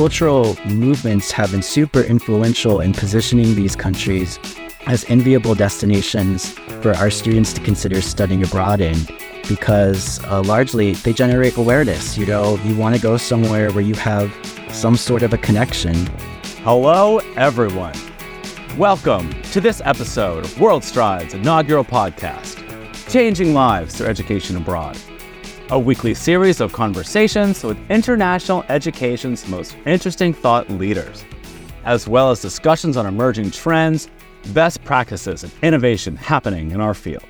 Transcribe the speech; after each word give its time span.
cultural 0.00 0.56
movements 0.64 1.30
have 1.30 1.50
been 1.50 1.60
super 1.60 2.00
influential 2.00 2.80
in 2.80 2.90
positioning 2.90 3.54
these 3.54 3.76
countries 3.76 4.38
as 4.86 5.04
enviable 5.10 5.54
destinations 5.54 6.52
for 6.80 6.94
our 6.94 7.10
students 7.10 7.52
to 7.52 7.60
consider 7.60 8.00
studying 8.00 8.42
abroad 8.42 8.80
in 8.80 8.96
because 9.46 10.18
uh, 10.24 10.42
largely 10.44 10.94
they 10.94 11.12
generate 11.12 11.54
awareness. 11.58 12.16
You 12.16 12.24
know, 12.24 12.56
you 12.64 12.74
want 12.76 12.96
to 12.96 13.02
go 13.02 13.18
somewhere 13.18 13.70
where 13.72 13.84
you 13.84 13.92
have 13.96 14.34
some 14.70 14.96
sort 14.96 15.22
of 15.22 15.34
a 15.34 15.36
connection. 15.36 15.94
Hello, 16.64 17.18
everyone. 17.36 17.92
Welcome 18.78 19.30
to 19.52 19.60
this 19.60 19.82
episode 19.84 20.46
of 20.46 20.50
WorldStrides 20.52 21.34
inaugural 21.34 21.84
podcast, 21.84 22.56
Changing 23.10 23.52
Lives 23.52 23.96
Through 23.96 24.06
Education 24.06 24.56
Abroad, 24.56 24.96
a 25.72 25.78
weekly 25.78 26.14
series 26.14 26.60
of 26.60 26.72
conversations 26.72 27.62
with 27.62 27.78
international 27.88 28.64
education's 28.68 29.46
most 29.46 29.76
interesting 29.86 30.34
thought 30.34 30.68
leaders, 30.68 31.24
as 31.84 32.08
well 32.08 32.32
as 32.32 32.42
discussions 32.42 32.96
on 32.96 33.06
emerging 33.06 33.52
trends, 33.52 34.10
best 34.52 34.82
practices, 34.82 35.44
and 35.44 35.52
innovation 35.62 36.16
happening 36.16 36.72
in 36.72 36.80
our 36.80 36.92
field. 36.92 37.22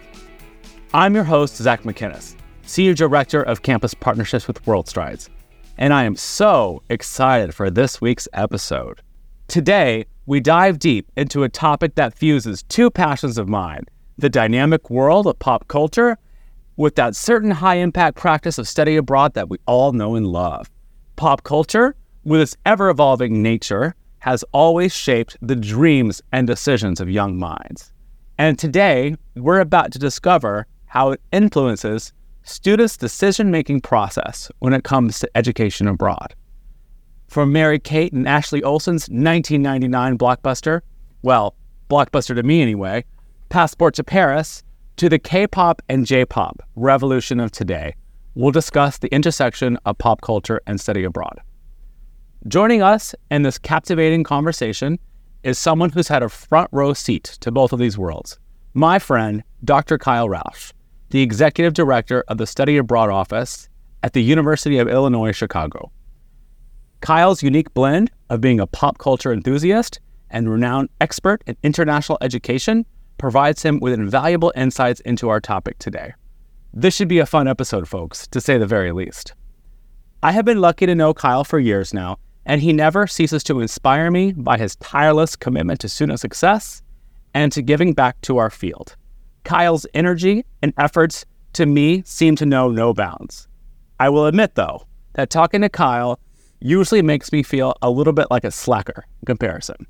I'm 0.94 1.14
your 1.14 1.24
host, 1.24 1.56
Zac 1.56 1.84
Macinnes, 1.84 2.34
Senior 2.62 2.94
Director 2.94 3.42
of 3.42 3.60
Campus 3.60 3.92
Partnerships 3.92 4.48
with 4.48 4.64
WorldStrides, 4.64 5.28
and 5.76 5.92
I 5.92 6.04
am 6.04 6.16
so 6.16 6.82
excited 6.88 7.54
for 7.54 7.68
this 7.68 8.00
week's 8.00 8.26
episode. 8.32 9.02
Today, 9.48 10.06
we 10.24 10.40
dive 10.40 10.78
deep 10.78 11.12
into 11.14 11.42
a 11.42 11.50
topic 11.50 11.94
that 11.96 12.16
fuses 12.16 12.62
two 12.62 12.90
passions 12.90 13.36
of 13.36 13.50
mine 13.50 13.84
the 14.16 14.30
dynamic 14.30 14.88
world 14.88 15.26
of 15.26 15.38
pop 15.38 15.68
culture 15.68 16.16
with 16.80 16.94
that 16.94 17.14
certain 17.14 17.50
high 17.50 17.74
impact 17.74 18.16
practice 18.16 18.56
of 18.56 18.66
study 18.66 18.96
abroad 18.96 19.34
that 19.34 19.50
we 19.50 19.58
all 19.66 19.92
know 19.92 20.14
and 20.14 20.26
love. 20.26 20.70
Pop 21.16 21.44
culture, 21.44 21.94
with 22.24 22.40
its 22.40 22.56
ever 22.64 22.88
evolving 22.88 23.42
nature, 23.42 23.94
has 24.20 24.42
always 24.52 24.90
shaped 24.90 25.36
the 25.42 25.54
dreams 25.54 26.22
and 26.32 26.46
decisions 26.46 26.98
of 26.98 27.10
young 27.10 27.38
minds. 27.38 27.92
And 28.38 28.58
today, 28.58 29.14
we're 29.36 29.60
about 29.60 29.92
to 29.92 29.98
discover 29.98 30.66
how 30.86 31.10
it 31.10 31.20
influences 31.32 32.14
students' 32.44 32.96
decision 32.96 33.50
making 33.50 33.82
process 33.82 34.50
when 34.60 34.72
it 34.72 34.82
comes 34.82 35.18
to 35.18 35.30
education 35.34 35.86
abroad. 35.86 36.34
From 37.28 37.52
Mary 37.52 37.78
Kate 37.78 38.14
and 38.14 38.26
Ashley 38.26 38.62
Olsen's 38.62 39.02
1999 39.02 40.16
blockbuster, 40.16 40.80
well, 41.20 41.54
blockbuster 41.90 42.34
to 42.34 42.42
me 42.42 42.62
anyway, 42.62 43.04
Passport 43.50 43.92
to 43.96 44.02
Paris, 44.02 44.62
to 45.00 45.08
the 45.08 45.18
K 45.18 45.46
pop 45.46 45.80
and 45.88 46.04
J 46.04 46.26
pop 46.26 46.62
revolution 46.76 47.40
of 47.40 47.50
today, 47.50 47.94
we'll 48.34 48.50
discuss 48.50 48.98
the 48.98 49.08
intersection 49.08 49.78
of 49.86 49.96
pop 49.96 50.20
culture 50.20 50.60
and 50.66 50.78
study 50.78 51.04
abroad. 51.04 51.40
Joining 52.48 52.82
us 52.82 53.14
in 53.30 53.42
this 53.42 53.56
captivating 53.56 54.24
conversation 54.24 54.98
is 55.42 55.58
someone 55.58 55.88
who's 55.88 56.08
had 56.08 56.22
a 56.22 56.28
front 56.28 56.68
row 56.70 56.92
seat 56.92 57.38
to 57.40 57.50
both 57.50 57.72
of 57.72 57.78
these 57.78 57.96
worlds. 57.96 58.38
My 58.74 58.98
friend, 58.98 59.42
Dr. 59.64 59.96
Kyle 59.96 60.28
Rausch, 60.28 60.74
the 61.08 61.22
executive 61.22 61.72
director 61.72 62.22
of 62.28 62.36
the 62.36 62.46
Study 62.46 62.76
Abroad 62.76 63.08
Office 63.08 63.70
at 64.02 64.12
the 64.12 64.22
University 64.22 64.76
of 64.76 64.86
Illinois 64.86 65.32
Chicago. 65.32 65.90
Kyle's 67.00 67.42
unique 67.42 67.72
blend 67.72 68.10
of 68.28 68.42
being 68.42 68.60
a 68.60 68.66
pop 68.66 68.98
culture 68.98 69.32
enthusiast 69.32 69.98
and 70.28 70.50
renowned 70.50 70.90
expert 71.00 71.42
in 71.46 71.56
international 71.62 72.18
education 72.20 72.84
provides 73.20 73.62
him 73.62 73.78
with 73.80 73.92
invaluable 73.92 74.52
insights 74.56 75.00
into 75.00 75.28
our 75.28 75.40
topic 75.40 75.78
today. 75.78 76.14
This 76.72 76.94
should 76.94 77.08
be 77.08 77.18
a 77.18 77.26
fun 77.26 77.46
episode, 77.46 77.86
folks, 77.86 78.26
to 78.28 78.40
say 78.40 78.56
the 78.56 78.66
very 78.66 78.92
least. 78.92 79.34
I 80.22 80.32
have 80.32 80.46
been 80.46 80.60
lucky 80.60 80.86
to 80.86 80.94
know 80.94 81.12
Kyle 81.12 81.44
for 81.44 81.58
years 81.58 81.92
now, 81.92 82.18
and 82.46 82.62
he 82.62 82.72
never 82.72 83.06
ceases 83.06 83.44
to 83.44 83.60
inspire 83.60 84.10
me 84.10 84.32
by 84.32 84.56
his 84.56 84.76
tireless 84.76 85.36
commitment 85.36 85.80
to 85.80 85.88
student 85.88 86.18
success 86.18 86.82
and 87.34 87.52
to 87.52 87.60
giving 87.60 87.92
back 87.92 88.18
to 88.22 88.38
our 88.38 88.48
field. 88.48 88.96
Kyle's 89.44 89.86
energy 89.92 90.44
and 90.62 90.72
efforts 90.78 91.26
to 91.52 91.66
me 91.66 92.02
seem 92.06 92.36
to 92.36 92.46
know 92.46 92.70
no 92.70 92.94
bounds. 92.94 93.48
I 93.98 94.08
will 94.08 94.26
admit, 94.26 94.54
though, 94.54 94.86
that 95.12 95.28
talking 95.28 95.60
to 95.60 95.68
Kyle 95.68 96.18
usually 96.60 97.02
makes 97.02 97.32
me 97.32 97.42
feel 97.42 97.74
a 97.82 97.90
little 97.90 98.14
bit 98.14 98.28
like 98.30 98.44
a 98.44 98.50
slacker 98.50 99.04
in 99.20 99.26
comparison. 99.26 99.86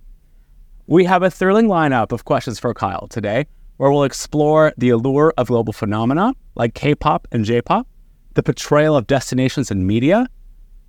We 0.90 1.04
have 1.04 1.22
a 1.22 1.30
thrilling 1.30 1.68
lineup 1.68 2.10
of 2.10 2.24
questions 2.24 2.58
for 2.58 2.74
Kyle 2.74 3.06
today, 3.06 3.46
where 3.76 3.92
we'll 3.92 4.02
explore 4.02 4.72
the 4.76 4.88
allure 4.88 5.32
of 5.38 5.46
global 5.46 5.72
phenomena 5.72 6.34
like 6.56 6.74
K 6.74 6.96
pop 6.96 7.28
and 7.30 7.44
J 7.44 7.62
pop, 7.62 7.86
the 8.34 8.42
portrayal 8.42 8.96
of 8.96 9.06
destinations 9.06 9.70
in 9.70 9.86
media, 9.86 10.26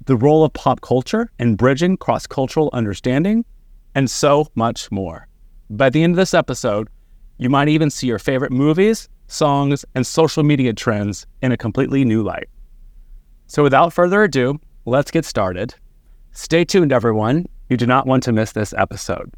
the 0.07 0.15
role 0.15 0.43
of 0.43 0.53
pop 0.53 0.81
culture 0.81 1.29
in 1.37 1.55
bridging 1.55 1.97
cross 1.97 2.25
cultural 2.25 2.71
understanding, 2.73 3.45
and 3.93 4.09
so 4.09 4.47
much 4.55 4.89
more. 4.89 5.27
By 5.69 5.91
the 5.91 6.01
end 6.01 6.13
of 6.13 6.17
this 6.17 6.33
episode, 6.33 6.87
you 7.37 7.51
might 7.51 7.69
even 7.69 7.91
see 7.91 8.07
your 8.07 8.17
favorite 8.17 8.51
movies, 8.51 9.07
songs, 9.27 9.85
and 9.93 10.07
social 10.07 10.41
media 10.41 10.73
trends 10.73 11.27
in 11.43 11.51
a 11.51 11.57
completely 11.57 12.03
new 12.05 12.23
light. 12.23 12.49
So, 13.45 13.61
without 13.61 13.93
further 13.93 14.23
ado, 14.23 14.59
let's 14.85 15.11
get 15.11 15.25
started. 15.25 15.75
Stay 16.31 16.65
tuned, 16.65 16.91
everyone. 16.91 17.45
You 17.69 17.77
do 17.77 17.85
not 17.85 18.07
want 18.07 18.23
to 18.23 18.31
miss 18.31 18.53
this 18.53 18.73
episode. 18.75 19.31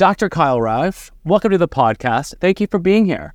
Dr. 0.00 0.30
Kyle 0.30 0.62
Rausch, 0.62 1.10
welcome 1.24 1.50
to 1.50 1.58
the 1.58 1.68
podcast. 1.68 2.32
Thank 2.40 2.58
you 2.58 2.66
for 2.66 2.78
being 2.78 3.04
here. 3.04 3.34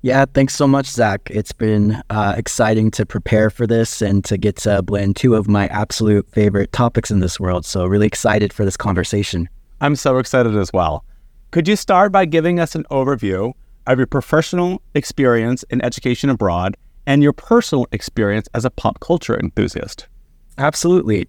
Yeah, 0.00 0.24
thanks 0.32 0.54
so 0.54 0.66
much, 0.66 0.86
Zac. 0.86 1.28
It's 1.30 1.52
been 1.52 2.02
uh, 2.08 2.32
exciting 2.38 2.90
to 2.92 3.04
prepare 3.04 3.50
for 3.50 3.66
this 3.66 4.00
and 4.00 4.24
to 4.24 4.38
get 4.38 4.56
to 4.56 4.80
blend 4.80 5.16
two 5.16 5.34
of 5.34 5.46
my 5.46 5.66
absolute 5.66 6.26
favorite 6.30 6.72
topics 6.72 7.10
in 7.10 7.20
this 7.20 7.38
world. 7.38 7.66
So, 7.66 7.84
really 7.84 8.06
excited 8.06 8.50
for 8.50 8.64
this 8.64 8.78
conversation. 8.78 9.46
I'm 9.82 9.94
so 9.94 10.16
excited 10.16 10.56
as 10.56 10.72
well. 10.72 11.04
Could 11.50 11.68
you 11.68 11.76
start 11.76 12.12
by 12.12 12.24
giving 12.24 12.58
us 12.58 12.74
an 12.74 12.84
overview 12.84 13.52
of 13.86 13.98
your 13.98 14.06
professional 14.06 14.80
experience 14.94 15.64
in 15.64 15.84
education 15.84 16.30
abroad 16.30 16.78
and 17.04 17.22
your 17.22 17.34
personal 17.34 17.86
experience 17.92 18.48
as 18.54 18.64
a 18.64 18.70
pop 18.70 19.00
culture 19.00 19.38
enthusiast? 19.38 20.08
Absolutely. 20.56 21.28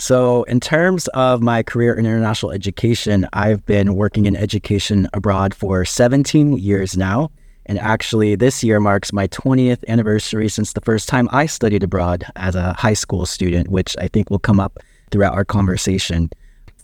So, 0.00 0.44
in 0.44 0.60
terms 0.60 1.08
of 1.08 1.42
my 1.42 1.62
career 1.62 1.92
in 1.92 2.06
international 2.06 2.52
education, 2.52 3.28
I've 3.34 3.66
been 3.66 3.96
working 3.96 4.24
in 4.24 4.34
education 4.34 5.06
abroad 5.12 5.52
for 5.52 5.84
17 5.84 6.56
years 6.56 6.96
now. 6.96 7.30
And 7.66 7.78
actually, 7.78 8.34
this 8.34 8.64
year 8.64 8.80
marks 8.80 9.12
my 9.12 9.28
20th 9.28 9.86
anniversary 9.88 10.48
since 10.48 10.72
the 10.72 10.80
first 10.80 11.06
time 11.06 11.28
I 11.32 11.44
studied 11.44 11.82
abroad 11.82 12.24
as 12.36 12.54
a 12.54 12.72
high 12.72 12.94
school 12.94 13.26
student, 13.26 13.68
which 13.68 13.94
I 13.98 14.08
think 14.08 14.30
will 14.30 14.38
come 14.38 14.58
up 14.58 14.78
throughout 15.10 15.34
our 15.34 15.44
conversation. 15.44 16.30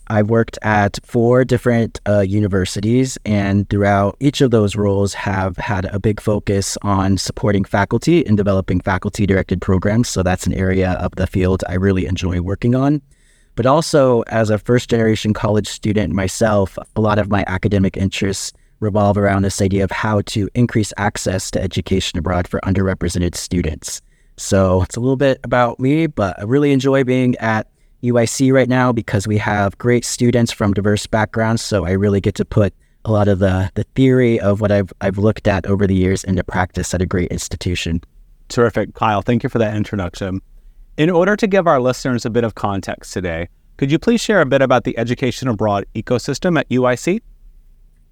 I've 0.09 0.29
worked 0.29 0.57
at 0.61 0.99
four 1.03 1.43
different 1.43 1.99
uh, 2.07 2.21
universities, 2.21 3.17
and 3.25 3.69
throughout 3.69 4.15
each 4.19 4.41
of 4.41 4.51
those 4.51 4.75
roles, 4.75 5.13
have 5.13 5.57
had 5.57 5.85
a 5.85 5.99
big 5.99 6.21
focus 6.21 6.77
on 6.81 7.17
supporting 7.17 7.65
faculty 7.65 8.25
and 8.25 8.37
developing 8.37 8.79
faculty-directed 8.79 9.61
programs. 9.61 10.07
So 10.07 10.23
that's 10.23 10.47
an 10.47 10.53
area 10.53 10.91
of 10.93 11.13
the 11.15 11.27
field 11.27 11.63
I 11.67 11.73
really 11.73 12.05
enjoy 12.05 12.39
working 12.41 12.73
on. 12.73 13.01
But 13.55 13.65
also, 13.65 14.21
as 14.27 14.49
a 14.49 14.57
first-generation 14.57 15.33
college 15.33 15.67
student 15.67 16.13
myself, 16.13 16.77
a 16.95 17.01
lot 17.01 17.19
of 17.19 17.29
my 17.29 17.43
academic 17.47 17.97
interests 17.97 18.53
revolve 18.79 19.17
around 19.17 19.41
this 19.41 19.61
idea 19.61 19.83
of 19.83 19.91
how 19.91 20.21
to 20.21 20.47
increase 20.53 20.93
access 20.97 21.49
to 21.51 21.61
education 21.61 22.19
abroad 22.19 22.47
for 22.47 22.59
underrepresented 22.61 23.35
students. 23.35 24.01
So 24.37 24.83
it's 24.83 24.95
a 24.95 24.99
little 24.99 25.17
bit 25.17 25.39
about 25.43 25.79
me, 25.79 26.05
but 26.05 26.39
I 26.39 26.43
really 26.43 26.71
enjoy 26.71 27.03
being 27.03 27.35
at 27.37 27.67
UIC 28.07 28.51
right 28.51 28.69
now 28.69 28.91
because 28.91 29.27
we 29.27 29.37
have 29.37 29.77
great 29.77 30.05
students 30.05 30.51
from 30.51 30.73
diverse 30.73 31.05
backgrounds. 31.07 31.61
So 31.61 31.85
I 31.85 31.91
really 31.91 32.21
get 32.21 32.35
to 32.35 32.45
put 32.45 32.73
a 33.05 33.11
lot 33.11 33.27
of 33.27 33.39
the, 33.39 33.71
the 33.75 33.83
theory 33.95 34.39
of 34.39 34.59
what 34.61 34.71
I've, 34.71 34.91
I've 35.01 35.17
looked 35.17 35.47
at 35.47 35.65
over 35.65 35.87
the 35.87 35.95
years 35.95 36.23
into 36.23 36.43
practice 36.43 36.93
at 36.93 37.01
a 37.01 37.05
great 37.05 37.31
institution. 37.31 38.01
Terrific. 38.49 38.93
Kyle, 38.93 39.21
thank 39.21 39.43
you 39.43 39.49
for 39.49 39.59
that 39.59 39.75
introduction. 39.75 40.41
In 40.97 41.09
order 41.09 41.35
to 41.35 41.47
give 41.47 41.67
our 41.67 41.79
listeners 41.79 42.25
a 42.25 42.29
bit 42.29 42.43
of 42.43 42.55
context 42.55 43.13
today, 43.13 43.47
could 43.77 43.91
you 43.91 43.99
please 43.99 44.19
share 44.19 44.41
a 44.41 44.45
bit 44.45 44.61
about 44.61 44.83
the 44.83 44.97
education 44.97 45.47
abroad 45.47 45.85
ecosystem 45.95 46.59
at 46.59 46.67
UIC? 46.69 47.21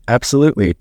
Absolutely. 0.08 0.76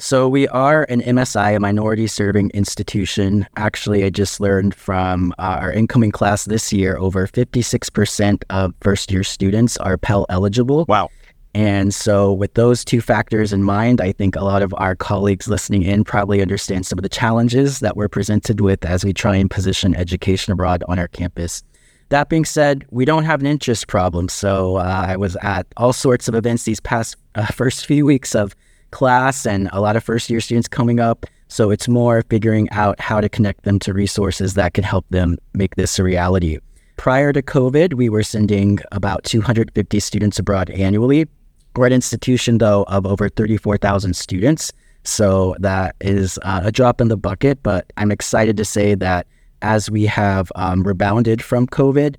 So 0.00 0.30
we 0.30 0.48
are 0.48 0.84
an 0.88 1.02
MSI, 1.02 1.54
a 1.56 1.60
minority 1.60 2.06
serving 2.06 2.50
institution. 2.54 3.46
Actually, 3.56 4.02
I 4.02 4.08
just 4.08 4.40
learned 4.40 4.74
from 4.74 5.34
uh, 5.38 5.58
our 5.60 5.70
incoming 5.70 6.10
class 6.10 6.46
this 6.46 6.72
year, 6.72 6.96
over 6.96 7.26
56% 7.26 8.42
of 8.48 8.72
first 8.80 9.12
year 9.12 9.22
students 9.22 9.76
are 9.76 9.98
Pell 9.98 10.24
eligible. 10.30 10.86
Wow. 10.88 11.10
And 11.52 11.92
so, 11.92 12.32
with 12.32 12.54
those 12.54 12.82
two 12.82 13.02
factors 13.02 13.52
in 13.52 13.62
mind, 13.62 14.00
I 14.00 14.12
think 14.12 14.36
a 14.36 14.44
lot 14.44 14.62
of 14.62 14.72
our 14.78 14.96
colleagues 14.96 15.48
listening 15.48 15.82
in 15.82 16.02
probably 16.04 16.40
understand 16.40 16.86
some 16.86 16.98
of 16.98 17.02
the 17.02 17.08
challenges 17.10 17.80
that 17.80 17.94
we're 17.94 18.08
presented 18.08 18.62
with 18.62 18.86
as 18.86 19.04
we 19.04 19.12
try 19.12 19.36
and 19.36 19.50
position 19.50 19.94
education 19.94 20.54
abroad 20.54 20.82
on 20.88 20.98
our 20.98 21.08
campus. 21.08 21.62
That 22.08 22.30
being 22.30 22.46
said, 22.46 22.86
we 22.90 23.04
don't 23.04 23.24
have 23.24 23.40
an 23.40 23.46
interest 23.46 23.86
problem. 23.86 24.30
So, 24.30 24.76
uh, 24.76 25.04
I 25.08 25.16
was 25.16 25.36
at 25.42 25.66
all 25.76 25.92
sorts 25.92 26.26
of 26.26 26.34
events 26.34 26.62
these 26.62 26.80
past 26.80 27.16
uh, 27.34 27.46
first 27.46 27.84
few 27.84 28.06
weeks 28.06 28.34
of 28.34 28.54
class 28.90 29.46
and 29.46 29.68
a 29.72 29.80
lot 29.80 29.96
of 29.96 30.04
first 30.04 30.30
year 30.30 30.40
students 30.40 30.68
coming 30.68 31.00
up. 31.00 31.26
So 31.48 31.70
it's 31.70 31.88
more 31.88 32.22
figuring 32.30 32.68
out 32.70 33.00
how 33.00 33.20
to 33.20 33.28
connect 33.28 33.64
them 33.64 33.78
to 33.80 33.92
resources 33.92 34.54
that 34.54 34.74
can 34.74 34.84
help 34.84 35.04
them 35.10 35.36
make 35.54 35.74
this 35.74 35.98
a 35.98 36.04
reality. 36.04 36.58
prior 36.96 37.32
to 37.32 37.40
COVID, 37.40 37.94
we 37.94 38.10
were 38.10 38.22
sending 38.22 38.78
about 38.92 39.24
250 39.24 40.00
students 40.00 40.38
abroad 40.38 40.68
annually. 40.68 41.26
We're 41.74 41.86
an 41.86 41.94
institution, 41.94 42.58
though, 42.58 42.82
of 42.88 43.06
over 43.06 43.30
34,000 43.30 44.14
students. 44.14 44.70
So 45.04 45.56
that 45.60 45.96
is 46.00 46.38
uh, 46.42 46.60
a 46.64 46.70
drop 46.70 47.00
in 47.00 47.08
the 47.08 47.16
bucket, 47.16 47.62
but 47.62 47.90
I'm 47.96 48.12
excited 48.12 48.56
to 48.58 48.64
say 48.64 48.94
that 48.96 49.26
as 49.62 49.90
we 49.90 50.04
have 50.06 50.52
um, 50.56 50.82
rebounded 50.82 51.42
from 51.42 51.66
COVID, 51.66 52.16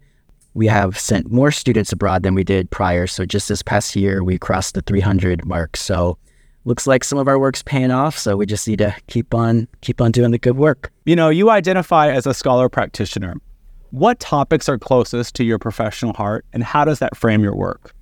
we 0.53 0.67
have 0.67 0.97
sent 0.97 1.31
more 1.31 1.51
students 1.51 1.91
abroad 1.91 2.23
than 2.23 2.33
we 2.33 2.43
did 2.43 2.69
prior. 2.71 3.07
So 3.07 3.25
just 3.25 3.47
this 3.49 3.61
past 3.61 3.95
year, 3.95 4.23
we 4.23 4.37
crossed 4.37 4.73
the 4.73 4.81
300 4.81 5.45
mark. 5.45 5.77
So 5.77 6.17
looks 6.65 6.85
like 6.85 7.03
some 7.03 7.17
of 7.17 7.27
our 7.27 7.39
work's 7.39 7.63
paying 7.63 7.91
off. 7.91 8.17
So 8.17 8.35
we 8.35 8.45
just 8.45 8.67
need 8.67 8.79
to 8.79 8.95
keep 9.07 9.33
on 9.33 9.67
keep 9.81 10.01
on 10.01 10.11
doing 10.11 10.31
the 10.31 10.37
good 10.37 10.57
work. 10.57 10.91
You 11.05 11.15
know, 11.15 11.29
you 11.29 11.49
identify 11.49 12.11
as 12.11 12.25
a 12.25 12.33
scholar 12.33 12.69
practitioner. 12.69 13.35
What 13.91 14.19
topics 14.19 14.69
are 14.69 14.77
closest 14.77 15.35
to 15.35 15.43
your 15.43 15.59
professional 15.59 16.13
heart, 16.13 16.45
and 16.53 16.63
how 16.63 16.85
does 16.85 16.99
that 16.99 17.17
frame 17.17 17.43
your 17.43 17.55
work? 17.55 17.93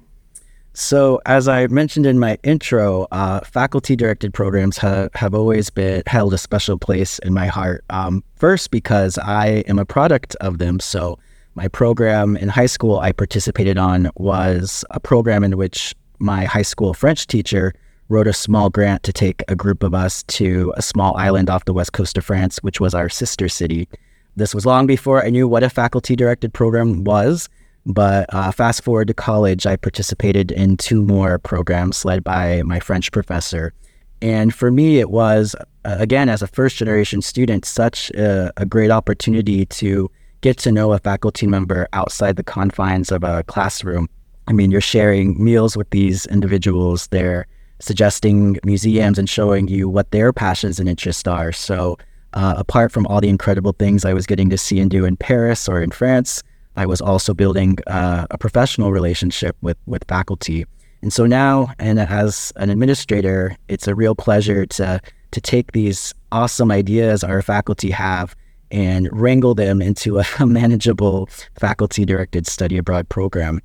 So, 0.74 1.20
as 1.26 1.48
I 1.48 1.66
mentioned 1.68 2.06
in 2.06 2.20
my 2.20 2.38
intro, 2.44 3.08
uh, 3.12 3.40
faculty 3.42 3.96
directed 3.96 4.34
programs 4.34 4.78
ha- 4.78 5.10
have 5.16 5.34
always 5.34 5.72
been 5.72 6.04
held 6.06 6.34
a 6.34 6.38
special 6.38 6.78
place 6.78 7.18
in 7.20 7.34
my 7.34 7.48
heart. 7.48 7.84
Um, 7.90 8.24
first, 8.36 8.70
because 8.70 9.18
I 9.18 9.64
am 9.68 9.80
a 9.80 9.86
product 9.86 10.36
of 10.42 10.60
them. 10.60 10.80
So, 10.80 11.18
my 11.56 11.68
program 11.68 12.38
in 12.38 12.50
high 12.50 12.68
school 12.68 13.00
I 13.00 13.12
participated 13.12 13.78
on 13.78 14.12
was 14.16 14.86
a 14.92 15.00
program 15.00 15.44
in 15.44 15.58
which 15.58 15.96
my 16.20 16.46
high 16.46 16.62
school 16.62 16.94
French 16.94 17.26
teacher 17.26 17.74
wrote 18.10 18.28
a 18.28 18.34
small 18.34 18.70
grant 18.70 19.04
to 19.04 19.14
take 19.14 19.44
a 19.48 19.56
group 19.56 19.84
of 19.84 19.94
us 19.94 20.24
to 20.24 20.74
a 20.76 20.82
small 20.82 21.16
island 21.16 21.50
off 21.50 21.66
the 21.66 21.74
west 21.74 21.94
coast 21.94 22.18
of 22.18 22.26
France, 22.26 22.58
which 22.58 22.82
was 22.82 22.94
our 22.94 23.08
sister 23.08 23.48
city. 23.48 23.88
This 24.36 24.54
was 24.54 24.66
long 24.66 24.88
before 24.88 25.24
I 25.24 25.30
knew 25.30 25.48
what 25.48 25.64
a 25.64 25.70
faculty 25.70 26.16
directed 26.16 26.54
program 26.54 27.04
was. 27.04 27.48
But 27.86 28.32
uh, 28.34 28.52
fast 28.52 28.84
forward 28.84 29.08
to 29.08 29.14
college, 29.14 29.66
I 29.66 29.76
participated 29.76 30.52
in 30.52 30.78
two 30.78 31.02
more 31.02 31.40
programs 31.40 32.04
led 32.04 32.24
by 32.24 32.62
my 32.64 32.80
French 32.80 33.12
professor. 33.12 33.74
And 34.22 34.54
for 34.54 34.70
me, 34.70 35.00
it 35.00 35.10
was, 35.10 35.56
uh, 35.86 35.96
again, 36.00 36.30
as 36.30 36.42
a 36.42 36.48
first 36.48 36.78
generation 36.78 37.22
student, 37.22 37.64
such 37.66 38.10
a, 38.12 38.52
a, 38.58 38.66
great 38.66 38.92
opportunity 38.92 39.66
to 39.66 40.12
get 40.42 40.58
to 40.60 40.72
know 40.72 40.92
a 40.92 41.00
faculty 41.00 41.48
member 41.48 41.88
outside 41.94 42.36
the 42.36 42.44
confines 42.44 43.12
of 43.12 43.24
a 43.24 43.44
classroom. 43.44 44.10
I 44.48 44.52
mean, 44.52 44.72
you're 44.72 44.82
sharing 44.82 45.42
meals 45.42 45.78
with 45.78 45.90
these 45.92 46.26
individuals, 46.26 47.08
they're 47.08 47.48
suggesting 47.80 48.58
museums 48.64 49.18
and 49.18 49.30
showing 49.30 49.68
you 49.68 49.90
what 49.90 50.12
their 50.12 50.34
passions 50.34 50.80
and 50.80 50.90
interests 50.90 51.28
are. 51.28 51.52
So, 51.52 51.98
uh, 52.34 52.54
apart 52.58 52.92
from 52.92 53.08
all 53.08 53.22
the 53.22 53.30
incredible 53.30 53.74
things 53.74 54.06
I 54.06 54.14
was 54.14 54.28
getting 54.28 54.50
to 54.52 54.58
see 54.58 54.80
and 54.80 54.92
do 54.92 55.06
in 55.06 55.18
Paris 55.18 55.68
or 55.68 55.82
in 55.82 55.90
France, 55.90 56.44
I 56.76 56.86
was 56.86 57.02
also 57.02 57.34
building 57.34 57.78
uh, 57.88 58.28
a 58.30 58.38
professional 58.38 58.92
relationship 58.92 59.56
with 59.62 59.78
with 59.86 60.04
faculty. 60.08 60.66
And 61.02 61.12
so 61.14 61.26
now, 61.26 61.74
and 61.80 62.00
as 62.00 62.52
an 62.58 62.70
administrator, 62.70 63.56
it's 63.68 63.88
a 63.88 63.96
real 63.96 64.16
pleasure 64.16 64.66
to 64.66 65.02
to 65.32 65.42
take 65.42 65.72
these 65.72 66.14
awesome 66.32 66.72
ideas 66.72 67.24
our 67.24 67.42
faculty 67.42 67.92
have 67.92 68.36
and 68.72 69.10
wrangle 69.12 69.56
them 69.56 69.82
into 69.82 70.20
a 70.20 70.26
manageable 70.46 71.28
faculty 71.60 72.06
directed 72.06 72.48
study 72.48 72.78
abroad 72.78 73.10
program. 73.10 73.60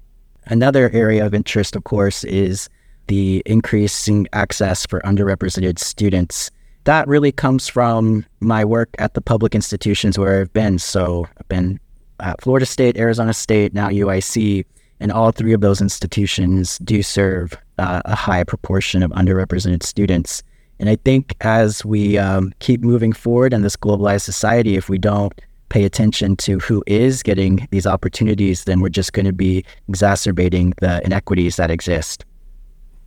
Another 0.46 0.90
area 0.90 1.24
of 1.24 1.34
interest, 1.34 1.74
of 1.76 1.84
course, 1.84 2.24
is 2.24 2.68
the 3.06 3.42
increasing 3.46 4.26
access 4.32 4.86
for 4.86 5.00
underrepresented 5.00 5.78
students. 5.78 6.50
That 6.84 7.08
really 7.08 7.32
comes 7.32 7.68
from 7.68 8.26
my 8.40 8.64
work 8.64 8.90
at 8.98 9.14
the 9.14 9.20
public 9.20 9.54
institutions 9.54 10.18
where 10.18 10.40
I've 10.40 10.52
been. 10.52 10.78
So 10.78 11.26
I've 11.38 11.48
been 11.48 11.80
at 12.20 12.40
Florida 12.40 12.66
State, 12.66 12.96
Arizona 12.96 13.32
State, 13.32 13.74
now 13.74 13.88
UIC, 13.88 14.64
and 15.00 15.10
all 15.10 15.32
three 15.32 15.52
of 15.52 15.60
those 15.60 15.80
institutions 15.80 16.78
do 16.78 17.02
serve 17.02 17.56
uh, 17.78 18.02
a 18.04 18.14
high 18.14 18.44
proportion 18.44 19.02
of 19.02 19.10
underrepresented 19.12 19.82
students. 19.82 20.42
And 20.78 20.88
I 20.88 20.96
think 20.96 21.34
as 21.40 21.84
we 21.84 22.18
um, 22.18 22.52
keep 22.58 22.80
moving 22.82 23.12
forward 23.12 23.52
in 23.52 23.62
this 23.62 23.76
globalized 23.76 24.22
society, 24.22 24.76
if 24.76 24.88
we 24.88 24.98
don't 24.98 25.32
pay 25.68 25.84
attention 25.84 26.36
to 26.36 26.58
who 26.58 26.84
is 26.86 27.22
getting 27.22 27.66
these 27.70 27.86
opportunities, 27.86 28.64
then 28.64 28.80
we're 28.80 28.88
just 28.88 29.12
going 29.12 29.26
to 29.26 29.32
be 29.32 29.64
exacerbating 29.88 30.74
the 30.80 31.04
inequities 31.04 31.56
that 31.56 31.70
exist. 31.70 32.24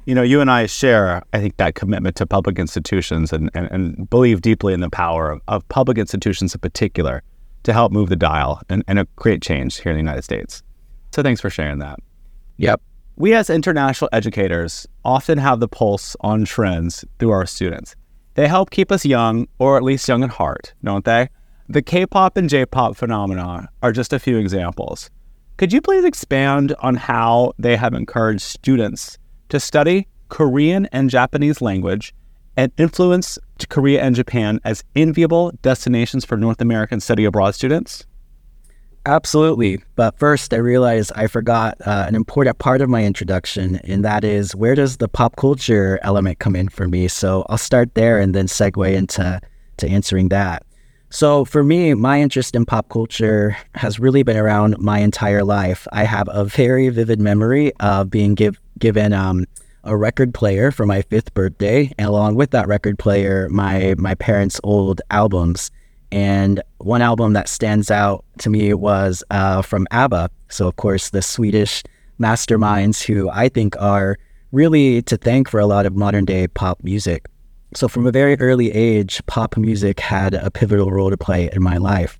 You 0.08 0.16
know, 0.16 0.22
you 0.22 0.40
and 0.40 0.50
I 0.50 0.68
share, 0.68 1.22
I 1.34 1.42
think, 1.42 1.58
that 1.58 1.76
commitment 1.76 2.16
to 2.16 2.26
public 2.26 2.60
institutions 2.60 3.34
and, 3.34 3.52
and, 3.54 3.70
and 3.70 4.10
believe 4.10 4.40
deeply 4.40 4.74
in 4.74 4.80
the 4.80 4.90
power 4.90 5.32
of, 5.32 5.42
of 5.50 5.68
public 5.68 5.98
institutions 5.98 6.56
in 6.56 6.62
particular 6.62 7.24
to 7.64 7.74
help 7.74 7.92
move 7.92 8.08
the 8.08 8.16
dial 8.16 8.62
and, 8.70 8.86
and 8.88 9.06
create 9.18 9.42
change 9.42 9.82
here 9.82 9.92
in 9.92 9.98
the 9.98 10.02
United 10.02 10.22
States. 10.22 10.64
So 11.12 11.22
thanks 11.22 11.42
for 11.42 11.50
sharing 11.50 11.80
that. 11.80 12.00
Yep. 12.56 12.82
We 13.18 13.34
as 13.34 13.50
international 13.50 14.10
educators 14.14 14.88
often 15.04 15.38
have 15.40 15.60
the 15.60 15.68
pulse 15.68 16.16
on 16.22 16.46
trends 16.46 17.04
through 17.20 17.32
our 17.32 17.46
students. 17.46 17.94
They 18.36 18.48
help 18.48 18.70
keep 18.70 18.94
us 18.94 19.04
young, 19.04 19.46
or 19.60 19.76
at 19.76 19.84
least 19.84 20.08
young 20.08 20.24
at 20.24 20.30
heart, 20.30 20.74
don't 20.86 21.04
they? 21.04 21.28
The 21.68 21.82
K 21.82 22.06
pop 22.06 22.38
and 22.38 22.50
J 22.50 22.66
pop 22.66 22.96
phenomena 22.96 23.68
are 23.84 23.92
just 23.92 24.14
a 24.14 24.20
few 24.20 24.38
examples. 24.38 25.10
Could 25.58 25.74
you 25.74 25.82
please 25.82 26.06
expand 26.06 26.74
on 26.80 26.96
how 26.96 27.52
they 27.60 27.76
have 27.76 27.94
encouraged 27.94 28.44
students 28.44 29.18
to 29.50 29.60
study 29.60 30.08
Korean 30.30 30.88
and 30.92 31.10
Japanese 31.10 31.62
language 31.62 32.14
and 32.56 32.72
influence 32.78 33.38
Korea 33.70 34.02
and 34.02 34.16
Japan 34.16 34.60
as 34.64 34.84
enviable 34.96 35.52
destinations 35.62 36.26
for 36.26 36.38
North 36.38 36.60
American 36.60 37.00
study 37.00 37.26
abroad 37.26 37.56
students? 37.56 38.06
Absolutely. 39.06 39.82
But 39.96 40.20
first, 40.20 40.54
I 40.54 40.58
realized 40.58 41.14
I 41.16 41.28
forgot 41.28 41.78
uh, 41.86 42.06
an 42.08 42.14
important 42.14 42.58
part 42.58 42.82
of 42.82 42.90
my 42.90 43.06
introduction, 43.06 43.78
and 43.86 44.04
that 44.04 44.26
is 44.26 44.54
where 44.54 44.76
does 44.76 44.98
the 44.98 45.08
pop 45.08 45.38
culture 45.38 45.98
element 46.02 46.40
come 46.40 46.58
in 46.58 46.68
for 46.68 46.90
me? 46.90 47.08
So 47.08 47.46
I'll 47.48 47.58
start 47.58 47.96
there 47.96 48.20
and 48.20 48.36
then 48.36 48.48
segue 48.48 48.94
into 48.94 49.40
to 49.78 49.88
answering 49.88 50.28
that. 50.30 50.67
So 51.10 51.46
for 51.46 51.64
me, 51.64 51.94
my 51.94 52.22
interest 52.22 52.56
in 52.56 52.66
pop 52.66 52.90
culture 52.90 53.56
has 53.76 54.00
really 54.00 54.24
been 54.24 54.36
around 54.36 54.78
my 54.78 55.00
entire 55.00 55.44
life. 55.44 55.88
I 55.94 56.04
have 56.04 56.28
a 56.32 56.44
very 56.44 56.90
vivid 56.90 57.22
memory 57.22 57.72
of 57.80 58.10
being 58.10 58.36
give, 58.36 58.60
given 58.78 59.14
um, 59.14 59.46
a 59.86 59.96
record 59.96 60.34
player 60.34 60.70
for 60.70 60.86
my 60.86 61.02
fifth 61.04 61.34
birthday, 61.34 61.94
and 61.98 62.10
along 62.10 62.36
with 62.36 62.52
that 62.52 62.68
record 62.68 63.00
player, 63.00 63.48
my 63.50 63.96
my 63.98 64.16
parents' 64.16 64.60
old 64.64 65.02
albums. 65.10 65.72
And 66.12 66.62
one 66.78 67.02
album 67.02 67.34
that 67.34 67.50
stands 67.50 67.90
out 67.90 68.24
to 68.40 68.50
me 68.50 68.74
was 68.74 69.24
uh, 69.30 69.62
from 69.62 69.88
ABBA. 69.92 70.30
So 70.50 70.68
of 70.68 70.76
course, 70.76 71.10
the 71.10 71.22
Swedish 71.22 71.84
masterminds 72.20 73.04
who 73.04 73.30
I 73.30 73.50
think 73.50 73.76
are 73.80 74.18
really 74.52 75.02
to 75.04 75.18
thank 75.18 75.50
for 75.50 75.60
a 75.60 75.66
lot 75.66 75.86
of 75.86 75.96
modern 75.96 76.26
day 76.26 76.48
pop 76.48 76.84
music. 76.84 77.28
So 77.74 77.88
from 77.88 78.08
a 78.08 78.12
very 78.12 78.40
early 78.40 78.72
age, 78.72 79.22
pop 79.26 79.58
music 79.58 80.00
had 80.00 80.34
a 80.34 80.50
pivotal 80.50 80.92
role 80.92 81.10
to 81.10 81.18
play 81.18 81.50
in 81.52 81.62
my 81.62 81.78
life. 81.78 82.20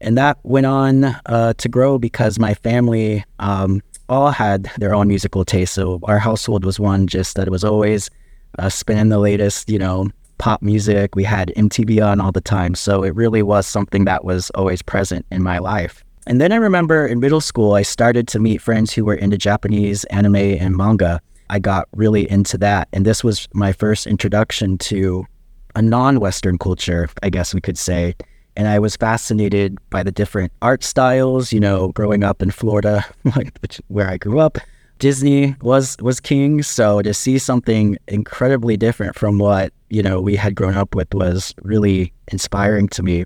And 0.00 0.16
that 0.16 0.38
went 0.42 0.66
on 0.66 1.04
uh, 1.26 1.52
to 1.58 1.68
grow 1.68 1.98
because 1.98 2.38
my 2.38 2.54
family 2.54 3.24
um, 3.38 3.82
all 4.08 4.30
had 4.30 4.70
their 4.78 4.94
own 4.94 5.08
musical 5.08 5.44
taste. 5.44 5.74
So 5.74 6.00
our 6.04 6.18
household 6.18 6.64
was 6.64 6.80
one 6.80 7.06
just 7.06 7.36
that 7.36 7.46
it 7.46 7.50
was 7.50 7.64
always 7.64 8.10
uh, 8.58 8.68
spinning 8.68 9.10
the 9.10 9.18
latest, 9.18 9.68
you 9.68 9.78
know, 9.78 10.08
pop 10.38 10.62
music. 10.62 11.14
We 11.14 11.24
had 11.24 11.52
MTV 11.56 12.04
on 12.04 12.20
all 12.20 12.32
the 12.32 12.40
time. 12.40 12.74
So 12.74 13.02
it 13.02 13.14
really 13.14 13.42
was 13.42 13.66
something 13.66 14.06
that 14.06 14.24
was 14.24 14.50
always 14.50 14.82
present 14.82 15.26
in 15.30 15.42
my 15.42 15.58
life. 15.58 16.02
And 16.26 16.40
then 16.40 16.52
I 16.52 16.56
remember 16.56 17.06
in 17.06 17.20
middle 17.20 17.40
school, 17.40 17.74
I 17.74 17.82
started 17.82 18.26
to 18.28 18.38
meet 18.38 18.60
friends 18.60 18.92
who 18.92 19.04
were 19.04 19.14
into 19.14 19.38
Japanese 19.38 20.04
anime 20.04 20.36
and 20.36 20.76
manga. 20.76 21.20
I 21.50 21.58
got 21.58 21.88
really 21.94 22.30
into 22.30 22.56
that. 22.58 22.88
And 22.92 23.04
this 23.04 23.22
was 23.22 23.48
my 23.52 23.72
first 23.72 24.06
introduction 24.06 24.78
to 24.78 25.26
a 25.74 25.82
non 25.82 26.18
Western 26.18 26.56
culture, 26.58 27.08
I 27.22 27.30
guess 27.30 27.54
we 27.54 27.60
could 27.60 27.76
say 27.76 28.14
and 28.56 28.68
I 28.68 28.78
was 28.78 28.96
fascinated 28.96 29.78
by 29.90 30.02
the 30.02 30.12
different 30.12 30.52
art 30.60 30.84
styles. 30.84 31.52
You 31.52 31.60
know, 31.60 31.88
growing 31.92 32.22
up 32.22 32.42
in 32.42 32.50
Florida, 32.50 33.04
which, 33.60 33.80
where 33.88 34.08
I 34.08 34.16
grew 34.16 34.38
up, 34.38 34.58
Disney 34.98 35.56
was 35.62 35.96
was 36.00 36.20
king. 36.20 36.62
So 36.62 37.02
to 37.02 37.14
see 37.14 37.38
something 37.38 37.96
incredibly 38.08 38.76
different 38.76 39.16
from 39.16 39.38
what 39.38 39.72
you 39.88 40.02
know 40.02 40.20
we 40.20 40.36
had 40.36 40.54
grown 40.54 40.74
up 40.74 40.94
with 40.94 41.12
was 41.14 41.54
really 41.62 42.12
inspiring 42.30 42.88
to 42.88 43.02
me. 43.02 43.24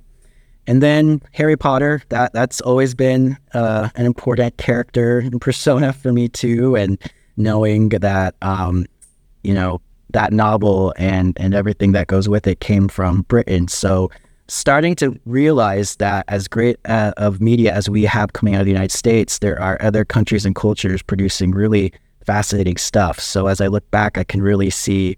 And 0.66 0.82
then 0.82 1.20
Harry 1.32 1.56
Potter, 1.56 2.02
that 2.08 2.32
that's 2.32 2.60
always 2.60 2.94
been 2.94 3.36
uh, 3.52 3.90
an 3.96 4.06
important 4.06 4.56
character 4.56 5.18
and 5.18 5.40
persona 5.40 5.92
for 5.92 6.12
me 6.12 6.28
too. 6.28 6.76
And 6.76 6.98
knowing 7.36 7.88
that, 7.90 8.34
um, 8.42 8.86
you 9.42 9.54
know, 9.54 9.80
that 10.10 10.32
novel 10.32 10.94
and 10.96 11.36
and 11.40 11.54
everything 11.54 11.92
that 11.92 12.06
goes 12.06 12.28
with 12.28 12.46
it 12.46 12.60
came 12.60 12.88
from 12.88 13.22
Britain, 13.22 13.68
so 13.68 14.10
starting 14.48 14.94
to 14.94 15.18
realize 15.24 15.96
that 15.96 16.24
as 16.28 16.46
great 16.48 16.76
uh, 16.84 17.12
of 17.16 17.40
media 17.40 17.72
as 17.72 17.88
we 17.88 18.04
have 18.04 18.32
coming 18.32 18.54
out 18.54 18.60
of 18.60 18.66
the 18.66 18.72
United 18.72 18.92
States, 18.92 19.38
there 19.38 19.60
are 19.60 19.80
other 19.80 20.04
countries 20.04 20.44
and 20.44 20.54
cultures 20.54 21.02
producing 21.02 21.50
really 21.52 21.92
fascinating 22.24 22.76
stuff. 22.76 23.18
So 23.18 23.46
as 23.46 23.60
I 23.60 23.68
look 23.68 23.90
back, 23.90 24.18
I 24.18 24.24
can 24.24 24.42
really 24.42 24.70
see 24.70 25.16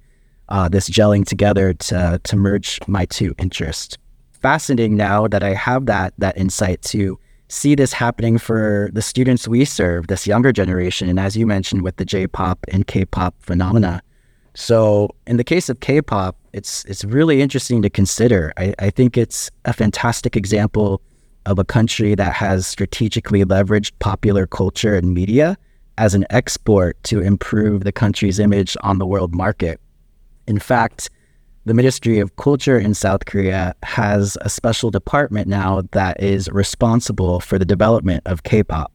uh, 0.49 0.68
this 0.68 0.88
gelling 0.88 1.26
together 1.26 1.75
to 1.75 2.20
to 2.23 2.37
merge 2.37 2.80
my 2.87 3.04
two 3.06 3.35
interests. 3.38 3.99
Fascinating 4.32 4.96
now 4.96 5.26
that 5.28 5.42
I 5.42 5.54
have 5.54 5.87
that 5.87 6.14
that 6.18 6.37
insight 6.38 6.82
to 6.82 7.18
see 7.49 7.75
this 7.75 7.93
happening 7.93 8.38
for 8.38 8.91
the 8.93 9.03
students 9.03 9.47
we 9.47 9.65
serve, 9.65 10.09
this 10.09 10.26
younger 10.26 10.53
generation, 10.53 11.09
and 11.09 11.21
as 11.21 11.37
you 11.37 11.47
mentioned 11.47 11.83
with 11.83 11.97
the 11.97 12.05
J-pop 12.05 12.59
and 12.73 12.87
K-pop 12.87 13.35
phenomena. 13.41 14.03
So 14.55 15.11
in 15.26 15.37
the 15.37 15.45
case 15.45 15.69
of 15.69 15.81
K-pop, 15.81 16.37
it's 16.53 16.85
it's 16.87 17.05
really 17.05 17.43
interesting 17.43 17.83
to 17.83 17.91
consider. 17.91 18.53
I, 18.57 18.75
I 18.79 18.91
think 18.91 19.19
it's 19.19 19.50
a 19.67 19.73
fantastic 19.73 20.35
example 20.35 21.03
of 21.45 21.59
a 21.59 21.65
country 21.65 22.15
that 22.15 22.33
has 22.33 22.67
strategically 22.67 23.45
leveraged 23.45 23.93
popular 23.99 24.47
culture 24.47 24.97
and 24.97 25.15
media 25.15 25.57
as 25.99 26.15
an 26.15 26.25
export 26.31 27.03
to 27.05 27.21
improve 27.21 27.85
the 27.85 27.93
country's 27.93 28.38
image 28.38 28.76
on 28.81 28.99
the 28.99 29.07
world 29.07 29.35
market. 29.35 29.81
In 30.47 30.59
fact, 30.59 31.11
the 31.66 31.75
Ministry 31.75 32.20
of 32.20 32.37
Culture 32.37 32.78
in 32.78 32.94
South 32.94 33.26
Korea 33.26 33.75
has 33.82 34.38
a 34.40 34.49
special 34.49 34.92
department 34.92 35.49
now 35.49 35.82
that 35.90 36.23
is 36.23 36.49
responsible 36.50 37.40
for 37.40 37.58
the 37.58 37.64
development 37.64 38.23
of 38.25 38.44
K 38.44 38.62
pop. 38.62 38.92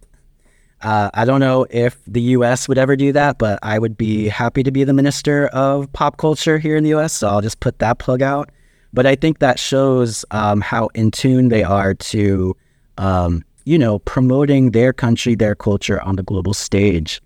Uh, 0.81 1.11
I 1.13 1.25
don't 1.25 1.41
know 1.41 1.67
if 1.69 1.99
the 2.07 2.21
US 2.21 2.69
would 2.69 2.77
ever 2.77 2.95
do 2.95 3.11
that, 3.11 3.37
but 3.37 3.59
I 3.61 3.77
would 3.77 3.97
be 3.97 4.29
happy 4.29 4.63
to 4.63 4.71
be 4.71 4.85
the 4.85 4.93
minister 4.93 5.47
of 5.47 5.91
pop 5.91 6.15
culture 6.15 6.57
here 6.57 6.77
in 6.77 6.85
the 6.85 6.93
US. 6.95 7.11
So 7.11 7.27
I'll 7.27 7.41
just 7.41 7.59
put 7.59 7.77
that 7.79 7.99
plug 7.99 8.21
out. 8.21 8.49
But 8.93 9.05
I 9.05 9.15
think 9.15 9.39
that 9.39 9.59
shows 9.59 10.23
um, 10.31 10.61
how 10.61 10.87
in 10.95 11.11
tune 11.11 11.49
they 11.49 11.63
are 11.63 11.93
to, 11.93 12.55
um, 12.97 13.43
you 13.65 13.77
know, 13.77 13.99
promoting 13.99 14.71
their 14.71 14.93
country, 14.93 15.35
their 15.35 15.55
culture 15.55 16.01
on 16.03 16.15
the 16.15 16.23
global 16.23 16.53
stage. 16.53 17.21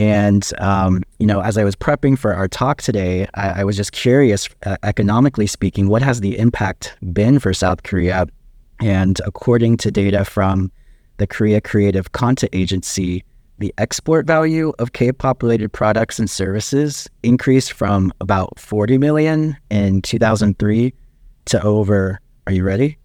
And, 0.00 0.50
um, 0.56 1.02
you 1.18 1.26
know, 1.26 1.42
as 1.42 1.58
I 1.58 1.64
was 1.64 1.76
prepping 1.76 2.18
for 2.18 2.32
our 2.32 2.48
talk 2.48 2.80
today, 2.80 3.28
I, 3.34 3.60
I 3.60 3.64
was 3.64 3.76
just 3.76 3.92
curious, 3.92 4.48
uh, 4.64 4.78
economically 4.82 5.46
speaking, 5.46 5.88
what 5.88 6.00
has 6.00 6.22
the 6.22 6.38
impact 6.38 6.96
been 7.12 7.38
for 7.38 7.52
South 7.52 7.82
Korea? 7.82 8.26
And 8.80 9.20
according 9.26 9.76
to 9.76 9.90
data 9.90 10.24
from 10.24 10.72
the 11.18 11.26
Korea 11.26 11.60
Creative 11.60 12.12
Content 12.12 12.48
Agency, 12.54 13.26
the 13.58 13.74
export 13.76 14.26
value 14.26 14.72
of 14.78 14.94
K-pop 14.94 15.42
related 15.42 15.70
products 15.70 16.18
and 16.18 16.30
services 16.30 17.06
increased 17.22 17.74
from 17.74 18.10
about 18.22 18.58
40 18.58 18.96
million 18.96 19.54
in 19.70 20.00
2003 20.00 20.94
to 21.44 21.62
over, 21.62 22.18
are 22.46 22.52
you 22.54 22.64
ready? 22.64 22.96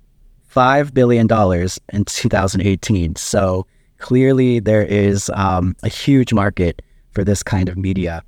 $5 0.49 0.93
billion 0.93 1.27
in 1.91 2.05
2018. 2.05 3.17
So 3.17 3.67
clearly 3.99 4.59
there 4.59 4.83
is 4.83 5.29
um, 5.33 5.75
a 5.83 5.89
huge 5.89 6.33
market 6.33 6.81
for 7.11 7.23
this 7.23 7.43
kind 7.43 7.69
of 7.69 7.77
media. 7.77 8.23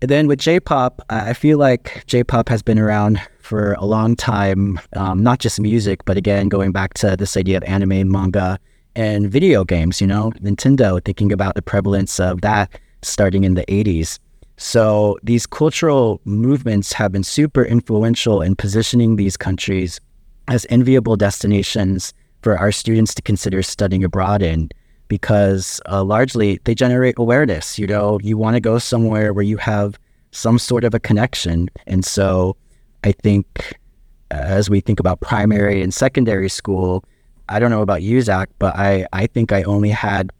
And 0.00 0.10
then 0.10 0.28
with 0.28 0.38
J-pop, 0.38 1.02
I 1.10 1.32
feel 1.32 1.58
like 1.58 2.04
J-pop 2.06 2.48
has 2.48 2.62
been 2.62 2.78
around 2.78 3.20
for 3.40 3.72
a 3.74 3.84
long 3.84 4.14
time, 4.14 4.78
um, 4.92 5.22
not 5.22 5.40
just 5.40 5.60
music, 5.60 6.04
but 6.04 6.16
again, 6.16 6.48
going 6.48 6.70
back 6.70 6.94
to 6.94 7.16
this 7.16 7.36
idea 7.36 7.56
of 7.56 7.64
anime, 7.64 8.10
manga, 8.10 8.58
and 8.94 9.30
video 9.30 9.64
games, 9.64 10.00
you 10.00 10.06
know, 10.06 10.30
Nintendo, 10.40 11.02
thinking 11.04 11.32
about 11.32 11.54
the 11.54 11.62
prevalence 11.62 12.20
of 12.20 12.42
that 12.42 12.78
starting 13.02 13.44
in 13.44 13.54
the 13.54 13.64
80s. 13.66 14.18
So 14.56 15.18
these 15.22 15.46
cultural 15.46 16.20
movements 16.24 16.92
have 16.92 17.12
been 17.12 17.22
super 17.22 17.64
influential 17.64 18.42
in 18.42 18.56
positioning 18.56 19.16
these 19.16 19.36
countries 19.36 20.00
as 20.48 20.66
enviable 20.68 21.16
destinations 21.16 22.12
for 22.42 22.58
our 22.58 22.72
students 22.72 23.14
to 23.14 23.22
consider 23.22 23.62
studying 23.62 24.04
abroad 24.04 24.42
in 24.42 24.70
because 25.08 25.80
uh, 25.86 26.04
largely 26.04 26.60
they 26.64 26.74
generate 26.74 27.18
awareness. 27.18 27.78
You 27.78 27.86
know, 27.86 28.18
you 28.22 28.36
want 28.36 28.54
to 28.54 28.60
go 28.60 28.78
somewhere 28.78 29.32
where 29.32 29.44
you 29.44 29.56
have 29.56 29.98
some 30.30 30.58
sort 30.58 30.84
of 30.84 30.94
a 30.94 31.00
connection. 31.00 31.68
And 31.86 32.04
so 32.04 32.56
I 33.04 33.12
think 33.12 33.78
as 34.30 34.68
we 34.68 34.80
think 34.80 35.00
about 35.00 35.20
primary 35.20 35.82
and 35.82 35.92
secondary 35.92 36.48
school, 36.48 37.04
I 37.48 37.58
don't 37.58 37.70
know 37.70 37.82
about 37.82 38.02
you, 38.02 38.20
Zac, 38.20 38.50
but 38.58 38.76
I, 38.76 39.06
I 39.12 39.26
think 39.26 39.52
I 39.52 39.62
only 39.62 39.90
had 39.90 40.30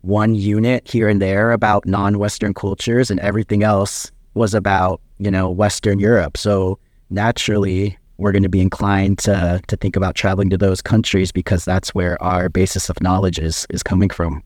one 0.00 0.34
unit 0.34 0.88
here 0.90 1.08
and 1.08 1.20
there 1.20 1.52
about 1.52 1.86
non-Western 1.86 2.54
cultures 2.54 3.10
and 3.10 3.20
everything 3.20 3.62
else 3.62 4.10
was 4.34 4.54
about, 4.54 5.00
you 5.18 5.30
know, 5.30 5.50
Western 5.50 5.98
Europe. 5.98 6.36
So 6.36 6.78
naturally, 7.10 7.98
we're 8.18 8.32
going 8.32 8.42
to 8.42 8.48
be 8.48 8.60
inclined 8.60 9.18
to 9.20 9.60
to 9.66 9.76
think 9.76 9.96
about 9.96 10.14
traveling 10.14 10.50
to 10.50 10.56
those 10.56 10.80
countries 10.80 11.32
because 11.32 11.64
that's 11.64 11.94
where 11.94 12.20
our 12.22 12.48
basis 12.48 12.88
of 12.88 13.00
knowledge 13.00 13.38
is 13.38 13.66
is 13.70 13.82
coming 13.82 14.08
from. 14.08 14.42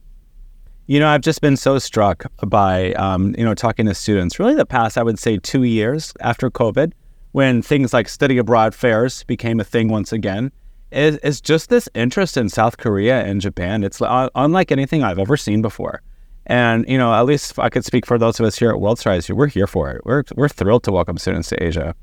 You 0.87 0.99
know, 0.99 1.07
I've 1.07 1.21
just 1.21 1.41
been 1.41 1.55
so 1.55 1.77
struck 1.77 2.25
by 2.47 2.93
um, 2.93 3.35
you 3.37 3.45
know 3.45 3.53
talking 3.53 3.85
to 3.85 3.93
students. 3.93 4.39
Really, 4.39 4.55
the 4.55 4.65
past 4.65 4.97
I 4.97 5.03
would 5.03 5.19
say 5.19 5.37
two 5.37 5.63
years 5.63 6.13
after 6.21 6.49
COVID, 6.49 6.93
when 7.33 7.61
things 7.61 7.93
like 7.93 8.09
study 8.09 8.37
abroad 8.37 8.73
fairs 8.73 9.23
became 9.25 9.59
a 9.59 9.63
thing 9.63 9.89
once 9.89 10.11
again, 10.11 10.51
is 10.91 11.17
is 11.17 11.41
just 11.41 11.69
this 11.69 11.87
interest 11.93 12.37
in 12.37 12.49
South 12.49 12.77
Korea 12.77 13.23
and 13.23 13.39
Japan. 13.39 13.83
It's 13.83 14.01
unlike 14.01 14.71
anything 14.71 15.03
I've 15.03 15.19
ever 15.19 15.37
seen 15.37 15.61
before. 15.61 16.01
And 16.47 16.89
you 16.89 16.97
know, 16.97 17.13
at 17.13 17.25
least 17.25 17.59
I 17.59 17.69
could 17.69 17.85
speak 17.85 18.07
for 18.07 18.17
those 18.17 18.39
of 18.39 18.45
us 18.47 18.57
here 18.57 18.71
at 18.71 18.77
WorldStrides, 18.77 19.29
we're 19.29 19.45
here 19.45 19.67
for 19.67 19.91
it. 19.91 20.01
We're 20.05 20.23
we're 20.35 20.49
thrilled 20.49 20.83
to 20.85 20.91
welcome 20.91 21.19
students 21.19 21.49
to 21.49 21.63
Asia. 21.63 21.95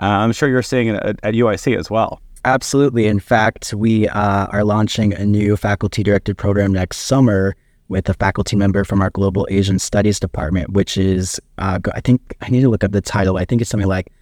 Uh, 0.00 0.06
I'm 0.06 0.32
sure 0.32 0.48
you're 0.48 0.62
seeing 0.62 0.88
it 0.88 0.96
at, 0.96 1.18
at, 1.22 1.34
UIC 1.34 1.76
as 1.76 1.90
well. 1.90 2.20
Absolutely. 2.44 3.06
In 3.06 3.18
fact, 3.18 3.74
we 3.74 4.08
uh, 4.08 4.46
are 4.46 4.64
launching 4.64 5.12
a 5.14 5.24
new 5.24 5.56
faculty 5.56 6.02
directed 6.02 6.36
program 6.38 6.72
next 6.72 6.98
summer 6.98 7.56
with 7.88 8.08
a 8.08 8.14
faculty 8.14 8.56
member 8.56 8.84
from 8.84 9.00
our 9.00 9.10
Global 9.10 9.46
Asian 9.50 9.78
Studies 9.78 10.20
Department, 10.20 10.70
which 10.70 10.96
is, 10.96 11.40
uh, 11.58 11.78
I 11.94 12.00
think, 12.00 12.36
I 12.40 12.48
need 12.48 12.62
to 12.62 12.68
look 12.68 12.84
up 12.84 12.92
the 12.92 13.00
title. 13.00 13.36
I 13.36 13.44
think 13.44 13.60
it's 13.60 13.70
something 13.70 13.88
like 13.88 14.12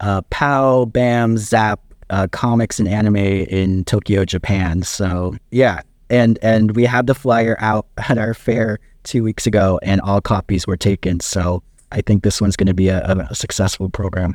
uh, 0.00 0.22
Pow, 0.30 0.84
Bam, 0.86 1.36
Zap, 1.36 1.80
uh, 2.10 2.26
Comics 2.30 2.78
and 2.78 2.88
Anime 2.88 3.16
in 3.16 3.84
Tokyo, 3.84 4.24
Japan. 4.24 4.82
So, 4.82 5.36
yeah. 5.50 5.80
And, 6.10 6.38
and 6.42 6.76
we 6.76 6.84
had 6.84 7.06
the 7.06 7.14
flyer 7.14 7.56
out 7.60 7.86
at 8.08 8.18
our 8.18 8.34
fair 8.34 8.78
two 9.04 9.22
weeks 9.22 9.46
ago, 9.46 9.78
and 9.82 10.00
all 10.00 10.20
copies 10.20 10.66
were 10.66 10.76
taken. 10.76 11.20
So 11.20 11.62
I 11.92 12.00
think 12.00 12.22
this 12.22 12.40
one's 12.40 12.56
going 12.56 12.66
to 12.66 12.74
be 12.74 12.88
a, 12.88 13.02
a 13.30 13.34
successful 13.34 13.88
program. 13.88 14.34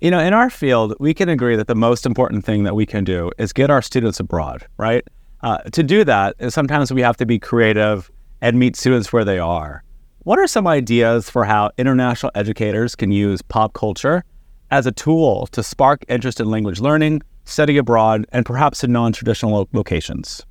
You 0.00 0.12
know, 0.12 0.20
in 0.20 0.32
our 0.32 0.48
field, 0.48 0.94
we 1.00 1.12
can 1.12 1.28
agree 1.28 1.56
that 1.56 1.66
the 1.66 1.74
most 1.74 2.06
important 2.06 2.44
thing 2.44 2.62
that 2.62 2.76
we 2.76 2.86
can 2.86 3.02
do 3.02 3.32
is 3.36 3.52
get 3.52 3.68
our 3.68 3.82
students 3.82 4.20
abroad, 4.20 4.64
right? 4.76 5.04
Uh, 5.42 5.58
to 5.72 5.82
do 5.82 6.04
that, 6.04 6.36
sometimes 6.52 6.92
we 6.92 7.00
have 7.00 7.16
to 7.16 7.26
be 7.26 7.40
creative 7.40 8.08
and 8.40 8.60
meet 8.60 8.76
students 8.76 9.12
where 9.12 9.24
they 9.24 9.40
are. 9.40 9.82
What 10.20 10.38
are 10.38 10.46
some 10.46 10.68
ideas 10.68 11.28
for 11.28 11.44
how 11.44 11.70
international 11.78 12.30
educators 12.36 12.94
can 12.94 13.10
use 13.10 13.42
pop 13.42 13.72
culture 13.72 14.22
as 14.70 14.86
a 14.86 14.92
tool 14.92 15.48
to 15.48 15.64
spark 15.64 16.04
interest 16.08 16.38
in 16.38 16.48
language 16.48 16.78
learning, 16.78 17.22
study 17.44 17.76
abroad, 17.76 18.24
and 18.30 18.46
perhaps 18.46 18.84
in 18.84 18.92
non 18.92 19.12
traditional 19.12 19.52
lo- 19.52 19.68
locations? 19.72 20.46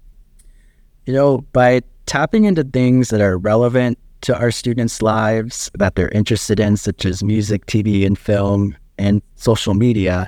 You 1.06 1.14
know, 1.14 1.38
by 1.54 1.82
tapping 2.06 2.44
into 2.44 2.66
things 2.66 3.10
that 3.10 3.22
are 3.22 3.38
relevant 3.38 3.98
to 4.22 4.38
our 4.38 4.52
students' 4.52 5.02
lives 5.02 5.72
that 5.76 5.96
they're 5.96 6.10
interested 6.10 6.60
in, 6.60 6.76
such 6.76 7.06
as 7.06 7.24
music, 7.24 7.66
TV, 7.66 8.06
and 8.06 8.18
film, 8.18 8.76
and 8.98 9.22
social 9.36 9.74
media, 9.74 10.28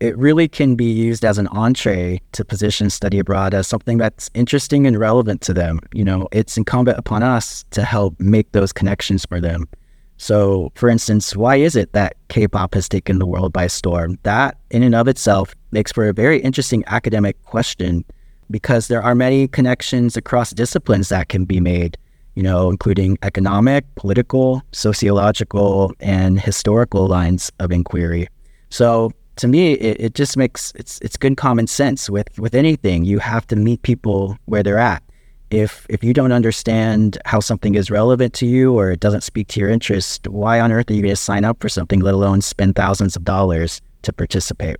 it 0.00 0.18
really 0.18 0.48
can 0.48 0.74
be 0.74 0.90
used 0.90 1.24
as 1.24 1.38
an 1.38 1.46
entree 1.48 2.20
to 2.32 2.44
position 2.44 2.90
study 2.90 3.20
abroad 3.20 3.54
as 3.54 3.68
something 3.68 3.98
that's 3.98 4.30
interesting 4.34 4.86
and 4.86 4.98
relevant 4.98 5.40
to 5.42 5.54
them. 5.54 5.78
You 5.92 6.04
know, 6.04 6.28
it's 6.32 6.56
incumbent 6.56 6.98
upon 6.98 7.22
us 7.22 7.64
to 7.70 7.84
help 7.84 8.18
make 8.18 8.50
those 8.50 8.72
connections 8.72 9.24
for 9.24 9.40
them. 9.40 9.68
So, 10.16 10.72
for 10.74 10.88
instance, 10.88 11.36
why 11.36 11.56
is 11.56 11.76
it 11.76 11.92
that 11.92 12.16
K 12.28 12.48
pop 12.48 12.74
has 12.74 12.88
taken 12.88 13.18
the 13.18 13.26
world 13.26 13.52
by 13.52 13.68
storm? 13.68 14.18
That, 14.24 14.56
in 14.70 14.82
and 14.82 14.94
of 14.94 15.08
itself, 15.08 15.54
makes 15.70 15.92
for 15.92 16.08
a 16.08 16.12
very 16.12 16.40
interesting 16.40 16.84
academic 16.86 17.42
question 17.44 18.04
because 18.50 18.88
there 18.88 19.02
are 19.02 19.14
many 19.14 19.48
connections 19.48 20.16
across 20.16 20.50
disciplines 20.50 21.08
that 21.08 21.28
can 21.28 21.44
be 21.44 21.60
made 21.60 21.96
you 22.34 22.42
know, 22.42 22.70
including 22.70 23.18
economic, 23.22 23.84
political, 23.94 24.62
sociological, 24.72 25.92
and 26.00 26.40
historical 26.40 27.06
lines 27.06 27.50
of 27.58 27.70
inquiry. 27.70 28.28
So 28.70 29.12
to 29.36 29.48
me, 29.48 29.72
it, 29.72 30.00
it 30.00 30.14
just 30.14 30.36
makes 30.36 30.72
it's 30.74 30.98
it's 31.00 31.16
good 31.16 31.36
common 31.36 31.66
sense 31.66 32.08
with 32.08 32.38
with 32.38 32.54
anything. 32.54 33.04
You 33.04 33.18
have 33.18 33.46
to 33.48 33.56
meet 33.56 33.82
people 33.82 34.36
where 34.46 34.62
they're 34.62 34.78
at. 34.78 35.02
If 35.50 35.86
if 35.90 36.02
you 36.02 36.14
don't 36.14 36.32
understand 36.32 37.18
how 37.26 37.40
something 37.40 37.74
is 37.74 37.90
relevant 37.90 38.32
to 38.34 38.46
you 38.46 38.72
or 38.72 38.92
it 38.92 39.00
doesn't 39.00 39.22
speak 39.22 39.48
to 39.48 39.60
your 39.60 39.68
interest, 39.68 40.26
why 40.28 40.60
on 40.60 40.72
earth 40.72 40.90
are 40.90 40.94
you 40.94 41.02
going 41.02 41.12
to 41.12 41.16
sign 41.16 41.44
up 41.44 41.60
for 41.60 41.68
something, 41.68 42.00
let 42.00 42.14
alone 42.14 42.40
spend 42.40 42.76
thousands 42.76 43.16
of 43.16 43.24
dollars 43.24 43.80
to 44.02 44.12
participate? 44.12 44.76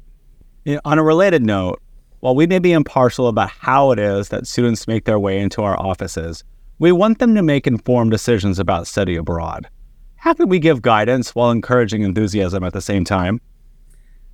You 0.65 0.77
know, 0.77 0.81
on 0.85 0.99
a 0.99 1.03
related 1.03 1.45
note, 1.45 1.83
while 2.21 2.35
we 2.35 2.47
may 2.47 2.59
be 2.59 2.73
impartial 2.73 3.29
about 3.29 3.51
how 3.51 3.91
it 3.91 3.99
is 3.99 4.29
that 4.29 4.47
students 4.47 4.87
make 4.87 5.05
their 5.05 5.19
way 5.19 5.41
into 5.41 5.63
our 5.63 5.79
offices, 5.79 6.45
we 6.83 6.91
want 6.91 7.21
them 7.21 7.37
to 7.37 7.43
make 7.45 7.69
informed 7.69 8.11
decisions 8.11 8.59
about 8.59 8.89
study 8.89 9.15
abroad. 9.15 9.69
How 10.17 10.35
can 10.35 10.49
we 10.49 10.59
give 10.59 10.83
guidance 10.83 11.33
while 11.33 11.53
encouraging 11.53 12.03
enthusiasm 12.03 12.65
at 12.65 12.73
the 12.73 12.81
same 12.81 13.05
time? 13.05 13.41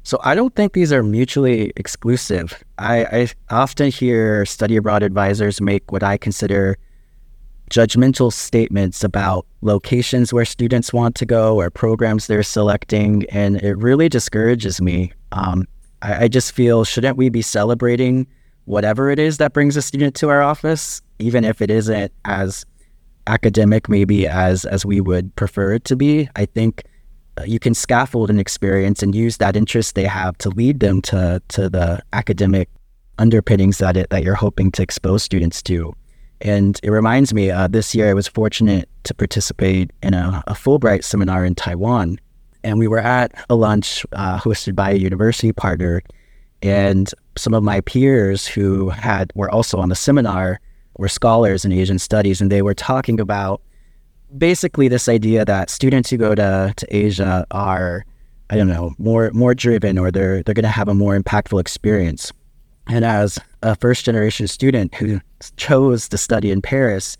So 0.03 0.19
I 0.25 0.35
don't 0.35 0.55
think 0.55 0.73
these 0.73 0.91
are 0.91 1.03
mutually 1.03 1.75
exclusive. 1.77 2.65
I, 2.79 3.05
I 3.05 3.29
often 3.51 3.91
hear 3.91 4.47
study 4.47 4.77
abroad 4.77 5.03
advisors 5.03 5.61
make 5.61 5.93
what 5.93 6.03
I 6.03 6.17
consider 6.17 6.79
judgmental 7.69 8.33
statements 8.33 9.05
about 9.05 9.45
locations 9.61 10.33
where 10.33 10.47
students 10.47 10.91
want 10.91 11.17
to 11.17 11.27
go 11.27 11.57
or 11.57 11.69
programs 11.69 12.29
they're 12.29 12.43
selecting, 12.43 13.27
and 13.29 13.61
it 13.61 13.77
really 13.77 14.09
discourages 14.09 14.81
me. 14.81 15.13
Um, 15.33 15.67
I, 16.01 16.25
I, 16.25 16.29
just 16.29 16.53
feel 16.53 16.85
shouldn't 16.85 17.19
we 17.19 17.29
be 17.29 17.43
celebrating 17.43 18.27
whatever 18.65 19.11
it 19.11 19.19
is 19.19 19.37
that 19.37 19.53
brings 19.53 19.77
a 19.77 19.83
student 19.83 20.15
to 20.15 20.31
our 20.31 20.41
office, 20.41 21.03
even 21.19 21.45
if 21.45 21.61
it 21.61 21.71
isn't 21.71 22.13
as 22.25 22.65
academic 23.27 23.89
maybe 23.89 24.27
as 24.27 24.65
as 24.65 24.85
we 24.85 25.01
would 25.01 25.35
prefer 25.37 25.73
it 25.75 25.85
to 25.85 25.97
be. 25.97 26.29
I 26.35 26.47
think 26.47 26.85
uh, 27.37 27.45
you 27.45 27.59
can 27.59 27.75
scaffold 27.75 28.31
an 28.31 28.39
experience 28.39 29.03
and 29.03 29.15
use 29.15 29.37
that 29.37 29.55
interest 29.55 29.95
they 29.95 30.07
have 30.07 30.37
to 30.39 30.49
lead 30.51 30.81
them 30.81 31.03
to 31.03 31.43
to 31.49 31.69
the 31.69 32.03
academic 32.13 32.69
underpinnings 33.19 33.79
that 33.79 33.97
it 33.97 34.11
that 34.11 34.25
you're 34.25 34.35
hoping 34.35 34.71
to 34.73 34.83
expose 34.83 35.23
students 35.23 35.63
to. 35.63 35.95
And 36.41 36.79
it 36.83 36.91
reminds 36.91 37.35
me, 37.35 37.51
uh, 37.51 37.67
this 37.67 37.95
year 37.95 38.11
I 38.11 38.15
was 38.15 38.29
fortunate 38.29 38.89
to 39.05 39.15
participate 39.15 39.91
in 40.03 40.15
a, 40.15 40.43
a, 40.47 40.53
Fulbright 40.53 41.03
seminar 41.03 41.45
in 41.45 41.57
Taiwan. 41.57 42.19
And 42.63 42.79
we 42.79 42.87
were 42.87 43.01
at 43.01 43.33
a 43.51 43.57
lunch 43.57 44.07
uh, 44.13 44.39
hosted 44.39 44.77
by 44.77 44.93
a 44.93 44.95
university 44.95 45.53
partner. 45.53 46.01
And 46.63 47.13
some 47.37 47.55
of 47.55 47.65
my 47.65 47.81
peers 47.81 48.47
who 48.47 48.89
had 48.91 49.33
were 49.35 49.51
also 49.51 49.79
on 49.79 49.89
the 49.89 49.97
seminar 49.97 50.61
were 50.99 51.09
scholars 51.09 51.65
in 51.65 51.73
Asian 51.73 51.99
studies, 51.99 52.41
and 52.41 52.53
they 52.53 52.61
were 52.61 52.75
talking 52.75 53.19
about 53.19 53.63
basically 54.37 54.89
this 54.89 55.09
idea 55.09 55.45
that 55.45 55.71
students 55.71 56.11
who 56.11 56.19
go 56.19 56.35
to, 56.35 56.75
to 56.77 56.97
Asia 56.97 57.47
are, 57.51 58.05
I 58.51 58.57
don't 58.57 58.69
know, 58.69 58.93
more 58.99 59.31
more 59.33 59.55
driven 59.55 59.97
or 59.97 60.11
they're 60.11 60.43
they're 60.43 60.55
gonna 60.55 60.69
have 60.69 60.89
a 60.89 60.95
more 60.95 61.19
impactful 61.19 61.61
experience. 61.61 62.33
And 62.89 63.05
as 63.05 63.39
a 63.63 63.77
first 63.77 64.05
generation 64.05 64.47
student 64.47 64.95
who 64.95 65.21
chose 65.57 66.09
to 66.09 66.19
study 66.19 66.51
in 66.51 66.63
Paris, 66.63 67.17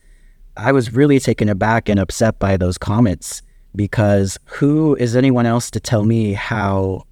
I 0.57 0.73
was 0.73 0.93
really 0.93 1.21
taken 1.21 1.49
aback 1.49 1.89
and 1.89 2.01
upset 2.01 2.39
by 2.39 2.57
those 2.57 2.79
comments 2.79 3.43
because 3.77 4.39
who 4.47 4.97
is 4.97 5.15
anyone 5.15 5.47
else 5.47 5.71
to 5.71 5.81
tell 5.81 6.05
me 6.05 6.33
how 6.33 7.05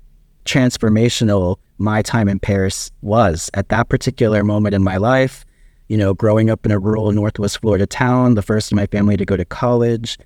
transformational 0.47 1.57
my 1.79 2.01
time 2.01 2.29
in 2.29 2.39
Paris 2.39 2.91
was 3.03 3.51
at 3.55 3.69
that 3.69 3.89
particular 3.89 4.43
moment 4.43 4.75
in 4.75 4.83
my 4.83 4.97
life? 4.97 5.45
You 5.89 5.97
know, 5.97 6.15
growing 6.15 6.51
up 6.51 6.67
in 6.67 6.73
a 6.73 6.79
rural 6.79 7.13
Northwest 7.13 7.61
Florida 7.61 7.87
town, 7.87 8.35
the 8.35 8.43
first 8.43 8.73
in 8.73 8.77
my 8.77 8.87
family 8.87 9.17
to 9.17 9.25
go 9.25 9.37
to 9.37 9.45
college, 9.45 10.19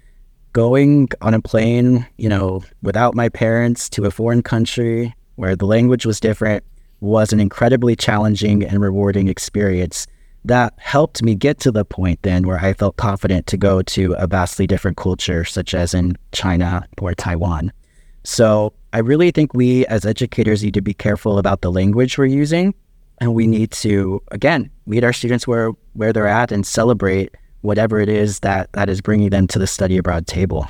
going 0.53 1.09
on 1.21 1.35
a 1.35 1.41
plane, 1.41 2.07
you 2.17 2.29
know, 2.29 2.63
without 2.83 3.15
my 3.15 3.29
parents 3.29 3.89
to 3.91 4.05
a 4.05 4.11
foreign 4.11 4.43
country 4.43 5.15
where 5.37 5.55
the 5.55 5.67
language 5.67 6.07
was 6.07 6.21
different 6.21 6.65
was 7.01 7.33
an 7.33 7.41
incredibly 7.41 7.97
challenging 7.97 8.63
and 8.63 8.81
rewarding 8.81 9.29
experience 9.29 10.07
that 10.45 10.75
helped 10.79 11.23
me 11.23 11.35
get 11.35 11.59
to 11.61 11.71
the 11.71 11.85
point 11.85 12.21
then 12.23 12.47
where 12.47 12.59
I 12.59 12.73
felt 12.73 12.97
confident 12.97 13.47
to 13.49 13.57
go 13.57 13.83
to 13.83 14.15
a 14.15 14.27
vastly 14.27 14.67
different 14.67 14.97
culture, 14.97 15.45
such 15.45 15.75
as 15.75 15.93
in 15.93 16.17
China 16.33 16.87
or 17.01 17.15
Taiwan. 17.15 17.73
So 18.25 18.73
I 18.93 18.99
really 18.99 19.31
think 19.31 19.55
we 19.55 19.87
as 19.87 20.05
educators 20.05 20.63
need 20.63 20.75
to 20.75 20.83
be 20.83 20.95
careful 20.95 21.39
about 21.39 21.61
the 21.61 21.71
language 21.71 22.17
we're 22.17 22.27
using. 22.27 22.75
And 23.21 23.35
we 23.35 23.47
need 23.47 23.71
to, 23.73 24.23
again, 24.31 24.71
meet 24.87 25.05
our 25.05 25.13
students 25.13 25.47
where, 25.47 25.73
where 25.93 26.13
they're 26.13 26.27
at 26.27 26.51
and 26.51 26.67
celebrate 26.67 27.35
whatever 27.61 28.01
it 28.01 28.09
is 28.09 28.41
that, 28.41 28.73
that 28.73 28.89
is 28.89 29.01
bringing 29.01 29.31
them 29.31 29.47
to 29.49 29.59
the 29.59 29.67
study 29.67 29.99
abroad 29.99 30.27
table. 30.27 30.69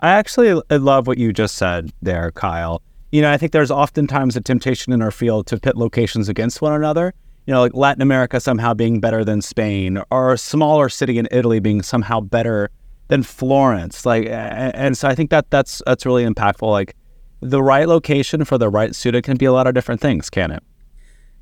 I 0.00 0.10
actually 0.10 0.60
love 0.70 1.06
what 1.06 1.18
you 1.18 1.32
just 1.32 1.54
said 1.54 1.92
there, 2.02 2.32
Kyle 2.32 2.82
you 3.16 3.22
know, 3.22 3.32
I 3.32 3.38
think 3.38 3.52
there's 3.52 3.70
oftentimes 3.70 4.36
a 4.36 4.40
temptation 4.40 4.92
in 4.92 5.00
our 5.00 5.10
field 5.10 5.46
to 5.46 5.58
pit 5.58 5.76
locations 5.76 6.28
against 6.28 6.60
one 6.60 6.72
another. 6.72 7.14
You 7.46 7.54
know, 7.54 7.60
like 7.60 7.74
Latin 7.74 8.02
America 8.02 8.40
somehow 8.40 8.74
being 8.74 9.00
better 9.00 9.24
than 9.24 9.40
Spain, 9.40 10.02
or 10.10 10.32
a 10.32 10.38
smaller 10.38 10.88
city 10.88 11.16
in 11.16 11.28
Italy 11.30 11.60
being 11.60 11.80
somehow 11.80 12.20
better 12.20 12.70
than 13.08 13.22
Florence. 13.22 14.04
Like, 14.04 14.26
and 14.26 14.98
so 14.98 15.08
I 15.08 15.14
think 15.14 15.30
that 15.30 15.48
that's 15.50 15.80
that's 15.86 16.04
really 16.04 16.26
impactful. 16.26 16.68
Like, 16.68 16.96
the 17.40 17.62
right 17.62 17.86
location 17.86 18.44
for 18.44 18.58
the 18.58 18.68
right 18.68 18.94
student 18.94 19.24
can 19.24 19.36
be 19.36 19.44
a 19.44 19.52
lot 19.52 19.68
of 19.68 19.74
different 19.74 20.00
things, 20.00 20.28
can 20.28 20.50
it? 20.50 20.62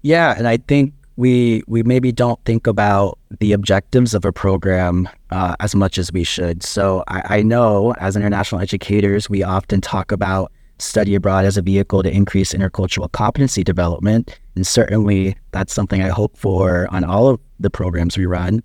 Yeah, 0.04 0.34
and 0.36 0.46
I 0.46 0.58
think 0.58 0.92
we 1.16 1.62
we 1.66 1.82
maybe 1.82 2.12
don't 2.12 2.38
think 2.44 2.66
about 2.66 3.18
the 3.40 3.52
objectives 3.52 4.12
of 4.12 4.26
a 4.26 4.32
program 4.32 5.08
uh, 5.30 5.56
as 5.60 5.74
much 5.74 5.96
as 5.96 6.12
we 6.12 6.24
should. 6.24 6.62
So 6.62 7.02
I, 7.08 7.38
I 7.38 7.42
know 7.42 7.94
as 7.94 8.14
international 8.14 8.60
educators, 8.60 9.30
we 9.30 9.42
often 9.42 9.80
talk 9.80 10.12
about 10.12 10.52
study 10.78 11.14
abroad 11.14 11.46
as 11.46 11.56
a 11.56 11.62
vehicle 11.62 12.02
to 12.02 12.10
increase 12.10 12.52
intercultural 12.52 13.10
competency 13.12 13.64
development. 13.64 14.38
And 14.56 14.66
certainly 14.66 15.36
that's 15.52 15.72
something 15.72 16.02
I 16.02 16.08
hope 16.08 16.36
for 16.36 16.86
on 16.90 17.02
all 17.02 17.30
of 17.30 17.40
the 17.58 17.70
programs 17.70 18.18
we 18.18 18.26
run. 18.26 18.62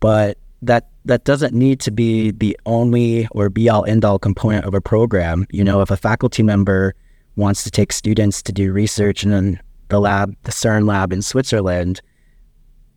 But 0.00 0.38
that 0.62 0.88
that 1.04 1.24
doesn't 1.24 1.52
need 1.52 1.80
to 1.80 1.90
be 1.90 2.30
the 2.30 2.58
only 2.64 3.28
or 3.32 3.50
be 3.50 3.68
all 3.68 3.84
end 3.84 4.06
all 4.06 4.18
component 4.18 4.64
of 4.64 4.72
a 4.72 4.80
program. 4.80 5.46
You 5.50 5.64
know, 5.64 5.82
if 5.82 5.90
a 5.90 5.98
faculty 5.98 6.42
member 6.42 6.94
wants 7.36 7.62
to 7.64 7.70
take 7.70 7.92
students 7.92 8.42
to 8.44 8.52
do 8.52 8.72
research 8.72 9.22
in 9.22 9.60
the 9.88 10.00
lab, 10.00 10.34
the 10.44 10.52
CERN 10.52 10.86
lab 10.86 11.12
in 11.12 11.22
Switzerland, 11.22 12.00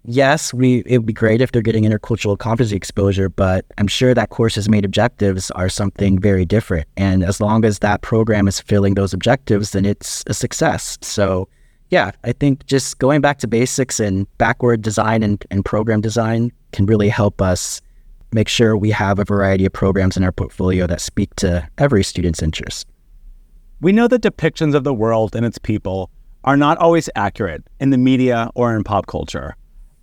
yes, 0.06 0.54
we 0.54 0.84
it 0.86 0.98
would 1.00 1.06
be 1.06 1.14
great 1.14 1.42
if 1.42 1.52
they're 1.52 1.62
getting 1.62 1.84
intercultural 1.84 2.38
competency 2.38 2.76
exposure, 2.76 3.30
but 3.30 3.66
I'm 3.78 3.88
sure 3.88 4.14
that 4.14 4.30
course's 4.30 4.70
made 4.70 4.86
objectives 4.86 5.52
are 5.52 5.70
something 5.70 6.20
very 6.20 6.46
different. 6.46 6.88
And 6.98 7.24
as 7.24 7.40
long 7.40 7.66
as 7.66 7.80
that 7.80 8.02
program 8.02 8.48
is 8.48 8.60
filling 8.60 8.96
those 8.96 9.14
objectives, 9.14 9.72
then 9.72 9.86
it's 9.86 10.24
a 10.28 10.34
success. 10.34 10.98
So 11.02 11.48
yeah, 11.90 12.12
I 12.24 12.32
think 12.32 12.66
just 12.66 13.00
going 13.00 13.22
back 13.22 13.38
to 13.40 13.48
basics 13.48 14.00
and 14.00 14.26
backward 14.38 14.82
design 14.82 15.24
and, 15.24 15.44
and 15.52 15.64
program 15.66 16.02
design 16.02 16.52
can 16.72 16.86
really 16.86 17.10
help 17.10 17.42
us 17.42 17.82
make 18.34 18.48
sure 18.48 18.78
we 18.78 18.92
have 18.92 19.20
a 19.20 19.26
variety 19.26 19.66
of 19.66 19.74
programs 19.74 20.16
in 20.16 20.24
our 20.24 20.32
portfolio 20.32 20.88
that 20.88 21.02
speak 21.02 21.36
to 21.36 21.68
every 21.78 22.02
student's 22.02 22.42
interest. 22.42 22.88
We 23.82 23.92
know 23.92 24.08
that 24.08 24.22
depictions 24.22 24.74
of 24.74 24.86
the 24.86 24.94
world 24.94 25.36
and 25.36 25.46
its 25.46 25.58
people 25.58 26.10
are 26.44 26.58
not 26.58 26.78
always 26.78 27.10
accurate 27.16 27.64
in 27.80 27.90
the 27.90 27.98
media 27.98 28.50
or 28.56 28.76
in 28.76 28.84
pop 28.84 29.08
culture. 29.08 29.56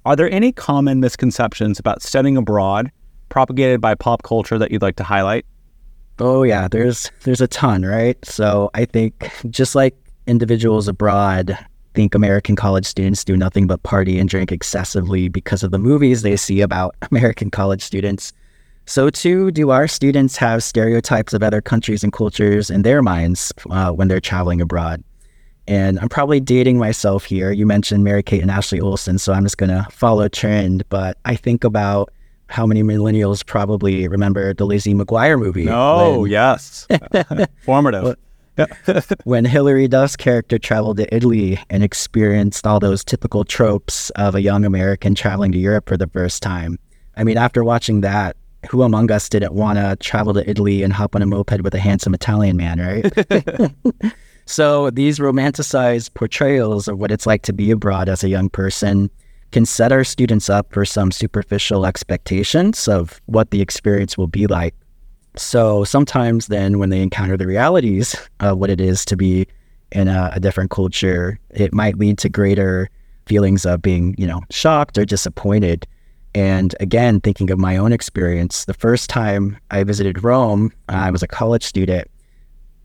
Are 0.04 0.16
there 0.16 0.30
any 0.30 0.52
common 0.52 1.00
misconceptions 1.00 1.78
about 1.78 2.02
studying 2.02 2.36
abroad 2.36 2.90
propagated 3.28 3.80
by 3.80 3.94
pop 3.94 4.22
culture 4.22 4.58
that 4.58 4.70
you'd 4.70 4.82
like 4.82 4.96
to 4.96 5.04
highlight? 5.04 5.44
Oh 6.18 6.42
yeah, 6.42 6.68
there's 6.68 7.10
there's 7.24 7.40
a 7.40 7.46
ton, 7.46 7.84
right? 7.84 8.16
So 8.24 8.70
I 8.74 8.84
think 8.84 9.30
just 9.50 9.74
like 9.74 9.96
individuals 10.26 10.88
abroad 10.88 11.56
think 11.98 12.14
American 12.14 12.54
college 12.54 12.86
students 12.86 13.24
do 13.24 13.36
nothing 13.36 13.66
but 13.66 13.82
party 13.82 14.20
and 14.20 14.28
drink 14.28 14.52
excessively 14.52 15.28
because 15.28 15.64
of 15.64 15.72
the 15.72 15.80
movies 15.80 16.22
they 16.22 16.36
see 16.36 16.60
about 16.60 16.94
American 17.10 17.50
college 17.50 17.82
students. 17.82 18.32
So 18.86 19.10
too 19.10 19.50
do 19.50 19.70
our 19.70 19.88
students 19.88 20.36
have 20.36 20.62
stereotypes 20.62 21.34
of 21.34 21.42
other 21.42 21.60
countries 21.60 22.04
and 22.04 22.12
cultures 22.12 22.70
in 22.70 22.82
their 22.82 23.02
minds 23.02 23.52
uh, 23.70 23.90
when 23.90 24.06
they're 24.06 24.20
traveling 24.20 24.60
abroad. 24.60 25.02
And 25.68 26.00
I'm 26.00 26.08
probably 26.08 26.40
dating 26.40 26.78
myself 26.78 27.26
here. 27.26 27.52
You 27.52 27.66
mentioned 27.66 28.02
Mary 28.02 28.22
Kate 28.22 28.40
and 28.40 28.50
Ashley 28.50 28.80
Olsen, 28.80 29.18
so 29.18 29.34
I'm 29.34 29.42
just 29.42 29.58
going 29.58 29.68
to 29.68 29.86
follow 29.90 30.26
trend. 30.26 30.88
But 30.88 31.18
I 31.26 31.36
think 31.36 31.62
about 31.62 32.10
how 32.48 32.66
many 32.66 32.82
millennials 32.82 33.44
probably 33.44 34.08
remember 34.08 34.54
the 34.54 34.64
Lizzie 34.64 34.94
McGuire 34.94 35.38
movie. 35.38 35.64
No, 35.64 36.20
when, 36.20 36.30
yes. 36.30 36.88
Formative. 37.60 38.16
when 39.24 39.44
Hilary 39.44 39.88
Duff's 39.88 40.16
character 40.16 40.58
traveled 40.58 40.96
to 40.96 41.14
Italy 41.14 41.58
and 41.68 41.84
experienced 41.84 42.66
all 42.66 42.80
those 42.80 43.04
typical 43.04 43.44
tropes 43.44 44.08
of 44.10 44.34
a 44.34 44.40
young 44.40 44.64
American 44.64 45.14
traveling 45.14 45.52
to 45.52 45.58
Europe 45.58 45.86
for 45.86 45.98
the 45.98 46.08
first 46.08 46.42
time. 46.42 46.78
I 47.14 47.24
mean, 47.24 47.36
after 47.36 47.62
watching 47.62 48.00
that, 48.00 48.36
who 48.70 48.82
among 48.82 49.10
us 49.10 49.28
didn't 49.28 49.52
want 49.52 49.78
to 49.78 49.96
travel 49.96 50.32
to 50.32 50.48
Italy 50.48 50.82
and 50.82 50.94
hop 50.94 51.14
on 51.14 51.20
a 51.20 51.26
moped 51.26 51.60
with 51.60 51.74
a 51.74 51.78
handsome 51.78 52.14
Italian 52.14 52.56
man, 52.56 52.80
right? 52.80 54.12
So 54.48 54.88
these 54.88 55.18
romanticized 55.18 56.14
portrayals 56.14 56.88
of 56.88 56.98
what 56.98 57.10
it's 57.10 57.26
like 57.26 57.42
to 57.42 57.52
be 57.52 57.70
abroad 57.70 58.08
as 58.08 58.24
a 58.24 58.30
young 58.30 58.48
person 58.48 59.10
can 59.52 59.66
set 59.66 59.92
our 59.92 60.04
students 60.04 60.48
up 60.48 60.72
for 60.72 60.86
some 60.86 61.12
superficial 61.12 61.84
expectations 61.84 62.88
of 62.88 63.20
what 63.26 63.50
the 63.50 63.60
experience 63.60 64.16
will 64.16 64.26
be 64.26 64.46
like. 64.46 64.74
So 65.36 65.84
sometimes 65.84 66.46
then 66.46 66.78
when 66.78 66.88
they 66.88 67.02
encounter 67.02 67.36
the 67.36 67.46
realities 67.46 68.16
of 68.40 68.56
what 68.56 68.70
it 68.70 68.80
is 68.80 69.04
to 69.04 69.18
be 69.18 69.46
in 69.92 70.08
a, 70.08 70.30
a 70.32 70.40
different 70.40 70.70
culture, 70.70 71.38
it 71.50 71.74
might 71.74 71.98
lead 71.98 72.16
to 72.18 72.30
greater 72.30 72.88
feelings 73.26 73.66
of 73.66 73.82
being, 73.82 74.14
you 74.16 74.26
know, 74.26 74.40
shocked 74.50 74.96
or 74.96 75.04
disappointed. 75.04 75.86
And 76.34 76.74
again, 76.80 77.20
thinking 77.20 77.50
of 77.50 77.58
my 77.58 77.76
own 77.76 77.92
experience, 77.92 78.64
the 78.64 78.72
first 78.72 79.10
time 79.10 79.58
I 79.70 79.84
visited 79.84 80.24
Rome, 80.24 80.72
I 80.88 81.10
was 81.10 81.22
a 81.22 81.28
college 81.28 81.64
student 81.64 82.10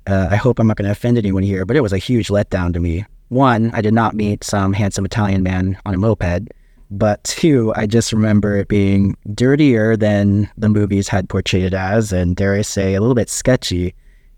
uh, 0.07 0.27
I 0.29 0.35
hope 0.35 0.59
I'm 0.59 0.67
not 0.67 0.77
going 0.77 0.85
to 0.85 0.91
offend 0.91 1.17
anyone 1.17 1.43
here, 1.43 1.65
but 1.65 1.75
it 1.75 1.81
was 1.81 1.93
a 1.93 1.97
huge 1.97 2.27
letdown 2.27 2.73
to 2.73 2.79
me. 2.79 3.05
One, 3.29 3.71
I 3.73 3.81
did 3.81 3.93
not 3.93 4.15
meet 4.15 4.43
some 4.43 4.73
handsome 4.73 5.05
Italian 5.05 5.43
man 5.43 5.77
on 5.85 5.93
a 5.93 5.97
moped. 5.97 6.49
But 6.91 7.23
two, 7.23 7.73
I 7.75 7.87
just 7.87 8.13
remember 8.13 8.55
it 8.55 8.67
being 8.67 9.17
dirtier 9.33 9.97
than 9.97 10.49
the 10.57 10.69
movies 10.69 11.07
had 11.07 11.27
portrayed 11.27 11.63
it 11.63 11.73
as, 11.73 12.13
and 12.13 12.35
dare 12.35 12.53
I 12.53 12.61
say, 12.61 12.93
a 12.93 13.01
little 13.01 13.15
bit 13.15 13.29
sketchy. 13.29 13.95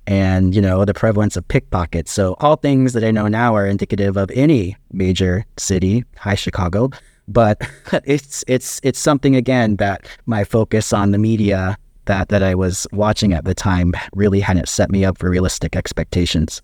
And, 0.08 0.56
you 0.56 0.62
know, 0.62 0.86
the 0.86 0.93
prevalence 0.93 1.36
of 1.36 1.47
pickpockets. 1.47 2.12
So, 2.12 2.36
all 2.39 2.56
things 2.56 2.93
that 2.93 3.04
I 3.04 3.12
know 3.12 3.28
now 3.28 3.56
are 3.56 3.65
indicative 3.65 4.17
of 4.17 4.30
any 4.32 4.78
major 4.93 5.45
city, 5.58 6.06
high 6.15 6.36
Chicago. 6.36 6.91
But 7.28 7.60
it's 8.06 8.43
it's 8.47 8.80
it's 8.84 8.99
something 8.99 9.36
again 9.36 9.78
that 9.78 10.06
my 10.28 10.43
focus 10.43 10.93
on 10.93 11.12
the 11.12 11.17
media 11.17 11.78
that 12.06 12.30
that 12.30 12.44
I 12.44 12.56
was 12.56 12.88
watching 12.91 13.34
at 13.34 13.46
the 13.46 13.54
time 13.54 13.94
really 14.13 14.39
hadn't 14.39 14.70
set 14.70 14.89
me 14.89 15.06
up 15.06 15.18
for 15.18 15.30
realistic 15.30 15.76
expectations. 15.76 16.62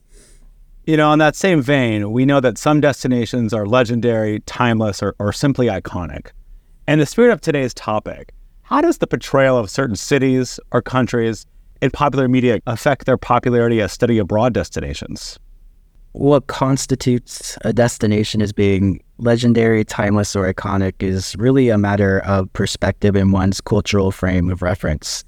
You 0.86 0.98
know, 0.98 1.14
in 1.14 1.20
that 1.20 1.36
same 1.36 1.62
vein, 1.62 2.12
we 2.12 2.26
know 2.26 2.40
that 2.40 2.58
some 2.58 2.82
destinations 2.82 3.54
are 3.54 3.68
legendary, 3.68 4.40
timeless, 4.42 5.04
or, 5.04 5.16
or 5.20 5.32
simply 5.32 5.68
iconic. 5.68 6.32
In 6.88 7.00
the 7.00 7.06
spirit 7.06 7.32
of 7.32 7.40
today's 7.40 7.74
topic, 7.74 8.34
how 8.64 8.82
does 8.82 8.98
the 8.98 9.08
portrayal 9.08 9.58
of 9.58 9.70
certain 9.70 9.96
cities 9.96 10.60
or 10.72 10.82
countries 10.82 11.46
in 11.82 11.92
popular 11.92 12.28
media 12.28 12.60
affect 12.66 13.06
their 13.06 13.18
popularity 13.18 13.80
as 13.82 13.92
study 13.92 14.18
abroad 14.18 14.54
destinations? 14.54 15.38
What 16.14 16.48
constitutes 16.48 17.58
a 17.62 17.72
destination 17.72 18.42
as 18.42 18.52
being 18.52 19.02
legendary, 19.22 19.86
timeless, 19.86 20.36
or 20.36 20.52
iconic 20.52 21.02
is 21.02 21.36
really 21.38 21.70
a 21.70 21.78
matter 21.78 22.20
of 22.22 22.52
perspective 22.54 23.16
in 23.16 23.32
one's 23.32 23.62
cultural 23.62 24.12
frame 24.12 24.50
of 24.50 24.62
reference. 24.62 25.24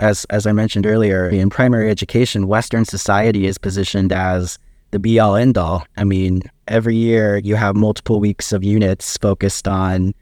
As, 0.00 0.24
as 0.30 0.46
I 0.46 0.52
mentioned 0.52 0.86
earlier, 0.86 1.28
in 1.28 1.50
primary 1.50 1.90
education, 1.90 2.48
Western 2.48 2.86
society 2.86 3.46
is 3.46 3.58
positioned 3.58 4.12
as 4.12 4.58
the 4.92 4.98
be 4.98 5.20
all 5.20 5.36
end 5.36 5.58
all. 5.58 5.84
I 5.98 6.04
mean, 6.04 6.42
every 6.68 6.96
year 6.96 7.36
you 7.36 7.54
have 7.54 7.76
multiple 7.76 8.18
weeks 8.18 8.50
of 8.50 8.64
units 8.64 9.18
focused 9.18 9.68
on 9.68 10.14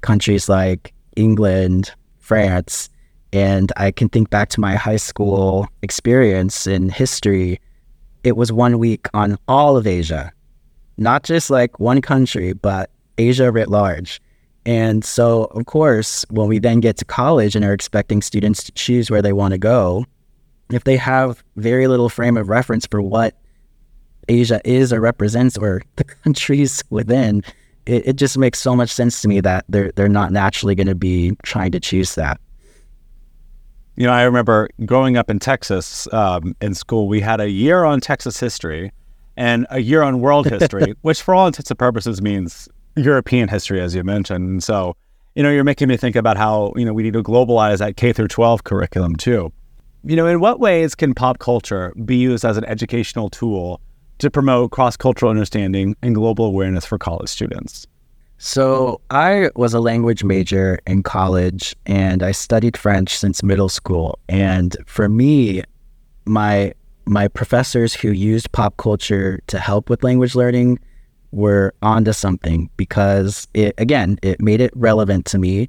countries 0.00 0.48
like 0.48 0.94
England, 1.16 1.92
France. 2.18 2.88
And 3.32 3.70
I 3.76 3.90
can 3.90 4.08
think 4.08 4.30
back 4.30 4.48
to 4.50 4.60
my 4.60 4.74
high 4.74 4.96
school 4.96 5.68
experience 5.82 6.66
in 6.66 6.88
history. 6.88 7.60
It 8.24 8.38
was 8.38 8.50
one 8.50 8.78
week 8.78 9.06
on 9.12 9.36
all 9.48 9.76
of 9.76 9.86
Asia, 9.86 10.32
not 10.96 11.24
just 11.24 11.50
like 11.50 11.78
one 11.78 12.00
country, 12.00 12.54
but 12.54 12.90
Asia 13.18 13.52
writ 13.52 13.68
large. 13.68 14.20
And 14.66 15.04
so, 15.04 15.44
of 15.44 15.66
course, 15.66 16.26
when 16.28 16.48
we 16.48 16.58
then 16.58 16.80
get 16.80 16.96
to 16.96 17.04
college 17.04 17.54
and 17.54 17.64
are 17.64 17.72
expecting 17.72 18.20
students 18.20 18.64
to 18.64 18.72
choose 18.72 19.10
where 19.10 19.22
they 19.22 19.32
want 19.32 19.52
to 19.52 19.58
go, 19.58 20.04
if 20.72 20.82
they 20.82 20.96
have 20.96 21.44
very 21.54 21.86
little 21.86 22.08
frame 22.08 22.36
of 22.36 22.48
reference 22.48 22.84
for 22.84 23.00
what 23.00 23.36
Asia 24.28 24.60
is 24.64 24.92
or 24.92 25.00
represents 25.00 25.56
or 25.56 25.82
the 25.96 26.02
countries 26.02 26.82
within, 26.90 27.44
it, 27.86 28.08
it 28.08 28.16
just 28.16 28.36
makes 28.36 28.58
so 28.58 28.74
much 28.74 28.90
sense 28.90 29.22
to 29.22 29.28
me 29.28 29.40
that 29.40 29.64
they're 29.68 29.92
they're 29.92 30.08
not 30.08 30.32
naturally 30.32 30.74
going 30.74 30.88
to 30.88 30.96
be 30.96 31.36
trying 31.44 31.70
to 31.70 31.78
choose 31.78 32.16
that. 32.16 32.40
You 33.94 34.06
know, 34.06 34.12
I 34.12 34.24
remember 34.24 34.68
growing 34.84 35.16
up 35.16 35.30
in 35.30 35.38
Texas 35.38 36.12
um, 36.12 36.56
in 36.60 36.74
school, 36.74 37.06
we 37.06 37.20
had 37.20 37.40
a 37.40 37.48
year 37.48 37.84
on 37.84 38.00
Texas 38.00 38.38
history 38.40 38.90
and 39.36 39.64
a 39.70 39.78
year 39.78 40.02
on 40.02 40.20
world 40.20 40.48
history, 40.48 40.96
which 41.02 41.22
for 41.22 41.36
all 41.36 41.46
intents 41.46 41.70
and 41.70 41.78
purposes 41.78 42.20
means 42.20 42.68
European 42.96 43.48
history, 43.48 43.80
as 43.80 43.94
you 43.94 44.02
mentioned. 44.02 44.48
And 44.48 44.62
so, 44.62 44.96
you 45.34 45.42
know, 45.42 45.50
you're 45.50 45.64
making 45.64 45.88
me 45.88 45.96
think 45.96 46.16
about 46.16 46.36
how, 46.36 46.72
you 46.76 46.84
know, 46.84 46.92
we 46.92 47.02
need 47.02 47.12
to 47.12 47.22
globalize 47.22 47.78
that 47.78 47.96
K 47.96 48.12
through 48.12 48.28
12 48.28 48.64
curriculum 48.64 49.16
too. 49.16 49.52
You 50.04 50.16
know, 50.16 50.26
in 50.26 50.40
what 50.40 50.60
ways 50.60 50.94
can 50.94 51.14
pop 51.14 51.38
culture 51.38 51.92
be 52.04 52.16
used 52.16 52.44
as 52.44 52.56
an 52.56 52.64
educational 52.64 53.28
tool 53.28 53.80
to 54.18 54.30
promote 54.30 54.70
cross 54.70 54.96
cultural 54.96 55.30
understanding 55.30 55.96
and 56.02 56.14
global 56.14 56.46
awareness 56.46 56.86
for 56.86 56.98
college 56.98 57.28
students? 57.28 57.86
So, 58.38 59.00
I 59.10 59.50
was 59.56 59.72
a 59.72 59.80
language 59.80 60.22
major 60.22 60.78
in 60.86 61.02
college 61.02 61.74
and 61.86 62.22
I 62.22 62.32
studied 62.32 62.76
French 62.76 63.16
since 63.16 63.42
middle 63.42 63.70
school. 63.70 64.18
And 64.28 64.76
for 64.86 65.08
me, 65.08 65.62
my 66.26 66.74
my 67.06 67.28
professors 67.28 67.94
who 67.94 68.10
used 68.10 68.50
pop 68.52 68.76
culture 68.76 69.40
to 69.46 69.58
help 69.58 69.88
with 69.88 70.02
language 70.02 70.34
learning 70.34 70.78
were 71.36 71.74
onto 71.82 72.12
something 72.12 72.70
because 72.78 73.46
it 73.52 73.74
again, 73.78 74.18
it 74.22 74.40
made 74.40 74.60
it 74.60 74.72
relevant 74.74 75.26
to 75.26 75.38
me. 75.38 75.68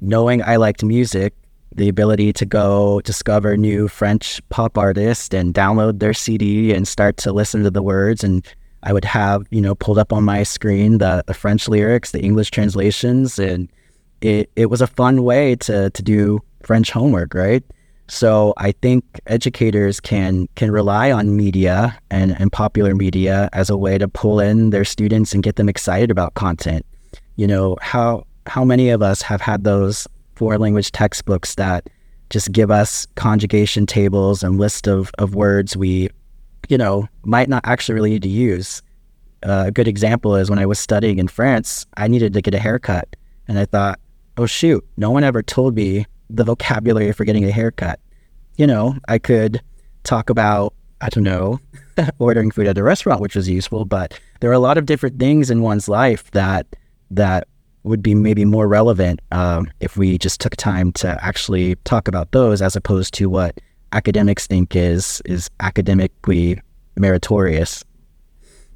Knowing 0.00 0.42
I 0.44 0.56
liked 0.56 0.84
music, 0.84 1.34
the 1.74 1.88
ability 1.88 2.32
to 2.32 2.46
go 2.46 3.00
discover 3.00 3.56
new 3.56 3.88
French 3.88 4.40
pop 4.48 4.78
artists 4.78 5.34
and 5.34 5.52
download 5.52 5.98
their 5.98 6.14
CD 6.14 6.72
and 6.72 6.86
start 6.86 7.16
to 7.18 7.32
listen 7.32 7.64
to 7.64 7.70
the 7.70 7.82
words. 7.82 8.22
And 8.22 8.46
I 8.84 8.92
would 8.92 9.04
have, 9.04 9.44
you 9.50 9.60
know, 9.60 9.74
pulled 9.74 9.98
up 9.98 10.12
on 10.12 10.22
my 10.22 10.44
screen 10.44 10.98
the, 10.98 11.24
the 11.26 11.34
French 11.34 11.68
lyrics, 11.68 12.12
the 12.12 12.22
English 12.22 12.52
translations. 12.52 13.40
And 13.40 13.68
it, 14.20 14.50
it 14.54 14.66
was 14.66 14.80
a 14.80 14.86
fun 14.86 15.24
way 15.24 15.56
to, 15.56 15.90
to 15.90 16.02
do 16.02 16.40
French 16.62 16.92
homework, 16.92 17.34
right? 17.34 17.64
So 18.08 18.54
I 18.56 18.72
think 18.72 19.04
educators 19.26 20.00
can 20.00 20.48
can 20.56 20.70
rely 20.70 21.12
on 21.12 21.36
media 21.36 21.98
and, 22.10 22.38
and 22.40 22.50
popular 22.50 22.94
media 22.94 23.50
as 23.52 23.68
a 23.68 23.76
way 23.76 23.98
to 23.98 24.08
pull 24.08 24.40
in 24.40 24.70
their 24.70 24.84
students 24.84 25.34
and 25.34 25.42
get 25.42 25.56
them 25.56 25.68
excited 25.68 26.10
about 26.10 26.34
content. 26.34 26.86
You 27.36 27.46
know, 27.46 27.76
how 27.82 28.24
how 28.46 28.64
many 28.64 28.88
of 28.88 29.02
us 29.02 29.20
have 29.22 29.42
had 29.42 29.64
those 29.64 30.08
foreign 30.36 30.60
language 30.60 30.90
textbooks 30.92 31.54
that 31.56 31.88
just 32.30 32.52
give 32.52 32.70
us 32.70 33.06
conjugation 33.14 33.86
tables 33.86 34.42
and 34.42 34.58
list 34.58 34.86
of, 34.86 35.10
of 35.18 35.34
words 35.34 35.76
we, 35.76 36.08
you 36.68 36.78
know, 36.78 37.08
might 37.24 37.48
not 37.48 37.62
actually 37.64 37.94
really 37.94 38.10
need 38.10 38.22
to 38.22 38.28
use. 38.28 38.82
Uh, 39.42 39.64
a 39.66 39.70
good 39.70 39.88
example 39.88 40.36
is 40.36 40.50
when 40.50 40.58
I 40.58 40.66
was 40.66 40.78
studying 40.78 41.18
in 41.18 41.28
France, 41.28 41.86
I 41.96 42.08
needed 42.08 42.32
to 42.34 42.42
get 42.42 42.54
a 42.54 42.58
haircut. 42.58 43.16
And 43.46 43.58
I 43.58 43.64
thought, 43.64 43.98
oh, 44.36 44.46
shoot, 44.46 44.84
no 44.96 45.10
one 45.10 45.24
ever 45.24 45.42
told 45.42 45.74
me 45.74 46.06
the 46.30 46.44
vocabulary 46.44 47.12
for 47.12 47.24
getting 47.24 47.44
a 47.44 47.50
haircut. 47.50 48.00
You 48.56 48.66
know, 48.66 48.96
I 49.08 49.18
could 49.18 49.62
talk 50.04 50.30
about, 50.30 50.74
I 51.00 51.08
don't 51.08 51.24
know, 51.24 51.60
ordering 52.18 52.50
food 52.50 52.66
at 52.66 52.78
a 52.78 52.82
restaurant, 52.82 53.20
which 53.20 53.36
was 53.36 53.48
useful, 53.48 53.84
but 53.84 54.18
there 54.40 54.50
are 54.50 54.54
a 54.54 54.58
lot 54.58 54.78
of 54.78 54.86
different 54.86 55.18
things 55.18 55.50
in 55.50 55.62
one's 55.62 55.88
life 55.88 56.30
that 56.32 56.66
that 57.10 57.48
would 57.84 58.02
be 58.02 58.14
maybe 58.14 58.44
more 58.44 58.68
relevant 58.68 59.20
um, 59.32 59.70
if 59.80 59.96
we 59.96 60.18
just 60.18 60.40
took 60.40 60.56
time 60.56 60.92
to 60.92 61.24
actually 61.24 61.76
talk 61.84 62.08
about 62.08 62.32
those 62.32 62.60
as 62.60 62.76
opposed 62.76 63.14
to 63.14 63.30
what 63.30 63.60
academics 63.92 64.46
think 64.46 64.76
is 64.76 65.22
is 65.24 65.48
academically 65.60 66.60
meritorious. 66.96 67.84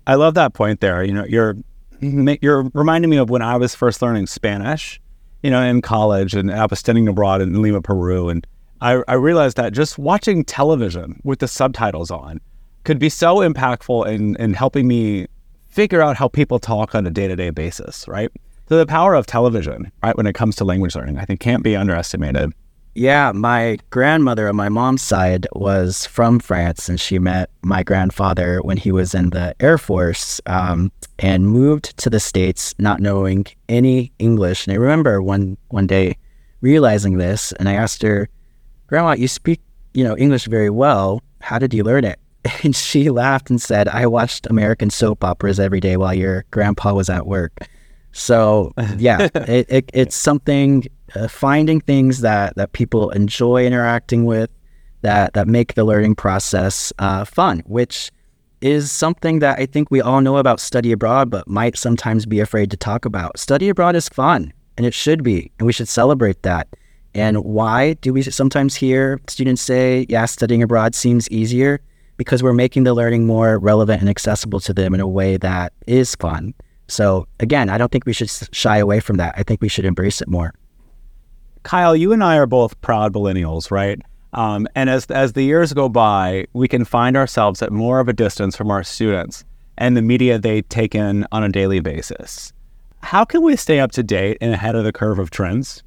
I 0.07 0.15
love 0.15 0.35
that 0.35 0.55
point 0.55 0.81
there. 0.81 1.05
You 1.05 1.13
know, 1.13 1.25
you're 1.25 1.57
you're 2.01 2.71
reminding 2.75 3.11
me 3.11 3.19
of 3.19 3.31
when 3.31 3.43
I 3.43 3.57
was 3.57 3.75
first 3.75 4.03
learning 4.03 4.27
Spanish, 4.27 5.01
you 5.43 5.51
know, 5.51 5.63
in 5.63 5.83
college, 5.83 6.35
and 6.35 6.51
I 6.51 6.67
was 6.67 6.79
studying 6.79 7.09
abroad 7.09 7.41
in 7.41 7.61
Lima, 7.61 7.83
Peru, 7.83 8.29
and 8.29 8.47
I, 8.81 9.03
I 9.09 9.15
realized 9.15 9.57
that 9.57 9.73
just 9.73 9.99
watching 9.99 10.45
television 10.45 11.21
with 11.25 11.39
the 11.39 11.49
subtitles 11.49 12.11
on 12.11 12.41
could 12.85 12.99
be 12.99 13.09
so 13.09 13.37
impactful 13.37 14.07
in 14.09 14.37
in 14.37 14.55
helping 14.55 14.89
me 14.89 15.27
figure 15.69 16.03
out 16.03 16.17
how 16.17 16.29
people 16.29 16.59
talk 16.59 16.95
on 16.95 17.07
a 17.07 17.11
day 17.11 17.29
to 17.29 17.37
day 17.37 17.51
basis, 17.51 18.07
right? 18.09 18.31
So 18.69 18.79
the 18.79 18.87
power 18.87 19.15
of 19.15 19.27
television, 19.27 19.91
right, 20.03 20.17
when 20.17 20.27
it 20.27 20.35
comes 20.35 20.57
to 20.57 20.65
language 20.65 20.95
learning, 20.95 21.19
I 21.19 21.25
think 21.25 21.41
can't 21.41 21.63
be 21.63 21.77
underestimated. 21.77 22.53
Yeah, 22.95 23.33
my 23.33 23.79
grandmother 23.89 24.49
on 24.49 24.57
my 24.57 24.69
mom's 24.69 25.01
side 25.01 25.47
was 25.53 26.05
from 26.05 26.39
France, 26.39 26.91
and 26.91 27.01
she 27.01 27.19
met 27.19 27.49
my 27.63 27.83
grandfather 27.83 28.61
when 28.61 28.77
he 28.77 28.93
was 28.93 29.15
in 29.15 29.31
the 29.31 29.55
Air 29.61 29.79
Force 29.79 30.43
um, 30.45 30.93
and 31.19 31.47
moved 31.47 31.97
to 31.99 32.11
the 32.11 32.21
States 32.21 32.75
not 32.79 33.01
knowing 33.01 33.47
any 33.71 34.13
English. 34.19 34.67
And 34.67 34.75
I 34.75 34.77
remember 34.77 35.23
one 35.23 35.57
one 35.69 35.87
day 35.87 36.19
realizing 36.61 37.17
this, 37.17 37.53
and 37.53 37.67
I 37.67 37.75
asked 37.75 38.03
her, 38.03 38.29
"Grandma, 38.89 39.13
you 39.13 39.27
speak, 39.27 39.63
you 39.95 40.05
know, 40.05 40.17
English 40.19 40.45
very 40.45 40.71
well. 40.71 41.23
How 41.41 41.59
did 41.59 41.73
you 41.73 41.85
learn 41.85 42.05
it?" 42.05 42.19
And 42.63 42.77
she 42.77 43.09
laughed 43.09 43.49
and 43.49 43.61
said, 43.61 43.89
"I 43.89 44.07
watched 44.07 44.47
American 44.51 44.91
soap 44.91 45.25
operas 45.25 45.59
every 45.59 45.81
day 45.81 45.97
while 45.97 46.13
your 46.13 46.45
grandpa 46.51 46.93
was 46.93 47.09
at 47.09 47.27
work." 47.27 47.53
So 48.13 48.75
yeah, 48.99 49.29
it, 49.35 49.67
it, 49.71 49.91
it's 49.95 50.17
something 50.17 50.85
uh, 51.15 51.29
finding 51.29 51.81
things 51.81 52.21
that 52.21 52.57
that 52.57 52.73
people 52.73 53.11
enjoy 53.11 53.67
interacting 53.67 54.25
with, 54.25 54.51
that 55.03 55.35
that 55.35 55.49
make 55.49 55.75
the 55.75 55.85
learning 55.85 56.15
process 56.15 56.93
uh, 56.99 57.25
fun, 57.25 57.63
which 57.67 58.11
is 58.61 58.93
something 58.93 59.41
that 59.41 59.59
I 59.59 59.67
think 59.67 59.91
we 59.91 60.01
all 60.01 60.21
know 60.21 60.37
about 60.37 60.61
study 60.61 60.93
abroad, 60.93 61.31
but 61.31 61.49
might 61.49 61.77
sometimes 61.77 62.27
be 62.27 62.41
afraid 62.41 62.71
to 62.71 62.77
talk 62.77 63.05
about. 63.05 63.39
Study 63.39 63.69
abroad 63.69 63.97
is 63.97 64.09
fun, 64.09 64.53
and 64.77 64.87
it 64.87 64.95
should 64.95 65.23
be, 65.23 65.51
and 65.59 65.67
we 65.67 65.73
should 65.73 65.89
celebrate 65.89 66.43
that. 66.43 66.69
And 67.15 67.45
why 67.45 67.95
do 67.95 68.13
we 68.13 68.23
sometimes 68.23 68.75
hear 68.75 69.21
students 69.29 69.63
say, 69.63 70.07
"Yeah, 70.09 70.27
studying 70.27 70.63
abroad 70.63 70.95
seems 70.95 71.29
easier"? 71.31 71.81
Because 72.17 72.43
we're 72.43 72.53
making 72.53 72.85
the 72.85 72.95
learning 72.95 73.27
more 73.27 73.59
relevant 73.59 74.01
and 74.01 74.09
accessible 74.09 74.61
to 74.61 74.73
them 74.73 74.95
in 74.95 75.01
a 75.01 75.09
way 75.09 75.37
that 75.39 75.73
is 75.87 76.15
fun. 76.15 76.55
So 76.89 77.27
again, 77.41 77.69
I 77.69 77.79
don't 77.79 77.91
think 77.91 78.07
we 78.07 78.13
should 78.13 78.31
shy 78.53 78.77
away 78.77 79.01
from 79.01 79.17
that. 79.17 79.35
I 79.37 79.43
think 79.43 79.61
we 79.61 79.69
should 79.69 79.85
embrace 79.85 80.21
it 80.21 80.29
more. 80.29 80.53
Kyle, 81.63 81.95
you 81.95 82.13
and 82.13 82.23
I 82.23 82.37
are 82.37 82.47
both 82.47 82.81
proud 82.81 83.13
millennials, 83.13 83.71
right? 83.71 84.01
Um, 84.35 84.67
and 84.75 84.89
as 84.89 85.07
as 85.07 85.35
the 85.35 85.43
years 85.43 85.73
go 85.73 85.89
by, 85.89 86.47
we 86.55 86.67
can 86.67 86.85
find 86.85 87.17
ourselves 87.17 87.63
at 87.63 87.71
more 87.71 88.01
of 88.01 88.09
a 88.09 88.13
distance 88.13 88.57
from 88.57 88.71
our 88.71 88.83
students 88.83 89.45
and 89.79 89.97
the 89.97 90.03
media 90.03 90.39
they 90.39 90.63
take 90.63 90.95
in 90.95 91.27
on 91.33 91.45
a 91.45 91.49
daily 91.49 91.81
basis. 91.81 92.53
How 93.03 93.25
can 93.25 93.43
we 93.43 93.57
stay 93.57 93.81
up 93.81 93.93
to 93.93 94.03
date 94.03 94.39
and 94.41 94.55
ahead 94.55 94.75
of 94.75 94.85
the 94.85 94.93
curve 94.93 95.19
of 95.19 95.31
trends? 95.31 95.83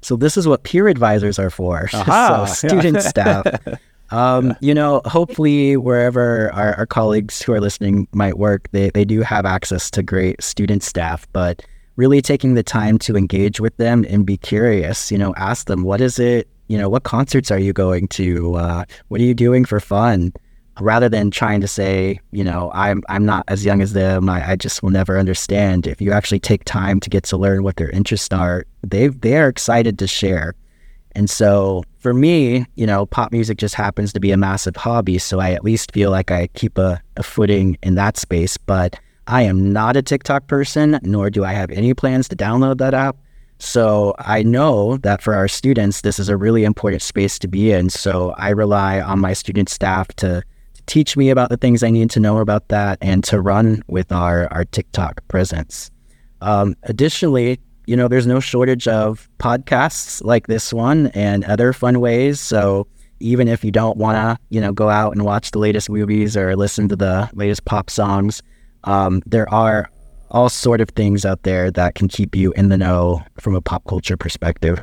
So 0.00 0.16
this 0.16 0.36
is 0.36 0.46
what 0.46 0.64
peer 0.64 0.88
advisors 0.88 1.38
are 1.38 1.50
for. 1.50 1.88
so 1.88 2.46
student 2.46 3.02
staff. 3.02 3.46
Um, 4.10 4.54
you 4.60 4.72
know, 4.72 5.02
hopefully 5.04 5.76
wherever 5.76 6.50
our, 6.54 6.72
our, 6.76 6.86
colleagues 6.86 7.42
who 7.42 7.52
are 7.52 7.60
listening 7.60 8.08
might 8.12 8.38
work, 8.38 8.66
they, 8.72 8.88
they 8.88 9.04
do 9.04 9.20
have 9.20 9.44
access 9.44 9.90
to 9.90 10.02
great 10.02 10.42
student 10.42 10.82
staff, 10.82 11.30
but 11.34 11.62
really 11.98 12.22
taking 12.22 12.54
the 12.54 12.62
time 12.62 12.96
to 12.96 13.16
engage 13.16 13.58
with 13.58 13.76
them 13.76 14.06
and 14.08 14.24
be 14.24 14.36
curious, 14.36 15.10
you 15.10 15.18
know, 15.18 15.34
ask 15.36 15.66
them, 15.66 15.82
what 15.82 16.00
is 16.00 16.18
it, 16.20 16.48
you 16.68 16.78
know, 16.78 16.88
what 16.88 17.02
concerts 17.02 17.50
are 17.50 17.58
you 17.58 17.72
going 17.72 18.06
to? 18.06 18.54
Uh, 18.54 18.84
what 19.08 19.20
are 19.20 19.24
you 19.24 19.34
doing 19.34 19.64
for 19.64 19.80
fun? 19.80 20.32
rather 20.80 21.08
than 21.08 21.28
trying 21.28 21.60
to 21.60 21.68
say, 21.68 22.20
you 22.30 22.44
know, 22.44 22.70
I'm 22.72 23.02
I'm 23.08 23.26
not 23.26 23.44
as 23.48 23.64
young 23.64 23.82
as 23.82 23.94
them, 23.94 24.28
I, 24.28 24.50
I 24.50 24.56
just 24.56 24.82
will 24.82 24.90
never 24.90 25.18
understand. 25.18 25.86
If 25.86 26.00
you 26.00 26.12
actually 26.12 26.38
take 26.40 26.64
time 26.64 27.00
to 27.00 27.10
get 27.10 27.24
to 27.24 27.36
learn 27.36 27.62
what 27.62 27.76
their 27.76 27.90
interests 27.90 28.32
are, 28.32 28.64
they 28.82 29.08
they 29.08 29.36
are 29.36 29.48
excited 29.48 29.98
to 29.98 30.06
share. 30.06 30.54
And 31.12 31.28
so 31.28 31.82
for 31.98 32.14
me, 32.14 32.64
you 32.76 32.86
know, 32.86 33.06
pop 33.06 33.32
music 33.32 33.58
just 33.58 33.74
happens 33.74 34.12
to 34.12 34.20
be 34.20 34.30
a 34.30 34.36
massive 34.36 34.76
hobby. 34.76 35.18
So 35.18 35.40
I 35.40 35.50
at 35.50 35.64
least 35.64 35.92
feel 35.92 36.10
like 36.10 36.30
I 36.30 36.46
keep 36.48 36.78
a, 36.78 37.02
a 37.16 37.24
footing 37.24 37.76
in 37.82 37.96
that 37.96 38.16
space. 38.16 38.56
But 38.56 39.00
I 39.28 39.42
am 39.42 39.72
not 39.72 39.96
a 39.96 40.02
TikTok 40.02 40.48
person, 40.48 40.98
nor 41.02 41.30
do 41.30 41.44
I 41.44 41.52
have 41.52 41.70
any 41.70 41.94
plans 41.94 42.28
to 42.28 42.36
download 42.36 42.78
that 42.78 42.94
app. 42.94 43.16
So 43.58 44.14
I 44.18 44.42
know 44.42 44.96
that 44.98 45.22
for 45.22 45.34
our 45.34 45.48
students, 45.48 46.00
this 46.00 46.18
is 46.18 46.28
a 46.28 46.36
really 46.36 46.64
important 46.64 47.02
space 47.02 47.38
to 47.40 47.48
be 47.48 47.70
in. 47.72 47.90
So 47.90 48.34
I 48.38 48.50
rely 48.50 49.00
on 49.00 49.20
my 49.20 49.34
student 49.34 49.68
staff 49.68 50.08
to, 50.16 50.42
teach 50.88 51.16
me 51.16 51.28
about 51.30 51.50
the 51.50 51.56
things 51.56 51.82
I 51.82 51.90
need 51.90 52.10
to 52.10 52.20
know 52.20 52.38
about 52.38 52.68
that 52.68 52.98
and 53.00 53.22
to 53.24 53.40
run 53.40 53.82
with 53.86 54.10
our, 54.10 54.52
our 54.52 54.64
TikTok 54.64 55.20
presence. 55.28 55.90
Um, 56.40 56.74
additionally, 56.84 57.60
you 57.86 57.94
know, 57.94 58.08
there's 58.08 58.26
no 58.26 58.40
shortage 58.40 58.88
of 58.88 59.28
podcasts 59.38 60.24
like 60.24 60.46
this 60.46 60.72
one 60.72 61.08
and 61.08 61.44
other 61.44 61.72
fun 61.72 62.00
ways. 62.00 62.40
So 62.40 62.86
even 63.20 63.48
if 63.48 63.64
you 63.64 63.70
don't 63.70 63.98
want 63.98 64.16
to, 64.16 64.42
you 64.48 64.60
know, 64.60 64.72
go 64.72 64.88
out 64.88 65.12
and 65.12 65.24
watch 65.24 65.50
the 65.50 65.58
latest 65.58 65.90
movies 65.90 66.36
or 66.36 66.56
listen 66.56 66.88
to 66.88 66.96
the 66.96 67.28
latest 67.34 67.64
pop 67.66 67.90
songs, 67.90 68.42
um, 68.84 69.22
there 69.26 69.52
are 69.52 69.90
all 70.30 70.48
sort 70.48 70.80
of 70.80 70.90
things 70.90 71.24
out 71.24 71.42
there 71.42 71.70
that 71.70 71.94
can 71.94 72.08
keep 72.08 72.36
you 72.36 72.52
in 72.52 72.68
the 72.68 72.76
know 72.76 73.22
from 73.40 73.54
a 73.54 73.60
pop 73.60 73.84
culture 73.86 74.16
perspective. 74.16 74.82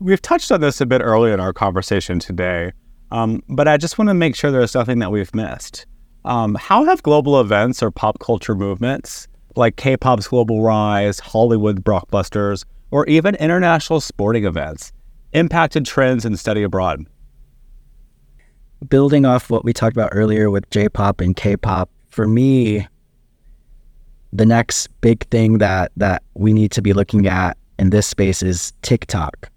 We've 0.00 0.22
touched 0.22 0.52
on 0.52 0.60
this 0.60 0.80
a 0.80 0.86
bit 0.86 1.00
earlier 1.00 1.34
in 1.34 1.40
our 1.40 1.52
conversation 1.52 2.20
today, 2.20 2.72
um, 3.10 3.42
but 3.48 3.66
I 3.66 3.76
just 3.76 3.98
want 3.98 4.08
to 4.08 4.14
make 4.14 4.36
sure 4.36 4.50
there's 4.50 4.74
nothing 4.74 5.00
that 5.00 5.10
we've 5.10 5.34
missed. 5.34 5.86
Um, 6.24 6.54
how 6.54 6.84
have 6.84 7.02
global 7.02 7.40
events 7.40 7.82
or 7.82 7.90
pop 7.90 8.18
culture 8.20 8.54
movements 8.54 9.26
like 9.56 9.76
K-pop's 9.76 10.28
global 10.28 10.62
rise, 10.62 11.18
Hollywood 11.18 11.82
blockbusters, 11.84 12.64
or 12.90 13.06
even 13.06 13.34
international 13.36 14.00
sporting 14.00 14.44
events 14.44 14.92
impacted 15.32 15.84
trends 15.84 16.24
in 16.24 16.36
study 16.36 16.62
abroad? 16.62 17.04
Building 18.88 19.24
off 19.24 19.50
what 19.50 19.64
we 19.64 19.72
talked 19.72 19.96
about 19.96 20.10
earlier 20.12 20.50
with 20.50 20.68
J-pop 20.70 21.20
and 21.20 21.34
K-pop, 21.34 21.90
for 22.10 22.28
me, 22.28 22.86
the 24.32 24.46
next 24.46 24.88
big 25.00 25.26
thing 25.28 25.58
that 25.58 25.92
that 25.96 26.22
we 26.34 26.52
need 26.52 26.70
to 26.72 26.82
be 26.82 26.92
looking 26.92 27.26
at 27.26 27.56
in 27.78 27.90
this 27.90 28.06
space 28.06 28.42
is 28.42 28.72
TikTok. 28.82 29.50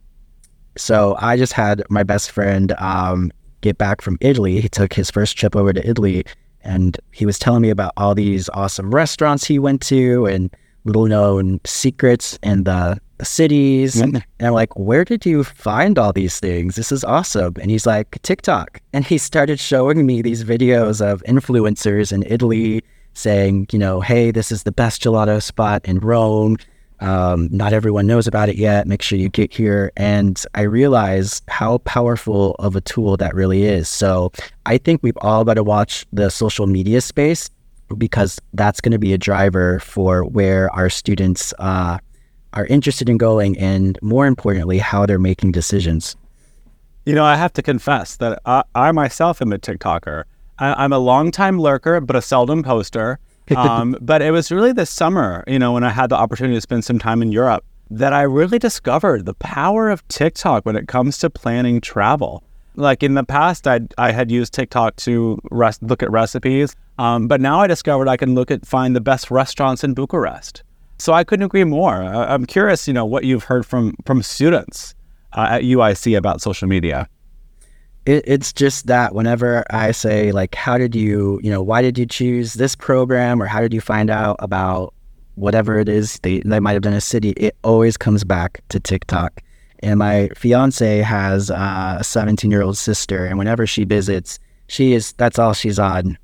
So 0.78 1.16
I 1.20 1.38
just 1.38 1.54
had 1.54 1.84
my 1.90 2.04
best 2.04 2.32
friend 2.32 2.74
um, 2.78 3.32
get 3.62 3.78
back 3.78 4.02
from 4.02 4.18
Italy. 4.22 4.62
He 4.62 4.70
took 4.70 4.94
his 4.94 5.12
first 5.12 5.38
trip 5.38 5.56
over 5.56 5.74
to 5.74 5.88
Italy, 5.88 6.24
and 6.62 6.98
he 7.12 7.26
was 7.26 7.38
telling 7.38 7.62
me 7.62 7.70
about 7.70 7.92
all 7.98 8.16
these 8.16 8.50
awesome 8.54 8.94
restaurants 8.94 9.46
he 9.46 9.60
went 9.60 9.82
to 9.84 10.26
and 10.26 10.56
little 10.84 11.06
known 11.06 11.60
secrets 11.66 12.40
in 12.42 12.64
the, 12.64 13.00
the 13.18 13.26
cities. 13.26 13.96
Mm-hmm. 13.96 14.16
And 14.16 14.48
I'm 14.48 14.54
like, 14.54 14.76
where 14.78 15.04
did 15.06 15.26
you 15.26 15.44
find 15.44 16.00
all 16.00 16.14
these 16.14 16.40
things? 16.40 16.76
This 16.76 16.92
is 16.92 17.04
awesome. 17.04 17.54
And 17.62 17.70
he's 17.70 17.86
like, 17.86 18.20
TikTok. 18.24 18.82
And 18.94 19.06
he 19.06 19.18
started 19.18 19.60
showing 19.60 20.06
me 20.06 20.22
these 20.22 20.44
videos 20.44 21.02
of 21.06 21.22
influencers 21.24 22.12
in 22.12 22.24
Italy 22.24 22.84
saying, 23.14 23.68
you 23.72 23.80
know, 23.80 24.02
hey, 24.02 24.32
this 24.32 24.52
is 24.52 24.64
the 24.64 24.72
best 24.72 25.02
gelato 25.02 25.42
spot 25.42 25.86
in 25.86 26.00
Rome. 26.00 26.58
Um, 27.00 27.50
not 27.52 27.74
everyone 27.74 28.06
knows 28.06 28.28
about 28.28 28.48
it 28.48 28.58
yet. 28.58 28.88
Make 28.88 29.02
sure 29.02 29.18
you 29.18 29.28
get 29.28 29.52
here. 29.52 29.92
And 29.98 30.42
I 30.54 30.62
realize 30.62 31.42
how 31.48 31.80
powerful 31.80 32.56
of 32.60 32.76
a 32.76 32.82
tool 32.82 33.18
that 33.18 33.34
really 33.34 33.64
is. 33.66 33.90
So 33.90 34.32
I 34.68 34.78
think 34.78 35.02
we've 35.02 35.18
all 35.22 35.44
got 35.44 35.56
to 35.56 35.64
watch 35.64 36.06
the 36.14 36.30
social 36.30 36.68
media 36.68 37.02
space 37.02 37.50
because 37.98 38.40
that's 38.54 38.80
going 38.80 38.92
to 38.92 39.00
be 39.00 39.14
a 39.14 39.18
driver 39.18 39.80
for 39.80 40.24
where 40.24 40.70
our 40.72 40.90
students 40.90 41.54
uh, 41.58 41.98
are 42.54 42.66
interested 42.68 43.10
in 43.10 43.18
going 43.18 43.58
and 43.58 43.98
more 44.02 44.28
importantly, 44.28 44.78
how 44.78 45.06
they're 45.06 45.20
making 45.20 45.52
decisions. 45.52 46.16
You 47.06 47.16
know, 47.16 47.26
I 47.26 47.36
have 47.36 47.54
to 47.54 47.64
confess 47.64 48.18
that 48.18 48.40
I, 48.46 48.64
I 48.76 48.92
myself 48.92 49.42
am 49.42 49.52
a 49.52 49.58
TikToker. 49.58 50.26
I, 50.62 50.86
am 50.86 50.94
a 50.94 51.00
long-time 51.00 51.60
lurker, 51.60 52.00
but 52.00 52.16
a 52.16 52.22
seldom 52.22 52.64
poster. 52.64 53.20
Um, 53.56 53.98
but 54.00 54.22
it 54.22 54.32
was 54.32 54.50
really 54.50 54.72
this 54.72 54.90
summer, 54.90 55.44
you 55.46 55.60
know, 55.60 55.74
when 55.74 55.84
I 55.84 55.90
had 55.90 56.10
the 56.10 56.16
opportunity 56.16 56.56
to 56.56 56.62
spend 56.62 56.86
some 56.86 57.00
time 57.00 57.22
in 57.22 57.34
Europe, 57.34 57.66
that 57.90 58.14
I 58.14 58.22
really 58.22 58.60
discovered 58.60 59.26
the 59.26 59.34
power 59.34 59.90
of 59.90 60.08
TikTok 60.08 60.66
when 60.66 60.78
it 60.78 60.88
comes 60.88 61.18
to 61.18 61.30
planning 61.30 61.82
travel. 61.82 62.44
Like 62.76 63.04
in 63.04 63.16
the 63.16 63.26
past, 63.26 63.68
I 63.68 63.82
I 63.98 64.14
had 64.14 64.32
used 64.32 64.54
TikTok 64.54 64.96
to 64.98 65.38
rest, 65.52 65.84
look 65.84 66.02
at 66.02 66.10
recipes, 66.10 66.78
um, 66.98 67.28
but 67.28 67.42
now 67.42 67.60
I 67.60 67.68
discovered 67.68 68.08
I 68.08 68.16
can 68.16 68.34
look 68.34 68.50
at 68.50 68.66
find 68.66 68.96
the 68.96 69.02
best 69.02 69.30
restaurants 69.30 69.84
in 69.84 69.94
Bucharest. 69.94 70.64
So 70.98 71.12
I 71.12 71.26
couldn't 71.26 71.44
agree 71.44 71.66
more. 71.66 71.96
I, 71.96 72.34
am 72.34 72.46
curious, 72.46 72.88
you 72.88 72.94
know, 72.94 73.06
what 73.06 73.26
you've 73.26 73.44
heard 73.44 73.66
from 73.66 73.96
from 74.06 74.24
students 74.24 74.96
uh, 75.34 75.48
at 75.50 75.64
UIC 75.64 76.18
about 76.18 76.42
social 76.42 76.70
media 76.70 77.10
it, 78.06 78.24
it's 78.26 78.52
just 78.52 78.88
that 78.88 79.14
whenever 79.14 79.64
I 79.70 79.92
say 79.92 80.32
like, 80.32 80.56
how 80.56 80.78
did 80.78 80.96
you, 80.96 81.40
you 81.44 81.52
know, 81.52 81.62
why 81.62 81.82
did 81.82 81.98
you 81.98 82.06
choose 82.06 82.54
this 82.54 82.76
program, 82.76 83.42
or 83.42 83.46
how 83.46 83.62
did 83.62 83.74
you 83.74 83.82
find 83.82 84.10
out 84.10 84.38
about 84.40 84.94
whatever 85.36 85.80
it 85.80 85.90
is 85.90 86.20
they 86.20 86.40
they 86.40 86.60
might 86.60 86.74
have 86.74 86.82
done 86.82 86.94
a 86.94 87.02
city, 87.02 87.32
it 87.32 87.56
always 87.64 87.98
comes 87.98 88.24
back 88.24 88.62
to 88.70 88.80
TikTok. 88.80 89.42
And 89.84 89.98
my 89.98 90.30
fiance 90.36 91.00
has 91.00 91.50
a 91.50 92.00
17 92.04 92.52
year 92.52 92.62
old 92.62 92.78
sister, 92.78 93.26
and 93.26 93.38
whenever 93.38 93.66
she 93.66 93.84
visits, 93.84 94.40
she 94.68 94.94
is 94.94 95.14
that's 95.14 95.40
all 95.40 95.54
she's 95.54 95.80
on 95.80 96.18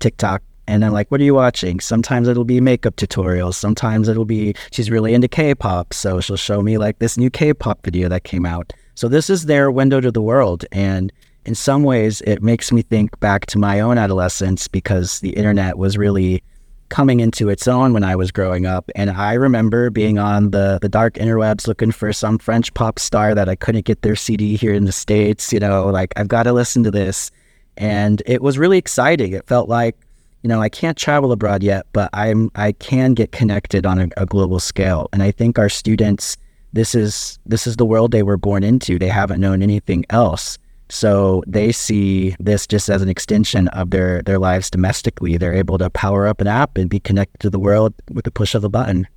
TikTok. 0.00 0.42
And 0.68 0.84
I'm 0.84 0.92
like, 0.92 1.08
what 1.10 1.20
are 1.20 1.24
you 1.24 1.34
watching? 1.34 1.78
Sometimes 1.78 2.26
it'll 2.26 2.44
be 2.44 2.60
makeup 2.60 2.96
tutorials. 2.96 3.54
Sometimes 3.54 4.08
it'll 4.08 4.24
be 4.24 4.54
she's 4.72 4.90
really 4.90 5.14
into 5.14 5.28
K-pop, 5.28 5.94
so 5.94 6.20
she'll 6.20 6.36
show 6.36 6.60
me 6.60 6.76
like 6.76 6.98
this 6.98 7.16
new 7.16 7.30
K-pop 7.30 7.84
video 7.84 8.08
that 8.08 8.24
came 8.24 8.44
out. 8.44 8.72
So 8.96 9.08
this 9.08 9.28
is 9.28 9.44
their 9.44 9.70
window 9.70 10.00
to 10.00 10.10
the 10.10 10.22
world. 10.22 10.64
And 10.72 11.12
in 11.44 11.54
some 11.54 11.84
ways, 11.84 12.22
it 12.22 12.42
makes 12.42 12.72
me 12.72 12.80
think 12.80 13.18
back 13.20 13.44
to 13.46 13.58
my 13.58 13.78
own 13.78 13.98
adolescence 13.98 14.68
because 14.68 15.20
the 15.20 15.30
internet 15.30 15.76
was 15.76 15.98
really 15.98 16.42
coming 16.88 17.20
into 17.20 17.50
its 17.50 17.68
own 17.68 17.92
when 17.92 18.04
I 18.04 18.16
was 18.16 18.30
growing 18.30 18.64
up. 18.64 18.90
And 18.94 19.10
I 19.10 19.34
remember 19.34 19.90
being 19.90 20.18
on 20.18 20.50
the, 20.50 20.78
the 20.80 20.88
dark 20.88 21.14
interwebs 21.14 21.66
looking 21.66 21.92
for 21.92 22.10
some 22.12 22.38
French 22.38 22.72
pop 22.72 22.98
star 22.98 23.34
that 23.34 23.50
I 23.50 23.54
couldn't 23.54 23.84
get 23.84 24.00
their 24.00 24.16
CD 24.16 24.56
here 24.56 24.72
in 24.72 24.86
the 24.86 24.92
States. 24.92 25.52
You 25.52 25.60
know, 25.60 25.86
like, 25.88 26.14
I've 26.16 26.28
got 26.28 26.44
to 26.44 26.54
listen 26.54 26.82
to 26.84 26.90
this. 26.90 27.30
And 27.76 28.22
it 28.24 28.40
was 28.40 28.56
really 28.56 28.78
exciting. 28.78 29.34
It 29.34 29.46
felt 29.46 29.68
like, 29.68 29.94
you 30.42 30.48
know, 30.48 30.62
I 30.62 30.70
can't 30.70 30.96
travel 30.96 31.32
abroad 31.32 31.62
yet, 31.62 31.84
but 31.92 32.08
I'm 32.14 32.50
I 32.54 32.72
can 32.72 33.12
get 33.12 33.32
connected 33.32 33.84
on 33.84 33.98
a, 33.98 34.08
a 34.16 34.24
global 34.24 34.58
scale. 34.58 35.08
And 35.12 35.22
I 35.22 35.32
think 35.32 35.58
our 35.58 35.68
students 35.68 36.38
this 36.76 36.94
is 36.94 37.38
this 37.46 37.66
is 37.66 37.76
the 37.76 37.86
world 37.86 38.12
they 38.12 38.22
were 38.22 38.36
born 38.36 38.62
into. 38.62 38.98
They 38.98 39.08
haven't 39.08 39.40
known 39.40 39.62
anything 39.62 40.04
else. 40.10 40.58
So 40.88 41.42
they 41.46 41.72
see 41.72 42.36
this 42.38 42.66
just 42.66 42.88
as 42.88 43.02
an 43.02 43.08
extension 43.08 43.68
of 43.68 43.90
their 43.90 44.22
their 44.22 44.38
lives 44.38 44.70
domestically. 44.70 45.36
They're 45.36 45.54
able 45.54 45.78
to 45.78 45.90
power 45.90 46.26
up 46.26 46.40
an 46.40 46.46
app 46.46 46.76
and 46.76 46.88
be 46.88 47.00
connected 47.00 47.40
to 47.40 47.50
the 47.50 47.58
world 47.58 47.94
with 48.10 48.24
the 48.24 48.30
push 48.30 48.54
of 48.54 48.62
a 48.62 48.68
button. 48.68 49.08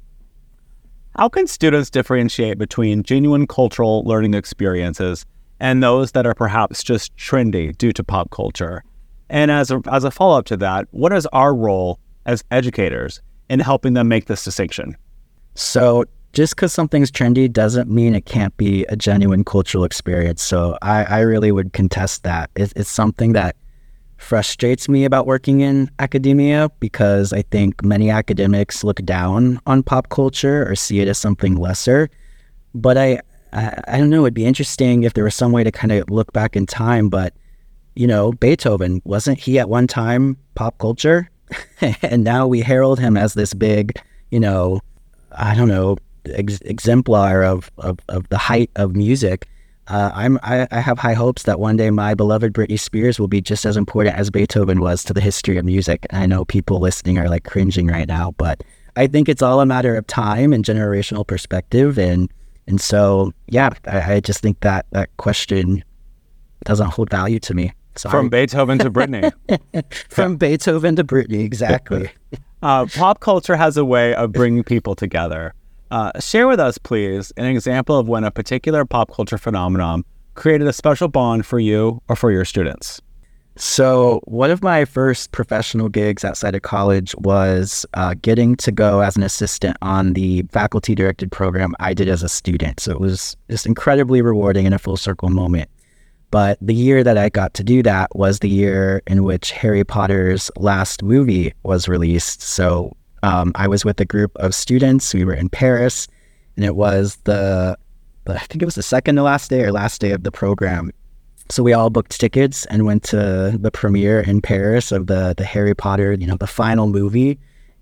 How 1.18 1.28
can 1.28 1.48
students 1.48 1.90
differentiate 1.90 2.58
between 2.58 3.04
genuine 3.04 3.46
cultural 3.46 4.04
learning 4.04 4.36
experiences 4.36 5.26
and 5.60 5.84
those 5.84 6.14
that 6.14 6.26
are 6.26 6.34
perhaps 6.34 6.82
just 6.82 7.16
trendy 7.18 7.78
due 7.78 7.92
to 7.92 8.04
pop 8.04 8.32
culture? 8.32 8.84
And 9.30 9.52
as 9.52 9.70
a, 9.70 9.82
as 9.92 10.06
a 10.06 10.12
follow 10.12 10.40
up 10.40 10.46
to 10.46 10.58
that, 10.58 10.88
what 10.92 11.12
is 11.12 11.28
our 11.34 11.54
role 11.54 12.00
as 12.26 12.44
educators 12.52 13.22
in 13.50 13.60
helping 13.60 13.94
them 13.94 14.08
make 14.08 14.26
this 14.26 14.44
distinction? 14.44 14.96
So, 15.56 16.06
just 16.34 16.56
because 16.56 16.74
something's 16.74 17.12
trendy 17.12 17.52
doesn't 17.52 17.90
mean 17.90 18.16
it 18.16 18.26
can't 18.26 18.56
be 18.58 18.86
a 18.86 18.96
genuine 18.96 19.44
cultural 19.44 19.84
experience. 19.84 20.42
So 20.42 20.78
I, 20.82 21.04
I 21.06 21.20
really 21.22 21.52
would 21.52 21.74
contest 21.74 22.24
that. 22.24 22.50
It, 22.56 22.74
it's 22.76 22.90
something 22.90 23.34
that 23.34 23.56
frustrates 24.18 24.90
me 24.90 25.06
about 25.06 25.26
working 25.26 25.62
in 25.62 25.90
academia 26.00 26.70
because 26.80 27.34
I 27.34 27.42
think 27.44 27.84
many 27.84 28.10
academics 28.10 28.84
look 28.84 29.04
down 29.06 29.60
on 29.66 29.82
pop 29.82 30.10
culture 30.10 30.70
or 30.70 30.76
see 30.76 31.00
it 31.00 31.08
as 31.08 31.18
something 31.18 31.56
lesser. 31.56 32.10
But 32.76 32.98
I, 32.98 33.22
I, 33.54 33.82
I 33.88 33.98
don't 33.98 34.10
know. 34.10 34.26
It'd 34.26 34.34
be 34.34 34.46
interesting 34.46 35.04
if 35.04 35.14
there 35.14 35.24
was 35.24 35.36
some 35.36 35.52
way 35.52 35.64
to 35.64 35.72
kind 35.72 35.92
of 35.92 36.10
look 36.10 36.32
back 36.34 36.56
in 36.56 36.66
time. 36.66 37.10
But 37.10 37.34
you 37.96 38.08
know, 38.08 38.32
Beethoven 38.34 39.02
wasn't 39.04 39.40
he 39.40 39.58
at 39.58 39.68
one 39.68 39.88
time 39.88 40.38
pop 40.56 40.78
culture, 40.78 41.30
and 42.02 42.24
now 42.24 42.46
we 42.46 42.62
herald 42.62 43.00
him 43.00 43.18
as 43.18 43.34
this 43.34 43.54
big, 43.54 44.00
you 44.32 44.40
know, 44.40 44.80
I 45.32 45.56
don't 45.56 45.68
know, 45.68 45.98
ex- 46.34 46.62
exemplar 46.62 47.44
of, 47.44 47.72
of, 47.78 48.00
of 48.10 48.28
the 48.30 48.38
height 48.38 48.70
of 48.76 48.96
music. 48.96 49.48
Uh, 49.88 50.12
I'm 50.14 50.38
I, 50.44 50.68
I, 50.70 50.82
have 50.82 51.00
high 51.00 51.14
hopes 51.14 51.44
that 51.44 51.60
one 51.60 51.76
day 51.76 51.90
my 51.90 52.14
beloved 52.14 52.54
Britney 52.54 52.80
Spears 52.80 53.20
will 53.20 53.28
be 53.28 53.42
just 53.42 53.66
as 53.66 53.76
important 53.76 54.16
as 54.16 54.30
Beethoven 54.30 54.82
was 54.82 55.04
to 55.06 55.14
the 55.14 55.22
history 55.22 55.58
of 55.58 55.66
music. 55.66 56.06
I 56.12 56.28
know 56.28 56.46
people 56.46 56.80
listening 56.80 57.18
are 57.18 57.28
like 57.28 57.44
cringing 57.44 57.88
right 57.88 58.08
now, 58.08 58.36
but 58.38 58.64
I 58.96 59.08
think 59.08 59.28
it's 59.28 59.42
all 59.42 59.62
a 59.62 59.66
matter 59.66 59.96
of 59.96 60.06
time 60.06 60.54
and 60.54 60.64
generational 60.64 61.26
perspective. 61.26 61.98
And 61.98 62.32
and 62.68 62.80
so 62.80 63.34
yeah, 63.48 63.72
I, 63.88 64.14
I 64.14 64.20
just 64.20 64.42
think 64.42 64.60
that 64.60 64.86
that 64.92 65.10
question 65.18 65.84
doesn't 66.66 66.92
hold 66.92 67.10
value 67.10 67.40
to 67.40 67.56
me. 67.56 67.74
So 67.96 68.10
From 68.10 68.30
Beethoven 68.30 68.78
to 68.80 68.92
Britney. 68.92 69.32
from 70.10 70.38
Beethoven 70.38 70.96
to 70.98 71.04
Britney, 71.04 71.44
exactly. 71.44 72.12
Uh, 72.62 72.86
pop 72.88 73.22
culture 73.22 73.56
has 73.56 73.78
a 73.78 73.86
way 73.86 74.14
of 74.16 74.34
bringing 74.34 74.66
people 74.66 74.94
together. 74.94 75.54
Uh, 75.92 76.12
share 76.20 76.48
with 76.48 76.60
us, 76.60 76.78
please, 76.78 77.32
an 77.38 77.46
example 77.46 77.98
of 77.98 78.08
when 78.08 78.24
a 78.24 78.32
particular 78.32 78.86
pop 78.86 79.12
culture 79.12 79.38
phenomenon 79.38 80.04
created 80.36 80.68
a 80.68 80.74
special 80.74 81.08
bond 81.08 81.46
for 81.46 81.60
you 81.60 82.02
or 82.08 82.16
for 82.16 82.32
your 82.32 82.46
students. 82.46 83.02
So, 83.56 84.22
one 84.24 84.52
of 84.52 84.64
my 84.64 84.86
first 84.86 85.34
professional 85.34 85.90
gigs 85.90 86.24
outside 86.24 86.56
of 86.56 86.62
college 86.62 87.14
was 87.18 87.86
uh, 87.94 88.16
getting 88.22 88.56
to 88.58 88.72
go 88.72 89.02
as 89.02 89.18
an 89.18 89.24
assistant 89.24 89.76
on 89.82 90.14
the 90.14 90.44
faculty 90.44 90.96
directed 90.96 91.30
program 91.30 91.76
I 91.80 91.94
did 91.94 92.08
as 92.08 92.24
a 92.24 92.30
student. 92.30 92.80
So, 92.80 92.92
it 92.92 93.02
was 93.02 93.36
just 93.50 93.66
incredibly 93.66 94.22
rewarding 94.22 94.66
and 94.66 94.74
a 94.74 94.80
full 94.80 94.96
circle 94.96 95.28
moment. 95.28 95.70
But 96.32 96.58
the 96.62 96.76
year 96.76 97.04
that 97.04 97.18
I 97.18 97.28
got 97.28 97.54
to 97.56 97.64
do 97.64 97.84
that 97.84 98.16
was 98.16 98.40
the 98.40 98.48
year 98.48 99.02
in 99.08 99.24
which 99.24 99.52
Harry 99.52 99.84
Potter's 99.84 100.50
last 100.56 101.04
movie 101.04 101.54
was 101.64 101.90
released. 101.90 102.42
So, 102.42 102.96
um, 103.24 103.52
I 103.56 103.68
was 103.68 103.86
with 103.86 104.00
a 104.00 104.06
group 104.06 104.32
of 104.38 104.54
students. 104.56 105.14
We 105.14 105.26
were 105.26 105.34
in 105.34 105.50
Paris, 105.50 106.08
and 106.56 106.66
it 106.66 106.76
was 106.76 107.18
the, 107.24 107.78
the, 108.26 108.36
I 108.36 108.40
think 108.40 108.62
it 108.62 108.66
was 108.66 108.76
the 108.76 108.84
second 108.84 109.16
to 109.16 109.24
last 109.24 109.50
day 109.50 109.64
or 109.64 109.72
last 109.72 110.02
day 110.02 110.12
of 110.12 110.24
the 110.24 110.32
program. 110.32 110.92
So 111.50 111.64
we 111.64 111.74
all 111.74 111.90
booked 111.90 112.20
tickets 112.20 112.66
and 112.68 112.86
went 112.86 113.04
to 113.06 113.58
the 113.60 113.72
premiere 113.72 114.20
in 114.20 114.40
Paris 114.40 114.92
of 114.92 115.08
the 115.08 115.34
the 115.36 115.44
Harry 115.44 115.74
Potter, 115.74 116.14
you 116.14 116.28
know, 116.28 116.38
the 116.38 116.46
final 116.46 116.88
movie. 116.88 117.40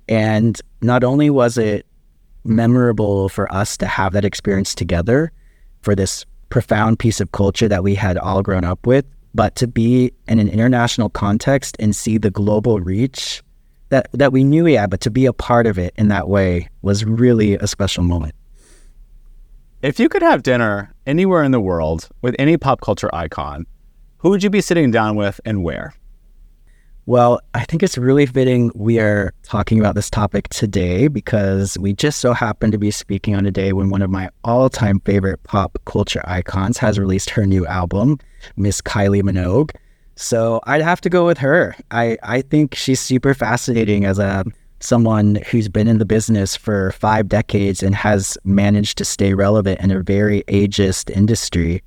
And 0.08 0.60
not 0.82 1.04
only 1.04 1.30
was 1.30 1.58
it 1.58 1.86
memorable 2.46 3.28
for 3.28 3.52
us 3.54 3.76
to 3.78 3.86
have 3.86 4.14
that 4.14 4.24
experience 4.24 4.74
together 4.74 5.34
for 5.82 5.96
this 5.96 6.26
profound 6.50 6.98
piece 6.98 7.20
of 7.20 7.34
culture 7.34 7.68
that 7.68 7.84
we 7.84 7.94
had 7.94 8.18
all 8.18 8.42
grown 8.42 8.64
up 8.64 8.88
with, 8.88 9.06
but 9.36 9.56
to 9.58 9.68
be 9.68 10.14
in 10.30 10.40
an 10.40 10.48
international 10.48 11.10
context 11.10 11.76
and 11.78 11.94
see 11.94 12.18
the 12.18 12.32
global 12.32 12.80
reach 12.80 13.44
that 13.90 14.10
that 14.14 14.32
we 14.32 14.44
knew 14.44 14.66
had, 14.66 14.90
but 14.90 15.02
to 15.02 15.12
be 15.12 15.26
a 15.26 15.34
part 15.34 15.68
of 15.68 15.78
it 15.78 15.94
in 15.98 16.08
that 16.10 16.28
way 16.28 16.70
was 16.82 17.06
really 17.06 17.56
a 17.56 17.68
special 17.68 18.04
moment. 18.04 18.36
If 19.82 20.00
you 20.00 20.10
could 20.10 20.24
have 20.24 20.44
dinner 20.44 20.94
anywhere 21.06 21.44
in 21.44 21.52
the 21.52 21.62
world 21.62 22.10
with 22.22 22.36
any 22.40 22.58
pop 22.58 22.82
culture 22.82 23.14
icon, 23.14 23.66
who 24.18 24.30
would 24.30 24.44
you 24.44 24.50
be 24.50 24.62
sitting 24.62 24.92
down 24.92 25.16
with 25.16 25.40
and 25.46 25.64
where? 25.64 25.94
Well, 27.06 27.40
I 27.54 27.64
think 27.64 27.84
it's 27.84 27.98
really 27.98 28.26
fitting 28.26 28.70
we 28.76 29.00
are 29.00 29.34
talking 29.44 29.80
about 29.80 29.96
this 29.96 30.10
topic 30.10 30.50
today 30.50 31.08
because 31.08 31.78
we 31.78 31.94
just 31.94 32.20
so 32.20 32.34
happen 32.34 32.70
to 32.72 32.78
be 32.78 32.92
speaking 32.92 33.34
on 33.34 33.46
a 33.46 33.52
day 33.52 33.72
when 33.72 33.90
one 33.90 34.02
of 34.02 34.10
my 34.10 34.30
all 34.44 34.70
time 34.70 35.00
favorite 35.00 35.42
pop 35.44 35.78
culture 35.86 36.22
icons 36.26 36.78
has 36.80 37.00
released 37.00 37.30
her 37.30 37.46
new 37.46 37.66
album, 37.66 38.20
Miss 38.58 38.82
Kylie 38.82 39.22
Minogue. 39.22 39.72
So 40.18 40.60
I'd 40.64 40.82
have 40.82 41.00
to 41.02 41.10
go 41.10 41.26
with 41.26 41.38
her. 41.38 41.76
I, 41.92 42.18
I 42.24 42.42
think 42.42 42.74
she's 42.74 43.00
super 43.00 43.34
fascinating 43.34 44.04
as 44.04 44.18
a 44.18 44.44
someone 44.80 45.36
who's 45.50 45.70
been 45.70 45.88
in 45.88 46.00
the 46.00 46.06
business 46.06 46.56
for 46.56 46.92
five 46.92 47.28
decades 47.28 47.82
and 47.82 47.96
has 47.96 48.38
managed 48.44 48.98
to 48.98 49.06
stay 49.06 49.34
relevant 49.34 49.80
in 49.80 49.92
a 49.92 50.02
very 50.02 50.44
ageist 50.44 51.16
industry. 51.16 51.82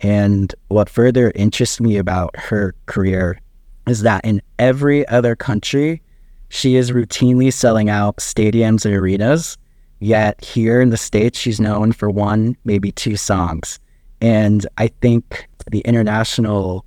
And 0.00 0.54
what 0.68 0.88
further 0.88 1.32
interests 1.34 1.80
me 1.80 1.96
about 1.96 2.34
her 2.36 2.74
career 2.86 3.40
is 3.86 4.02
that 4.02 4.24
in 4.24 4.40
every 4.58 5.06
other 5.08 5.36
country, 5.36 6.02
she 6.48 6.76
is 6.76 6.92
routinely 6.92 7.52
selling 7.52 7.88
out 7.88 8.16
stadiums 8.18 8.84
and 8.84 8.94
arenas. 8.94 9.58
Yet 10.00 10.42
here 10.42 10.80
in 10.80 10.90
the 10.90 10.96
States, 10.96 11.38
she's 11.38 11.60
known 11.60 11.92
for 11.92 12.08
one, 12.08 12.56
maybe 12.64 12.92
two 12.92 13.16
songs. 13.16 13.78
And 14.22 14.66
I 14.78 14.88
think 14.88 15.48
the 15.70 15.80
international, 15.80 16.84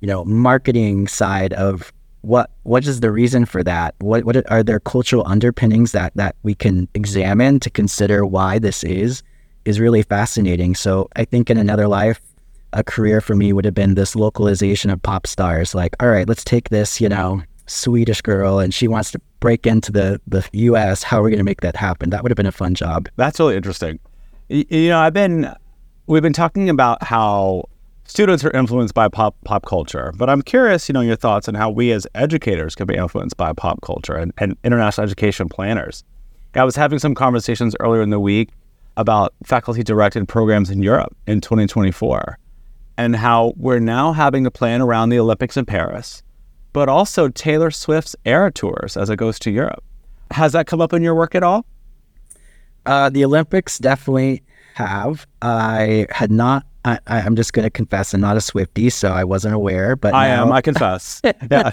you 0.00 0.08
know, 0.08 0.24
marketing 0.24 1.08
side 1.08 1.52
of 1.54 1.92
what 2.22 2.50
what 2.64 2.86
is 2.86 3.00
the 3.00 3.10
reason 3.12 3.44
for 3.44 3.62
that? 3.62 3.94
What 4.00 4.24
what 4.24 4.50
are 4.50 4.62
there 4.62 4.80
cultural 4.80 5.26
underpinnings 5.26 5.92
that 5.92 6.12
that 6.16 6.34
we 6.42 6.54
can 6.54 6.88
examine 6.94 7.60
to 7.60 7.70
consider 7.70 8.26
why 8.26 8.58
this 8.58 8.82
is 8.82 9.22
is 9.64 9.80
really 9.80 10.02
fascinating. 10.02 10.74
So 10.74 11.08
I 11.16 11.24
think 11.24 11.50
in 11.50 11.58
another 11.58 11.88
life, 11.88 12.20
a 12.72 12.82
career 12.82 13.20
for 13.20 13.34
me 13.34 13.52
would 13.52 13.64
have 13.64 13.74
been 13.74 13.94
this 13.94 14.16
localization 14.16 14.90
of 14.90 15.02
pop 15.02 15.26
stars. 15.26 15.74
Like, 15.74 15.94
all 16.00 16.08
right, 16.08 16.28
let's 16.28 16.44
take 16.44 16.68
this, 16.68 17.00
you 17.00 17.08
know, 17.08 17.42
Swedish 17.66 18.20
girl 18.22 18.58
and 18.58 18.72
she 18.72 18.86
wants 18.88 19.10
to 19.12 19.20
break 19.40 19.66
into 19.66 19.92
the 19.92 20.20
the 20.26 20.46
US. 20.52 21.02
How 21.02 21.20
are 21.20 21.22
we 21.22 21.30
going 21.30 21.38
to 21.38 21.44
make 21.44 21.60
that 21.60 21.76
happen? 21.76 22.10
That 22.10 22.22
would 22.22 22.30
have 22.30 22.36
been 22.36 22.46
a 22.46 22.52
fun 22.52 22.74
job. 22.74 23.08
That's 23.16 23.38
really 23.38 23.56
interesting. 23.56 23.98
You 24.48 24.88
know, 24.90 24.98
I've 24.98 25.14
been 25.14 25.52
we've 26.06 26.22
been 26.22 26.32
talking 26.32 26.70
about 26.70 27.02
how 27.02 27.68
students 28.06 28.44
are 28.44 28.50
influenced 28.50 28.94
by 28.94 29.08
pop 29.08 29.36
pop 29.44 29.64
culture, 29.66 30.12
but 30.16 30.30
I'm 30.30 30.42
curious, 30.42 30.88
you 30.88 30.92
know, 30.92 31.00
your 31.00 31.16
thoughts 31.16 31.48
on 31.48 31.54
how 31.54 31.70
we 31.70 31.92
as 31.92 32.06
educators 32.14 32.74
can 32.74 32.86
be 32.86 32.94
influenced 32.94 33.36
by 33.36 33.52
pop 33.52 33.80
culture 33.82 34.14
and, 34.14 34.32
and 34.38 34.56
international 34.64 35.04
education 35.04 35.48
planners. 35.48 36.04
I 36.54 36.64
was 36.64 36.76
having 36.76 36.98
some 36.98 37.14
conversations 37.14 37.76
earlier 37.80 38.02
in 38.02 38.10
the 38.10 38.20
week 38.20 38.50
about 38.96 39.34
faculty 39.44 39.82
directed 39.82 40.26
programs 40.26 40.70
in 40.70 40.82
Europe 40.82 41.14
in 41.26 41.40
2024 41.40 42.38
and 42.96 43.14
how 43.14 43.52
we're 43.56 43.78
now 43.78 44.12
having 44.12 44.44
to 44.44 44.50
plan 44.50 44.80
around 44.80 45.10
the 45.10 45.18
Olympics 45.18 45.56
in 45.56 45.66
Paris, 45.66 46.22
but 46.72 46.88
also 46.88 47.28
Taylor 47.28 47.70
Swift's 47.70 48.16
era 48.24 48.50
tours 48.50 48.96
as 48.96 49.10
it 49.10 49.16
goes 49.16 49.38
to 49.40 49.50
Europe. 49.50 49.84
Has 50.30 50.52
that 50.52 50.66
come 50.66 50.80
up 50.80 50.92
in 50.92 51.02
your 51.02 51.14
work 51.14 51.34
at 51.34 51.42
all? 51.42 51.66
Uh, 52.86 53.10
the 53.10 53.24
Olympics 53.24 53.78
definitely 53.78 54.42
have. 54.74 55.26
I 55.42 56.06
had 56.10 56.30
not. 56.30 56.64
I, 56.86 57.00
I'm 57.08 57.34
just 57.34 57.52
going 57.52 57.64
to 57.64 57.70
confess, 57.70 58.14
I'm 58.14 58.20
not 58.20 58.36
a 58.36 58.40
Swifty, 58.40 58.90
so 58.90 59.10
I 59.10 59.24
wasn't 59.24 59.54
aware. 59.54 59.96
But 59.96 60.14
I 60.14 60.28
now, 60.28 60.46
am, 60.46 60.52
I 60.52 60.60
confess. 60.60 61.20
yeah. 61.50 61.72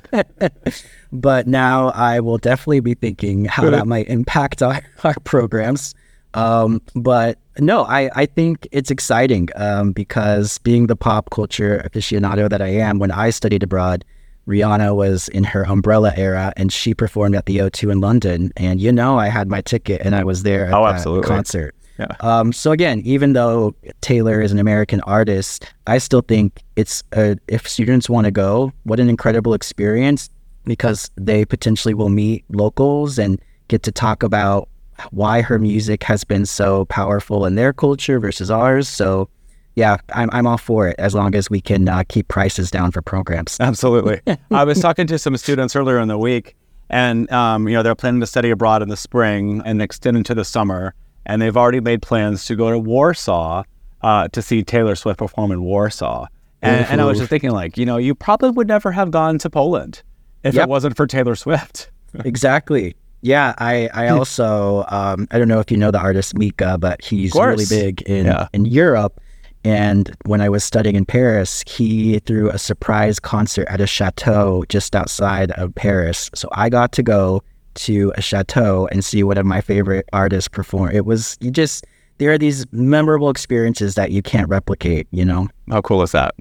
but 1.12 1.47
now 1.47 1.89
I 1.89 2.19
will 2.19 2.38
definitely 2.39 2.80
be 2.80 2.95
thinking 2.95 3.45
how 3.45 3.69
that 3.69 3.88
might 3.88 4.08
impact 4.08 4.62
our, 4.63 4.82
our 5.04 5.15
programs. 5.23 5.93
Um, 6.34 6.82
but 6.95 7.38
no, 7.60 7.84
I, 7.84 8.10
I 8.15 8.26
think 8.26 8.67
it's 8.71 8.89
exciting 8.89 9.49
um, 9.56 9.91
because 9.91 10.58
being 10.60 10.88
the 10.88 10.95
pop 10.95 11.30
culture 11.30 11.88
aficionado 11.88 12.49
that 12.49 12.62
I 12.62 12.69
am, 12.69 12.97
when 12.97 13.12
I 13.12 13.30
studied 13.30 13.62
abroad, 13.62 14.04
Rihanna 14.47 14.95
was 14.95 15.30
in 15.30 15.43
her 15.43 15.63
Umbrella 15.63 16.12
era 16.17 16.54
and 16.58 16.73
she 16.73 16.93
performed 16.93 17.36
at 17.36 17.45
the 17.45 17.58
O2 17.60 17.91
in 17.91 18.02
London. 18.02 18.52
And 18.58 18.82
you 18.82 18.91
know, 18.91 19.17
I 19.19 19.28
had 19.28 19.47
my 19.47 19.62
ticket 19.62 20.02
and 20.04 20.15
I 20.15 20.23
was 20.23 20.43
there 20.43 20.65
at 20.65 20.73
Oh, 20.73 20.84
that 20.86 20.95
absolutely. 20.95 21.28
concert. 21.28 21.76
Yeah. 21.99 22.15
Um, 22.21 22.53
so 22.53 22.71
again, 22.71 23.01
even 23.06 23.34
though 23.34 23.75
Taylor 24.01 24.41
is 24.41 24.51
an 24.51 24.60
American 24.60 25.01
artist, 25.01 25.71
I 25.86 25.99
still 25.99 26.21
think 26.21 26.63
it's 26.75 27.03
a, 27.13 27.38
if 27.47 27.67
students 27.67 28.10
want 28.10 28.25
to 28.25 28.32
go, 28.32 28.73
what 28.84 28.99
an 28.99 29.10
incredible 29.10 29.53
experience 29.53 30.29
because 30.65 31.12
they 31.15 31.45
potentially 31.45 31.93
will 31.93 32.10
meet 32.10 32.45
locals 32.49 33.19
and 33.19 33.39
get 33.67 33.84
to 33.84 33.91
talk 33.91 34.23
about 34.23 34.69
why 35.12 35.41
her 35.41 35.60
music 35.60 36.03
has 36.03 36.23
been 36.23 36.45
so 36.45 36.86
powerful 36.86 37.45
in 37.45 37.56
their 37.56 37.73
culture 37.73 38.19
versus 38.19 38.49
ours. 38.49 38.88
So 38.88 39.29
yeah, 39.75 39.97
I'm 40.13 40.29
I'm 40.32 40.45
all 40.45 40.58
for 40.58 40.88
it 40.88 40.95
as 40.99 41.15
long 41.15 41.34
as 41.36 41.49
we 41.49 41.60
can 41.60 41.89
uh, 41.89 42.03
keep 42.08 42.27
prices 42.27 42.69
down 42.69 42.91
for 42.91 43.01
programs. 43.01 43.58
Absolutely. 43.60 44.21
I 44.51 44.63
was 44.63 44.79
talking 44.79 45.08
to 45.08 45.17
some 45.17 45.36
students 45.38 45.75
earlier 45.75 45.99
in 45.99 46.08
the 46.08 46.17
week, 46.17 46.56
and 46.89 47.29
um, 47.32 47.67
you 47.67 47.73
know 47.73 47.82
they're 47.82 47.95
planning 47.95 48.21
to 48.21 48.27
study 48.27 48.51
abroad 48.51 48.82
in 48.82 48.89
the 48.89 48.97
spring 48.97 49.62
and 49.65 49.82
extend 49.82 50.15
into 50.15 50.36
the 50.36 50.45
summer, 50.45 50.93
and 51.26 51.42
they've 51.42 51.56
already 51.58 51.80
made 51.80 52.02
plans 52.02 52.46
to 52.46 52.56
go 52.56 52.70
to 52.72 52.80
Warsaw 52.80 53.64
uh, 54.02 54.28
to 54.30 54.42
see 54.42 54.64
Taylor 54.64 54.96
Swift 54.96 55.20
perform 55.20 55.52
in 55.52 55.62
Warsaw. 55.64 56.28
And, 56.62 56.86
and 56.88 57.02
I 57.02 57.06
was 57.06 57.18
just 57.18 57.30
thinking, 57.30 57.52
like, 57.52 57.78
you 57.78 57.86
know, 57.86 57.98
you 57.98 58.16
probably 58.16 58.50
would 58.52 58.68
never 58.70 58.92
have 58.92 59.12
gone 59.12 59.38
to 59.40 59.50
Poland 59.50 60.02
if 60.44 60.56
Yep. 60.56 60.64
it 60.64 60.70
wasn't 60.70 60.96
for 60.96 61.06
Taylor 61.08 61.36
Swift. 61.36 61.92
exactly. 62.26 62.96
Yeah, 63.22 63.54
I 63.58 63.90
I 63.94 64.08
also 64.18 64.86
um, 64.90 65.28
I 65.32 65.38
don't 65.40 65.48
know 65.48 65.60
if 65.60 65.72
you 65.72 65.78
know 65.78 65.92
the 65.92 66.00
artist 66.00 66.38
Mika, 66.38 66.78
but 66.78 67.02
he's 67.04 67.34
really 67.36 67.66
big 67.70 68.02
in 68.04 68.26
Yeah. 68.28 68.48
in 68.54 68.66
Europe. 68.66 69.20
And 69.66 70.14
when 70.26 70.42
I 70.42 70.50
was 70.50 70.62
studying 70.64 70.96
in 70.96 71.06
Paris, 71.06 71.64
he 71.66 72.20
threw 72.20 72.50
a 72.50 72.58
surprise 72.58 73.18
concert 73.20 73.66
at 73.70 73.80
a 73.80 73.88
chateau 73.88 74.66
just 74.68 74.94
outside 74.94 75.52
of 75.52 75.74
Paris. 75.76 76.30
So 76.36 76.50
I 76.52 76.69
got 76.69 76.92
to 76.94 77.04
go 77.04 77.42
to 77.76 78.13
a 78.15 78.21
chateau 78.21 78.88
and 78.92 79.04
see 79.04 79.24
one 79.24 79.38
of 79.38 79.46
my 79.46 79.62
favorite 79.62 80.08
artists 80.13 80.48
perform. 80.48 80.92
It 80.92 81.06
was 81.06 81.38
you 81.40 81.52
just 81.52 81.86
there 82.17 82.32
are 82.32 82.38
these 82.38 82.65
memorable 82.71 83.30
experiences 83.30 83.96
that 83.96 84.12
you 84.12 84.21
can't 84.21 84.50
replicate. 84.50 85.08
You 85.12 85.26
know. 85.26 85.48
How 85.69 85.82
cool 85.82 86.02
is 86.04 86.12
that? 86.12 86.36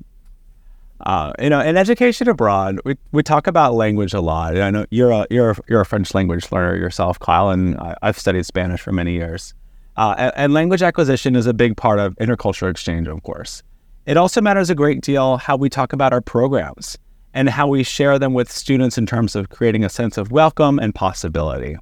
Uh, 1.00 1.32
you 1.40 1.50
know, 1.50 1.60
in 1.60 1.76
education 1.76 2.28
abroad, 2.28 2.78
we, 2.84 2.96
we 3.10 3.24
talk 3.24 3.48
about 3.48 3.74
language 3.74 4.14
a 4.14 4.20
lot. 4.20 4.56
I 4.56 4.70
know 4.70 4.86
you're 4.90 5.10
a 5.10 5.26
you're 5.30 5.50
a, 5.50 5.56
you're 5.68 5.80
a 5.80 5.86
French 5.86 6.14
language 6.14 6.50
learner 6.52 6.76
yourself, 6.76 7.18
Kyle, 7.18 7.50
and 7.50 7.76
I, 7.78 7.96
I've 8.02 8.18
studied 8.18 8.46
Spanish 8.46 8.80
for 8.80 8.92
many 8.92 9.12
years. 9.12 9.54
Uh, 9.96 10.14
and, 10.16 10.32
and 10.36 10.52
language 10.52 10.80
acquisition 10.80 11.36
is 11.36 11.46
a 11.46 11.52
big 11.52 11.76
part 11.76 11.98
of 11.98 12.14
intercultural 12.16 12.70
exchange, 12.70 13.08
of 13.08 13.22
course. 13.24 13.62
It 14.06 14.16
also 14.16 14.40
matters 14.40 14.70
a 14.70 14.74
great 14.74 15.00
deal 15.00 15.36
how 15.36 15.56
we 15.56 15.68
talk 15.68 15.92
about 15.92 16.12
our 16.12 16.20
programs 16.20 16.98
and 17.34 17.48
how 17.48 17.66
we 17.66 17.82
share 17.82 18.18
them 18.18 18.34
with 18.34 18.50
students 18.50 18.98
in 18.98 19.06
terms 19.06 19.34
of 19.34 19.48
creating 19.48 19.84
a 19.84 19.88
sense 19.88 20.18
of 20.18 20.32
welcome 20.32 20.78
and 20.78 20.94
possibility. 20.94 21.76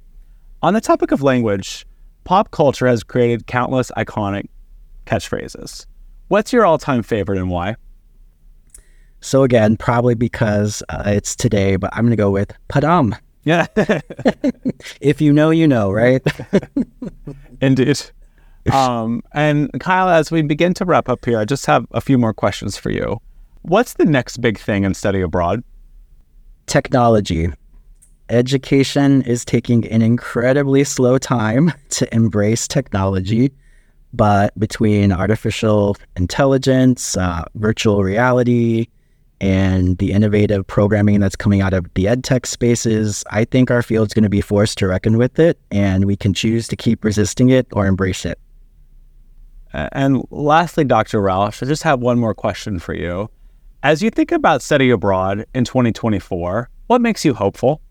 On 0.61 0.73
the 0.73 0.81
topic 0.81 1.11
of 1.11 1.21
language, 1.21 1.85
pop 2.23 2.51
culture 2.51 2.87
has 2.87 3.03
created 3.03 3.47
countless 3.47 3.91
iconic 3.97 4.47
catchphrases. 5.05 5.85
What's 6.27 6.53
your 6.53 6.65
all-time 6.65 7.03
favorite 7.03 7.37
and 7.37 7.49
why? 7.49 7.75
So 9.19 9.43
again, 9.43 9.77
probably 9.77 10.15
because 10.15 10.81
uh, 10.89 11.03
it's 11.05 11.35
today, 11.35 11.75
but 11.75 11.91
I'm 11.93 12.05
going 12.05 12.11
to 12.11 12.15
go 12.15 12.31
with 12.31 12.53
Padam. 12.69 13.17
Yeah. 13.43 13.67
if 15.01 15.21
you 15.21 15.33
know, 15.33 15.49
you 15.49 15.67
know, 15.67 15.91
right? 15.91 16.21
Indeed. 17.61 18.11
Um, 18.71 19.23
and 19.33 19.71
Kyle, 19.79 20.09
as 20.09 20.31
we 20.31 20.41
begin 20.41 20.73
to 20.75 20.85
wrap 20.85 21.09
up 21.09 21.25
here, 21.25 21.39
I 21.39 21.45
just 21.45 21.65
have 21.65 21.85
a 21.91 22.01
few 22.01 22.17
more 22.17 22.33
questions 22.33 22.77
for 22.77 22.91
you. 22.91 23.19
What's 23.63 23.93
the 23.93 24.05
next 24.05 24.37
big 24.37 24.57
thing 24.57 24.85
in 24.85 24.93
study 24.95 25.21
abroad? 25.21 25.63
Technology. 26.65 27.49
Education 28.29 29.21
is 29.23 29.45
taking 29.45 29.87
an 29.89 30.01
incredibly 30.01 30.83
slow 30.83 31.17
time 31.17 31.71
to 31.89 32.13
embrace 32.15 32.67
technology, 32.67 33.51
but 34.13 34.57
between 34.59 35.11
artificial 35.11 35.95
intelligence, 36.15 37.15
uh, 37.17 37.43
virtual 37.55 38.03
reality, 38.03 38.87
and 39.41 39.97
the 39.97 40.11
innovative 40.11 40.65
programming 40.65 41.19
that's 41.19 41.35
coming 41.35 41.61
out 41.61 41.73
of 41.73 41.91
the 41.95 42.05
edtech 42.05 42.45
spaces, 42.45 43.23
I 43.31 43.45
think 43.45 43.69
our 43.69 43.81
field's 43.81 44.13
going 44.13 44.23
to 44.23 44.29
be 44.29 44.41
forced 44.41 44.77
to 44.79 44.87
reckon 44.87 45.17
with 45.17 45.39
it, 45.39 45.59
and 45.71 46.05
we 46.05 46.15
can 46.15 46.33
choose 46.33 46.67
to 46.69 46.75
keep 46.75 47.03
resisting 47.03 47.49
it 47.49 47.67
or 47.73 47.85
embrace 47.85 48.25
it. 48.25 48.39
And 49.73 50.25
lastly, 50.31 50.83
Dr. 50.83 51.21
Rausch, 51.21 51.63
I 51.63 51.65
just 51.65 51.83
have 51.83 51.99
one 51.99 52.19
more 52.19 52.33
question 52.33 52.79
for 52.79 52.93
you. 52.93 53.29
As 53.83 54.03
you 54.03 54.11
think 54.11 54.31
about 54.31 54.61
study 54.61 54.91
abroad 54.91 55.43
in 55.55 55.63
2024, 55.63 56.69
what 56.85 57.01
makes 57.01 57.25
you 57.25 57.33
hopeful? 57.33 57.81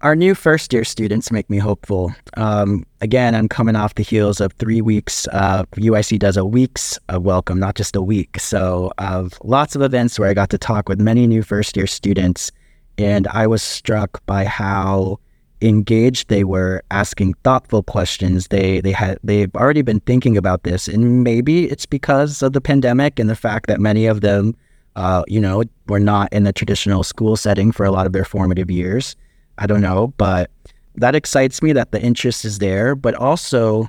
Our 0.00 0.16
new 0.16 0.34
first 0.34 0.72
year 0.72 0.84
students 0.84 1.30
make 1.30 1.50
me 1.50 1.58
hopeful. 1.58 2.14
Um, 2.38 2.86
again, 3.02 3.34
I'm 3.34 3.46
coming 3.46 3.76
off 3.76 3.96
the 3.96 4.02
heels 4.02 4.40
of 4.40 4.54
three 4.54 4.80
weeks. 4.80 5.28
Uh, 5.32 5.64
UIC 5.76 6.18
does 6.18 6.38
a 6.38 6.46
week's 6.46 6.98
of 7.10 7.24
welcome, 7.24 7.60
not 7.60 7.74
just 7.74 7.94
a 7.94 8.00
week. 8.00 8.40
So, 8.40 8.90
of 8.96 9.38
lots 9.44 9.76
of 9.76 9.82
events 9.82 10.18
where 10.18 10.30
I 10.30 10.34
got 10.34 10.48
to 10.48 10.56
talk 10.56 10.88
with 10.88 10.98
many 10.98 11.26
new 11.26 11.42
first 11.42 11.76
year 11.76 11.86
students, 11.86 12.50
and 12.96 13.28
I 13.28 13.46
was 13.46 13.62
struck 13.62 14.24
by 14.24 14.46
how 14.46 15.20
engaged 15.60 16.30
they 16.30 16.42
were 16.42 16.82
asking 16.90 17.34
thoughtful 17.44 17.82
questions 17.82 18.48
they 18.48 18.80
they 18.80 18.92
had 18.92 19.18
they've 19.22 19.54
already 19.54 19.82
been 19.82 20.00
thinking 20.00 20.38
about 20.38 20.62
this 20.62 20.88
and 20.88 21.22
maybe 21.22 21.66
it's 21.66 21.84
because 21.84 22.40
of 22.40 22.54
the 22.54 22.62
pandemic 22.62 23.18
and 23.18 23.28
the 23.28 23.36
fact 23.36 23.66
that 23.66 23.78
many 23.78 24.06
of 24.06 24.22
them 24.22 24.56
uh, 25.00 25.24
you 25.26 25.40
know 25.40 25.64
were 25.88 26.00
not 26.00 26.32
in 26.32 26.44
the 26.44 26.52
traditional 26.52 27.02
school 27.02 27.36
setting 27.36 27.72
for 27.72 27.84
a 27.84 27.90
lot 27.90 28.06
of 28.06 28.12
their 28.12 28.24
formative 28.24 28.70
years 28.70 29.16
I 29.60 29.66
don't 29.66 29.82
know, 29.82 30.14
but 30.16 30.50
that 30.96 31.14
excites 31.14 31.62
me 31.62 31.72
that 31.74 31.92
the 31.92 32.00
interest 32.00 32.44
is 32.44 32.58
there. 32.58 32.94
But 32.94 33.14
also, 33.14 33.88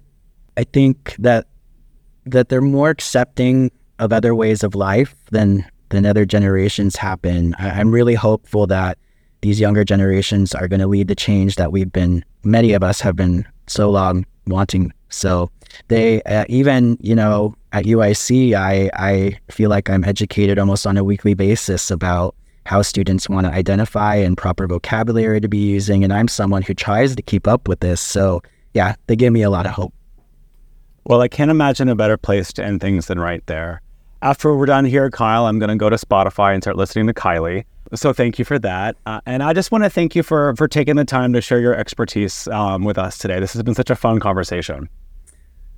I 0.58 0.66
think 0.66 1.16
that 1.18 1.48
that 2.26 2.50
they're 2.50 2.62
more 2.62 2.90
accepting 2.90 3.72
of 3.98 4.14
other 4.14 4.36
ways 4.36 4.64
of 4.64 4.76
life 4.76 5.16
than 5.32 5.66
than 5.90 6.06
other 6.06 6.26
generations 6.26 6.98
have 6.98 7.22
been. 7.22 7.56
I, 7.58 7.72
I'm 7.72 7.92
really 7.92 8.16
hopeful 8.16 8.68
that 8.68 8.98
these 9.42 9.60
younger 9.60 9.84
generations 9.84 10.54
are 10.54 10.68
going 10.68 10.82
to 10.82 10.88
lead 10.88 11.08
the 11.08 11.16
change 11.16 11.56
that 11.56 11.72
we've 11.72 11.92
been, 11.92 12.24
many 12.44 12.74
of 12.74 12.84
us 12.84 13.02
have 13.02 13.16
been 13.16 13.44
so 13.66 13.90
long 13.90 14.24
wanting. 14.46 14.94
So 15.10 15.50
they 15.88 16.22
uh, 16.24 16.46
even, 16.48 16.98
you 17.02 17.16
know, 17.16 17.56
at 17.74 17.86
UIC, 17.86 18.54
I 18.54 18.90
I 18.94 19.40
feel 19.50 19.70
like 19.70 19.90
I'm 19.90 20.04
educated 20.04 20.60
almost 20.60 20.86
on 20.86 20.98
a 20.98 21.04
weekly 21.04 21.34
basis 21.34 21.92
about 21.92 22.36
how 22.66 22.82
students 22.82 23.28
want 23.28 23.48
to 23.48 23.54
identify 23.54 24.16
and 24.16 24.38
proper 24.38 24.68
vocabulary 24.68 25.42
to 25.42 25.48
be 25.48 25.58
using. 25.58 26.04
And 26.04 26.14
I'm 26.14 26.28
someone 26.28 26.62
who 26.62 26.74
tries 26.74 27.16
to 27.16 27.22
keep 27.22 27.48
up 27.48 27.68
with 27.68 27.80
this. 27.80 28.00
So, 28.00 28.42
yeah, 28.74 28.96
they 29.08 29.16
give 29.16 29.34
me 29.34 29.42
a 29.42 29.50
lot 29.50 29.66
of 29.66 29.72
hope. 29.72 29.94
Well, 31.06 31.22
I 31.22 31.28
can't 31.28 31.50
imagine 31.50 31.90
a 31.90 31.96
better 31.96 32.18
place 32.18 32.54
to 32.54 32.64
end 32.64 32.80
things 32.82 33.08
than 33.08 33.20
right 33.20 33.46
there. 33.48 33.82
After 34.22 34.56
we're 34.56 34.68
done 34.68 34.86
here, 34.86 35.10
Kyle, 35.10 35.48
I'm 35.48 35.58
going 35.58 35.70
to 35.70 35.76
go 35.76 35.90
to 35.90 35.96
Spotify 35.96 36.54
and 36.54 36.62
start 36.62 36.78
listening 36.78 37.08
to 37.08 37.14
Kylie. 37.14 37.66
So 37.96 38.14
thank 38.14 38.38
you 38.38 38.46
for 38.46 38.60
that. 38.60 38.96
Uh, 39.08 39.20
and 39.26 39.42
I 39.42 39.54
just 39.54 39.72
want 39.72 39.84
to 39.84 39.90
thank 39.90 40.16
you 40.16 40.22
for 40.22 40.56
for 40.56 40.68
taking 40.68 40.96
the 40.96 41.04
time 41.04 41.34
to 41.34 41.42
share 41.42 41.60
your 41.60 41.76
expertise 41.76 42.48
um, 42.50 42.84
with 42.84 42.98
us 42.98 43.18
today. 43.18 43.40
This 43.40 43.54
has 43.54 43.64
been 43.64 43.76
such 43.76 43.90
a 43.90 43.96
fun 43.96 44.20
conversation. 44.20 44.88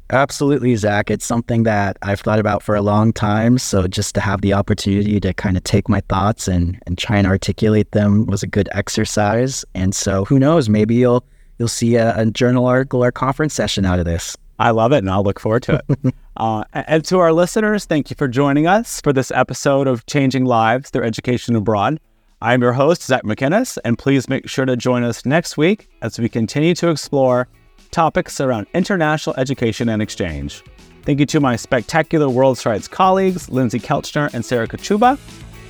Absolutely, 0.09 0.75
Zac. 0.75 1.09
It's 1.09 1.25
something 1.25 1.63
that 1.63 1.97
I've 2.01 2.19
thought 2.19 2.39
about 2.39 2.61
for 2.61 2.75
a 2.75 2.81
long 2.81 3.13
time. 3.13 3.57
So 3.57 3.87
just 3.87 4.13
to 4.15 4.21
have 4.21 4.41
the 4.41 4.53
opportunity 4.53 5.19
to 5.19 5.33
kind 5.33 5.57
of 5.57 5.63
take 5.63 5.89
my 5.89 6.01
thoughts 6.01 6.47
and, 6.47 6.79
and 6.85 6.97
try 6.97 7.17
and 7.17 7.25
articulate 7.25 7.91
them 7.91 8.25
was 8.25 8.43
a 8.43 8.47
good 8.47 8.69
exercise. 8.73 9.65
And 9.73 9.95
so 9.95 10.25
who 10.25 10.39
knows, 10.39 10.69
maybe 10.69 10.95
you'll 10.95 11.25
you'll 11.57 11.67
see 11.67 11.95
a, 11.95 12.17
a 12.17 12.25
journal 12.25 12.65
article 12.65 13.03
or 13.03 13.11
conference 13.11 13.53
session 13.53 13.85
out 13.85 13.99
of 13.99 14.05
this. 14.05 14.35
I 14.59 14.71
love 14.71 14.91
it 14.91 14.99
and 14.99 15.09
I'll 15.09 15.23
look 15.23 15.39
forward 15.39 15.63
to 15.63 15.81
it. 15.89 16.13
uh, 16.37 16.63
and 16.73 17.03
to 17.05 17.19
our 17.19 17.33
listeners, 17.33 17.85
thank 17.85 18.09
you 18.09 18.15
for 18.15 18.27
joining 18.27 18.67
us 18.67 19.01
for 19.01 19.13
this 19.13 19.31
episode 19.31 19.87
of 19.87 20.05
Changing 20.05 20.45
Lives 20.45 20.89
Through 20.89 21.03
Education 21.03 21.55
Abroad. 21.55 21.99
I'm 22.41 22.61
your 22.61 22.73
host, 22.73 23.03
Zac 23.03 23.23
Macinnes, 23.23 23.77
and 23.85 23.97
please 23.97 24.27
make 24.27 24.49
sure 24.49 24.65
to 24.65 24.75
join 24.75 25.03
us 25.03 25.25
next 25.25 25.57
week 25.57 25.87
as 26.01 26.19
we 26.19 26.27
continue 26.27 26.75
to 26.75 26.89
explore 26.89 27.47
topics 27.93 28.41
around 28.41 28.67
international 28.73 29.35
education 29.37 29.87
and 29.87 30.01
exchange. 30.01 30.63
Thank 31.03 31.19
you 31.19 31.25
to 31.27 31.39
my 31.39 31.55
spectacular 31.55 32.25
WorldStrides 32.25 32.89
colleagues, 32.89 33.49
Lindsay 33.49 33.79
Kelchner 33.79 34.33
and 34.33 34.43
Sarah 34.43 34.67
Kachuba, 34.67 35.17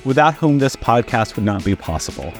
without 0.04 0.34
whom 0.34 0.58
this 0.58 0.74
podcast 0.74 1.36
would 1.36 1.44
not 1.44 1.64
be 1.64 1.76
possible. 1.76 2.32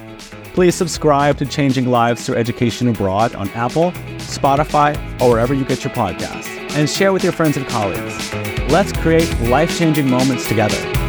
Please 0.54 0.74
subscribe 0.74 1.36
to 1.38 1.46
Changing 1.46 1.88
Lives 1.88 2.24
Through 2.24 2.36
Education 2.36 2.88
Abroad 2.88 3.34
on 3.34 3.48
Apple, 3.50 3.90
Spotify, 4.18 4.96
or 5.20 5.30
wherever 5.30 5.52
you 5.52 5.64
get 5.64 5.82
your 5.84 5.92
podcasts, 5.92 6.48
and 6.76 6.88
share 6.88 7.12
with 7.12 7.24
your 7.24 7.32
friends 7.32 7.56
and 7.56 7.66
colleagues. 7.66 8.32
Let's 8.70 8.92
create 8.92 9.28
life 9.40 9.76
changing 9.76 10.08
moments 10.08 10.48
together. 10.48 11.03